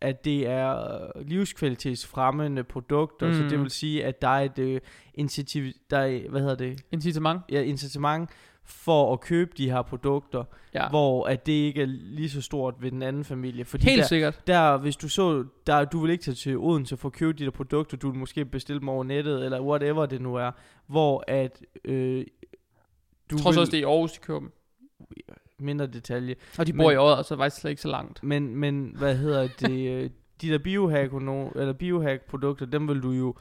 [0.00, 3.34] at det er øh, livskvalitetsfremmende produkter, mm.
[3.34, 3.48] så Mm.
[3.48, 4.80] det vil sige, at der er et øh,
[5.14, 7.40] initiativ, der er, hvad hedder det, Incitament.
[7.52, 8.30] ja, incitament
[8.68, 10.44] for at købe de her produkter,
[10.74, 13.64] Ja, hvor at det ikke er lige så stort ved den anden familie.
[13.64, 14.46] Fordi helt der, sikkert.
[14.46, 17.44] der, hvis du så, der, du vil ikke tage til Odense for at købe de
[17.44, 20.50] der produkter, du vil måske bestille dem over nettet, eller whatever det nu er,
[20.86, 22.24] hvor at, øh,
[23.30, 24.52] du Jeg tror vil, også, det er i Aarhus, de køber dem.
[25.60, 27.88] mindre detalje, Og de Men- bor i Odder, så er det faktisk slet ikke så
[27.88, 28.22] langt.
[28.22, 30.10] men, men hvad hedder det, øh,
[30.42, 33.34] de der biohack, eller biohack produkter, dem vil du jo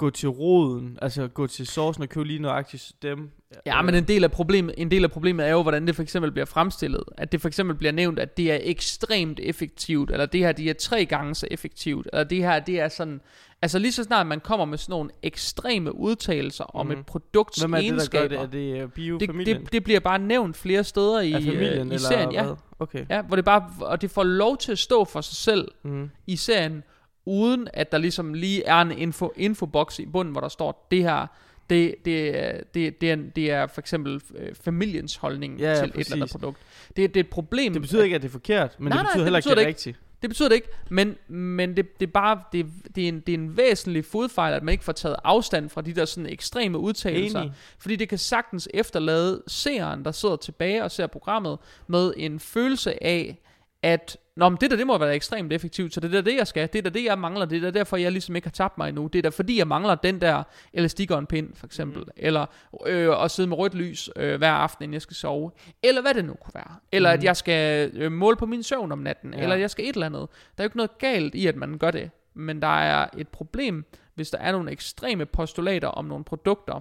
[0.00, 3.30] gå til roden, altså gå til sourcen og købe lige nøjagtigt dem.
[3.66, 6.02] Ja, men en del af problemet, en del af problemet er jo, hvordan det for
[6.02, 7.04] eksempel bliver fremstillet.
[7.18, 10.70] At det for eksempel bliver nævnt, at det er ekstremt effektivt, eller det her, det
[10.70, 13.20] er tre gange så effektivt, eller det her, det er sådan...
[13.62, 16.98] Altså lige så snart man kommer med sådan nogle ekstreme udtalelser om Mhm.
[16.98, 18.38] et produkts Hvem er det, der gør egenskaber, det?
[18.38, 19.60] Er det øh, det, biofamilien?
[19.60, 22.32] det, det bliver bare nævnt flere steder i, familien, øh, i eller serien.
[22.32, 22.54] Ja, hvad?
[22.78, 23.06] Okay.
[23.10, 26.10] ja, hvor det bare, og det får lov til at stå for sig selv, Mm.
[26.26, 26.82] i serien,
[27.30, 31.02] uden at der ligesom lige er en info, infoboks i bunden, hvor der står, det
[31.02, 31.26] her,
[31.70, 32.34] det, det,
[32.74, 36.06] det, det, er, det er for eksempel øh, familiens holdning Ja, ja, til et eller
[36.12, 36.32] andet præcis.
[36.32, 36.58] produkt.
[36.96, 37.72] Det, det er et problem.
[37.72, 39.50] Det betyder ikke, at det er forkert, men Nej, det nej, betyder det heller betyder
[39.52, 40.06] ikke, det at det er rigtigt.
[40.22, 43.28] Det betyder det ikke, men, men det, det er bare, det, det, er en, det
[43.28, 46.78] er en væsentlig fodfejl, at man ikke får taget afstand fra de der sådan ekstreme
[46.78, 47.40] udtalelser.
[47.40, 47.52] Enig.
[47.78, 53.04] Fordi det kan sagtens efterlade seeren, der sidder tilbage og ser programmet, med en følelse
[53.04, 53.38] af,
[53.82, 56.46] at Nå, men det der, det må være ekstremt effektivt, så det er det, jeg
[56.46, 56.68] skal.
[56.72, 57.44] Det er da det, jeg mangler.
[57.44, 59.06] Det er derfor, jeg ligesom ikke har tabt mig endnu.
[59.06, 62.02] Det er fordi, jeg mangler den der elastik pind, for eksempel.
[62.02, 62.08] Mm.
[62.16, 62.46] Eller
[62.86, 65.50] øh, at sidde med rødt lys øh, hver aften, inden jeg skal sove.
[65.82, 66.76] Eller hvad det nu kunne være.
[66.92, 67.18] Eller mm.
[67.18, 69.30] at jeg skal øh, måle på min søvn om natten.
[69.30, 69.36] Ja.
[69.36, 69.42] Ja.
[69.42, 70.28] Eller at jeg skal et eller andet.
[70.56, 72.10] Der er jo ikke noget galt i, at man gør det.
[72.34, 73.84] Men der er et problem,
[74.14, 76.80] hvis der er nogle ekstreme postulater om nogle produkter,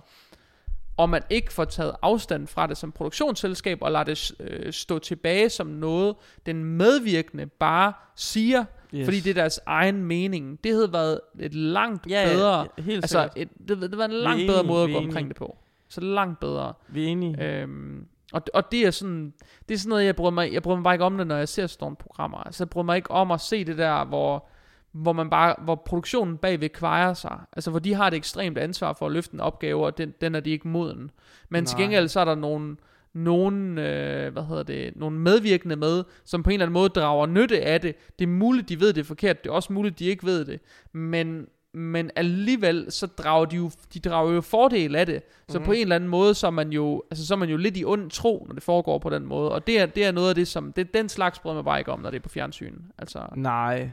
[1.00, 5.00] og man ikke får taget afstand fra det som produktionsselskab, og lader det øh, stå
[5.00, 9.06] tilbage som noget, den medvirkende bare siger, yes.
[9.06, 10.64] fordi det er deres egen mening.
[10.64, 13.50] Det havde været et langt Ja, bedre, ja, helt altså sikkert.
[13.60, 15.30] et, det, det var en langt enige, bedre måde at gå omkring enige.
[15.30, 15.58] det på.
[15.90, 16.74] Så langt bedre.
[16.88, 17.44] Vi er enige.
[17.44, 19.34] Øhm, og, og det er sådan,
[19.70, 21.38] det er sådan noget, jeg bryder mig, jeg bryder mig bare ikke om det, når
[21.38, 22.38] jeg ser sådan nogle programmer.
[22.38, 24.48] Altså, jeg bryder mig ikke om at se det der, hvor,
[24.92, 27.40] hvor man bare, hvor produktionen bagved kvejer sig.
[27.54, 30.36] Altså, hvor de har et ekstremt ansvar for at løfte en opgave, og den, den
[30.36, 31.12] er de ikke moden.
[31.50, 31.84] Men til Nej.
[31.84, 32.76] gengæld, så er der nogle,
[33.14, 37.26] nogen, øh, hvad hedder det, nogle medvirkende med, som på en eller anden måde drager
[37.26, 37.96] nytte af det.
[38.20, 39.44] Det er muligt, de ved det er forkert.
[39.44, 40.60] Det er også muligt, de ikke ved det.
[40.94, 45.22] Men, men alligevel, så drager de jo, de drager jo fordel af det.
[45.50, 45.66] Så Mhm.
[45.66, 47.78] på en eller anden måde, så er man jo, altså, så er man jo lidt
[47.78, 49.52] i ond tro, når det foregår på den måde.
[49.52, 51.80] Og det er, det er noget af det, som, det, den slags bryder mig bare
[51.80, 52.76] ikke om, når det er på fjernsyn.
[52.98, 53.90] Altså, Nej.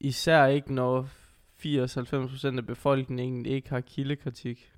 [0.00, 1.08] Især ikke, når
[1.64, 4.72] 80-90% af befolkningen ikke har kildekritik.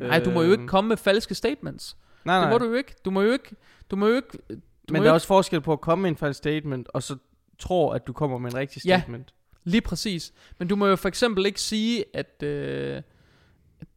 [0.00, 1.96] nej, du må jo ikke Øhm, komme med falske statements.
[2.24, 2.50] Nej, Det nej.
[2.52, 2.94] må du jo ikke.
[3.04, 3.56] Du må jo ikke,
[3.90, 4.54] du må jo ikke, du
[4.92, 7.02] Men må der jo er også forskel på at komme med en falsk statement, og
[7.02, 7.16] så
[7.58, 8.98] tror, at du kommer med en rigtig Ja.
[9.00, 9.34] statement.
[9.64, 10.32] Lige præcis.
[10.58, 12.42] Men du må jo for eksempel ikke sige, at...
[12.42, 13.02] Øh,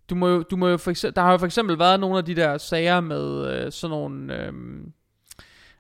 [0.10, 2.18] du må jo, du må jo for eksempel, der har jo for eksempel været nogle
[2.18, 4.46] af de der sager med øh, sådan nogle...
[4.46, 4.54] Øh,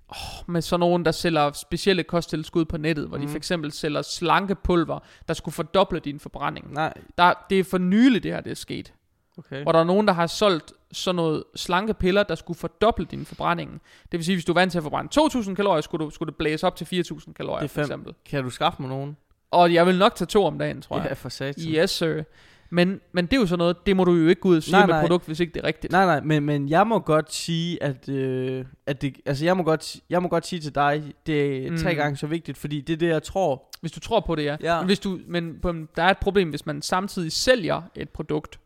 [0.09, 3.21] oh, med sådan nogen, der sælger specielle kosttilskud på nettet, hvor mm.
[3.21, 3.31] de Mhm.
[3.31, 6.73] for eksempel sælger slankepulver, der skulle fordoble din forbrænding.
[6.73, 8.93] Nej, Der, det er for nylig det her, det er sket.
[9.37, 9.63] okay.
[9.63, 13.81] Hvor der er nogen, der har solgt sådan noget slankepiller, der skulle fordoble din forbrænding.
[14.11, 16.27] Det vil sige, hvis du er vant til at forbrænde 2.000 kalorier, skulle du, skulle
[16.31, 18.13] det blæse op til 4.000 kalorier, Det er for eksempel.
[18.25, 19.17] Kan du skaffe mig nogen?
[19.51, 21.05] Og jeg vil nok tage to om dagen, tror jeg.
[21.07, 21.63] Ja, for satan.
[21.63, 22.23] Yes, sir.
[22.71, 24.63] Men, men det er jo sådan noget, det må du jo ikke gå ud og
[24.63, 25.01] sige Nej, med nej.
[25.01, 25.91] produkt, hvis ikke det er rigtigt.
[25.93, 29.63] Nej, nej, men, men jeg må godt sige, at, øh, at det, altså jeg må,
[29.63, 31.97] godt, jeg må godt sige til dig, det er tre Mm.
[31.97, 33.63] gange så vigtigt, fordi det er det, jeg tror.
[33.81, 34.57] Hvis du tror på det, ja.
[34.61, 34.77] Ja.
[34.79, 35.59] Men, hvis du, men
[35.95, 38.59] der er et problem, hvis man samtidig sælger et produkt,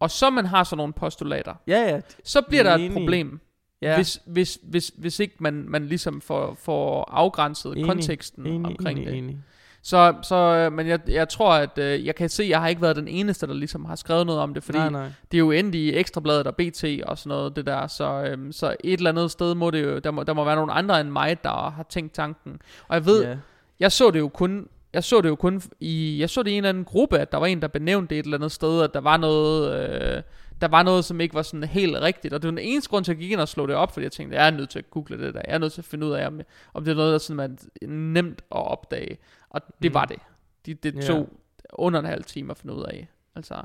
[0.00, 2.00] og så man har sådan nogle postulater, Ja, ja.
[2.24, 3.40] så bliver der et problem,
[3.82, 3.94] ja.
[3.96, 7.84] hvis, hvis, hvis, hvis ikke man, man ligesom får, får afgrænset Enig.
[7.84, 9.18] konteksten enig, omkring enig, det.
[9.18, 9.38] Enig.
[9.82, 12.68] Så, så øh, men jeg, jeg tror, at øh, jeg kan se, at jeg har
[12.68, 15.08] ikke været den eneste, der ligesom har skrevet noget om det, fordi nej, nej.
[15.30, 17.86] det er jo endt i Ekstrabladet og BT og sådan noget, det der.
[17.86, 20.56] Så, øhm, så et eller andet sted må det jo, der må, der må være
[20.56, 22.60] nogle andre end mig, der har tænkt tanken.
[22.88, 23.36] Og jeg ved, Ja.
[23.80, 26.54] jeg så det jo kun, jeg så det jo kun i, jeg så det i
[26.54, 28.82] en eller anden gruppe, at der var en, der benævnte det et eller andet sted,
[28.82, 29.72] at der var noget,
[30.16, 30.22] øh,
[30.60, 32.34] der var noget, som ikke var sådan helt rigtigt.
[32.34, 33.92] Og det var den eneste grund til, at jeg gik ind og slå det op,
[33.92, 35.40] fordi jeg tænkte, jeg er nødt til at google det der.
[35.46, 36.40] Jeg er nødt til at finde ud af, om,
[36.74, 39.18] om det er noget, der sådan er nemt at opdage.
[39.50, 39.94] Og det Mm.
[39.94, 40.18] var det.
[40.66, 41.00] Det, det Ja.
[41.00, 41.28] tog
[41.72, 43.08] under en halv time at finde ud af.
[43.34, 43.62] Altså,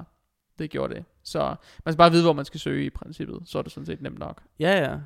[0.60, 1.06] det gjorde det.
[1.24, 1.56] Så
[1.86, 3.42] man skal bare vide, hvor man skal søge i princippet.
[3.46, 4.44] Så er det sådan set nemt nok.
[4.60, 5.00] Ja, ja.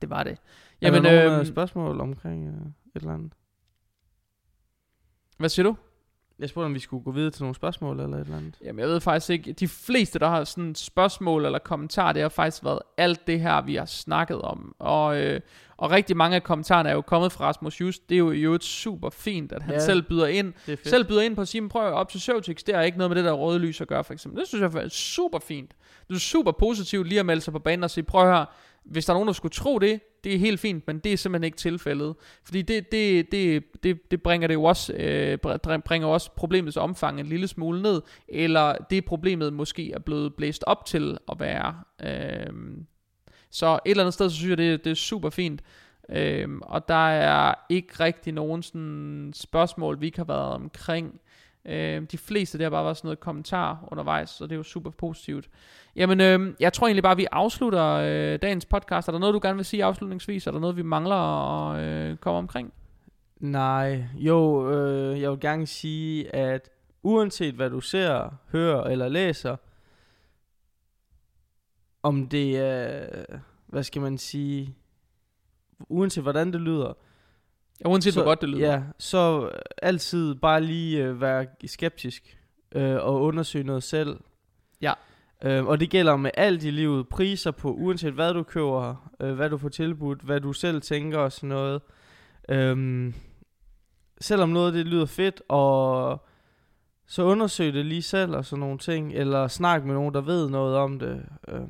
[0.00, 0.38] Det var det.
[0.80, 3.32] Jamen, er der nogle øhm, øh, spørgsmål omkring øh, et eller andet?
[5.38, 5.76] hvad siger du?
[6.40, 8.54] Jeg spurgte, om vi skulle gå videre til nogle spørgsmål eller et eller andet.
[8.64, 9.52] Jamen, jeg ved faktisk ikke.
[9.52, 13.62] De fleste, der har sådan spørgsmål eller kommentarer, det har faktisk været alt det her,
[13.62, 14.74] vi har snakket om.
[14.78, 15.40] Og, øh,
[15.76, 18.08] og rigtig mange af kommentarerne er jo kommet fra Rasmus Just.
[18.08, 19.80] Det er jo i øvrigt super fint, at han Ja.
[19.80, 20.52] selv byder ind.
[20.84, 23.10] Selv byder ind på at sige, "Men prøv op til Søvtix, det har ikke noget
[23.10, 24.40] med det der røde lys at gøre, for eksempel.
[24.40, 25.70] Det synes jeg er super fint.
[26.08, 28.44] Det er super positivt lige at melde sig på banen og sige, prøv her,
[28.90, 31.16] hvis der er nogen, der skulle tro det, det er helt fint, men det er
[31.16, 32.14] simpelthen ikke tilfældet.
[32.44, 35.38] Fordi det, det, det, det, det bringer det jo også, øh,
[35.84, 40.64] bringer også problemets omfang en lille smule ned, eller det problemet måske er blevet blæst
[40.66, 41.74] op til at være.
[42.02, 42.52] Øh,
[43.50, 45.62] så et eller andet sted, så synes jeg, det, det er super fint.
[46.08, 51.20] Øh, og der er ikke rigtig nogen sådan spørgsmål, vi ikke har været omkring.
[51.68, 54.90] Øh, de fleste, der bare var sådan noget kommentar undervejs, så det er jo super
[54.90, 55.48] positivt.
[55.96, 59.08] Jamen, øh, jeg tror egentlig bare, vi afslutter øh, dagens podcast.
[59.08, 60.46] Er der noget, du gerne vil sige afslutningsvis?
[60.46, 62.72] Er der noget, vi mangler at øh, komme omkring?
[63.40, 66.70] Nej, jo, øh, jeg vil gerne sige, at
[67.02, 69.56] uanset hvad du ser, hører eller læser,
[72.02, 73.06] om det er,
[73.66, 74.74] hvad skal man sige,
[75.88, 76.92] uanset hvordan det lyder,
[77.84, 78.72] Ja, uanset så, hvor godt det lyder.
[78.72, 79.50] Ja, så
[79.82, 82.38] altid bare lige øh, være skeptisk
[82.74, 84.20] øh, og undersøge noget selv.
[84.80, 84.92] Ja.
[85.44, 87.08] Øh, og det gælder med alt i livet.
[87.08, 91.18] Priser på, uanset hvad du køber, øh, hvad du får tilbudt, hvad du selv tænker
[91.18, 91.82] og sådan noget.
[92.48, 93.12] Øh,
[94.20, 96.24] selvom noget det lyder fedt, og
[97.06, 99.12] så undersøg det lige selv og sådan nogle ting.
[99.12, 101.24] Eller snak med nogen, der ved noget om det.
[101.48, 101.60] Øh,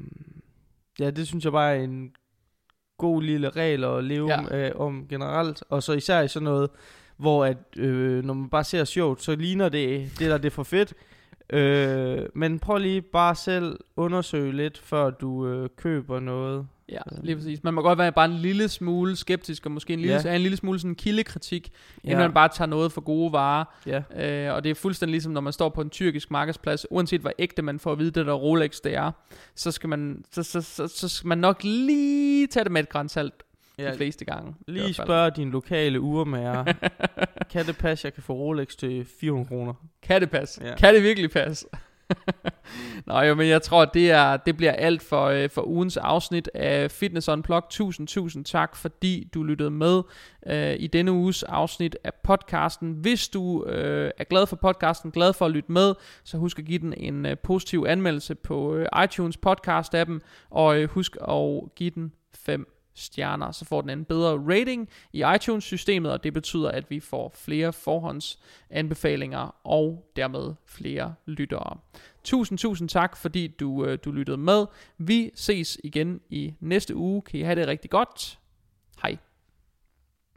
[0.98, 2.12] ja, det synes jeg bare er en
[2.99, 4.69] god lille regel at leve Ja.
[4.69, 5.62] øh, om generelt.
[5.69, 6.70] Og så især i sådan noget,
[7.16, 10.51] hvor at, øh, når man bare ser sjovt, så ligner det, det der det er
[10.51, 10.95] for fedt.
[11.51, 16.66] øh, men prøv lige bare selv undersøge lidt, før du øh, køber noget.
[16.93, 17.65] Ja, lige præcis.
[17.65, 20.35] Man må godt være bare en lille smule skeptisk, og måske en lille, Ja.
[20.35, 21.70] en lille smule sådan kildekritik,
[22.05, 22.09] ja.
[22.10, 23.65] Inden man bare tager noget for gode varer.
[23.86, 24.02] Ja,
[24.48, 27.32] Øh, og det er fuldstændig ligesom, når man står på en tyrkisk markedsplads, uanset hvor
[27.39, 29.10] ægte man får at vide, det der Rolex det er,
[29.55, 32.89] så skal man, så, så, så, så skal man nok lige tage det med et
[32.89, 33.35] grænsalt
[33.78, 33.90] ja.
[33.93, 34.55] de fleste gange.
[34.69, 36.65] lige spørg din lokale urmager.
[37.52, 39.74] kan det passe, jeg kan få Rolex til 400 kroner?
[40.02, 40.60] Kan det passe?
[40.65, 40.77] Ja.
[40.77, 41.66] Kan det virkelig passe?
[43.06, 46.51] Nå jo, men jeg tror, det, er, det bliver alt for, øh, for ugens afsnit
[46.55, 47.70] af Fitness Unplugged.
[47.70, 50.02] Tusind, tusind tak, fordi du lyttede med
[50.47, 52.93] øh, i denne uges afsnit af podcasten.
[52.93, 55.94] Hvis du øh, er glad for podcasten, glad for at lytte med,
[56.24, 60.18] så husk at give den en øh, positiv anmeldelse på øh, iTunes podcast-appen,
[60.51, 65.25] og øh, husk at give den 5 stjerner, så får den en bedre rating i
[65.35, 71.79] iTunes-systemet, og det betyder, at vi får flere forhåndsanbefalinger og dermed flere lyttere.
[72.25, 74.66] Tusind, tusind tak, fordi du, øh, du lyttede med.
[74.99, 77.23] Vi ses igen i næste uge.
[77.23, 78.38] Kan I have det rigtig godt.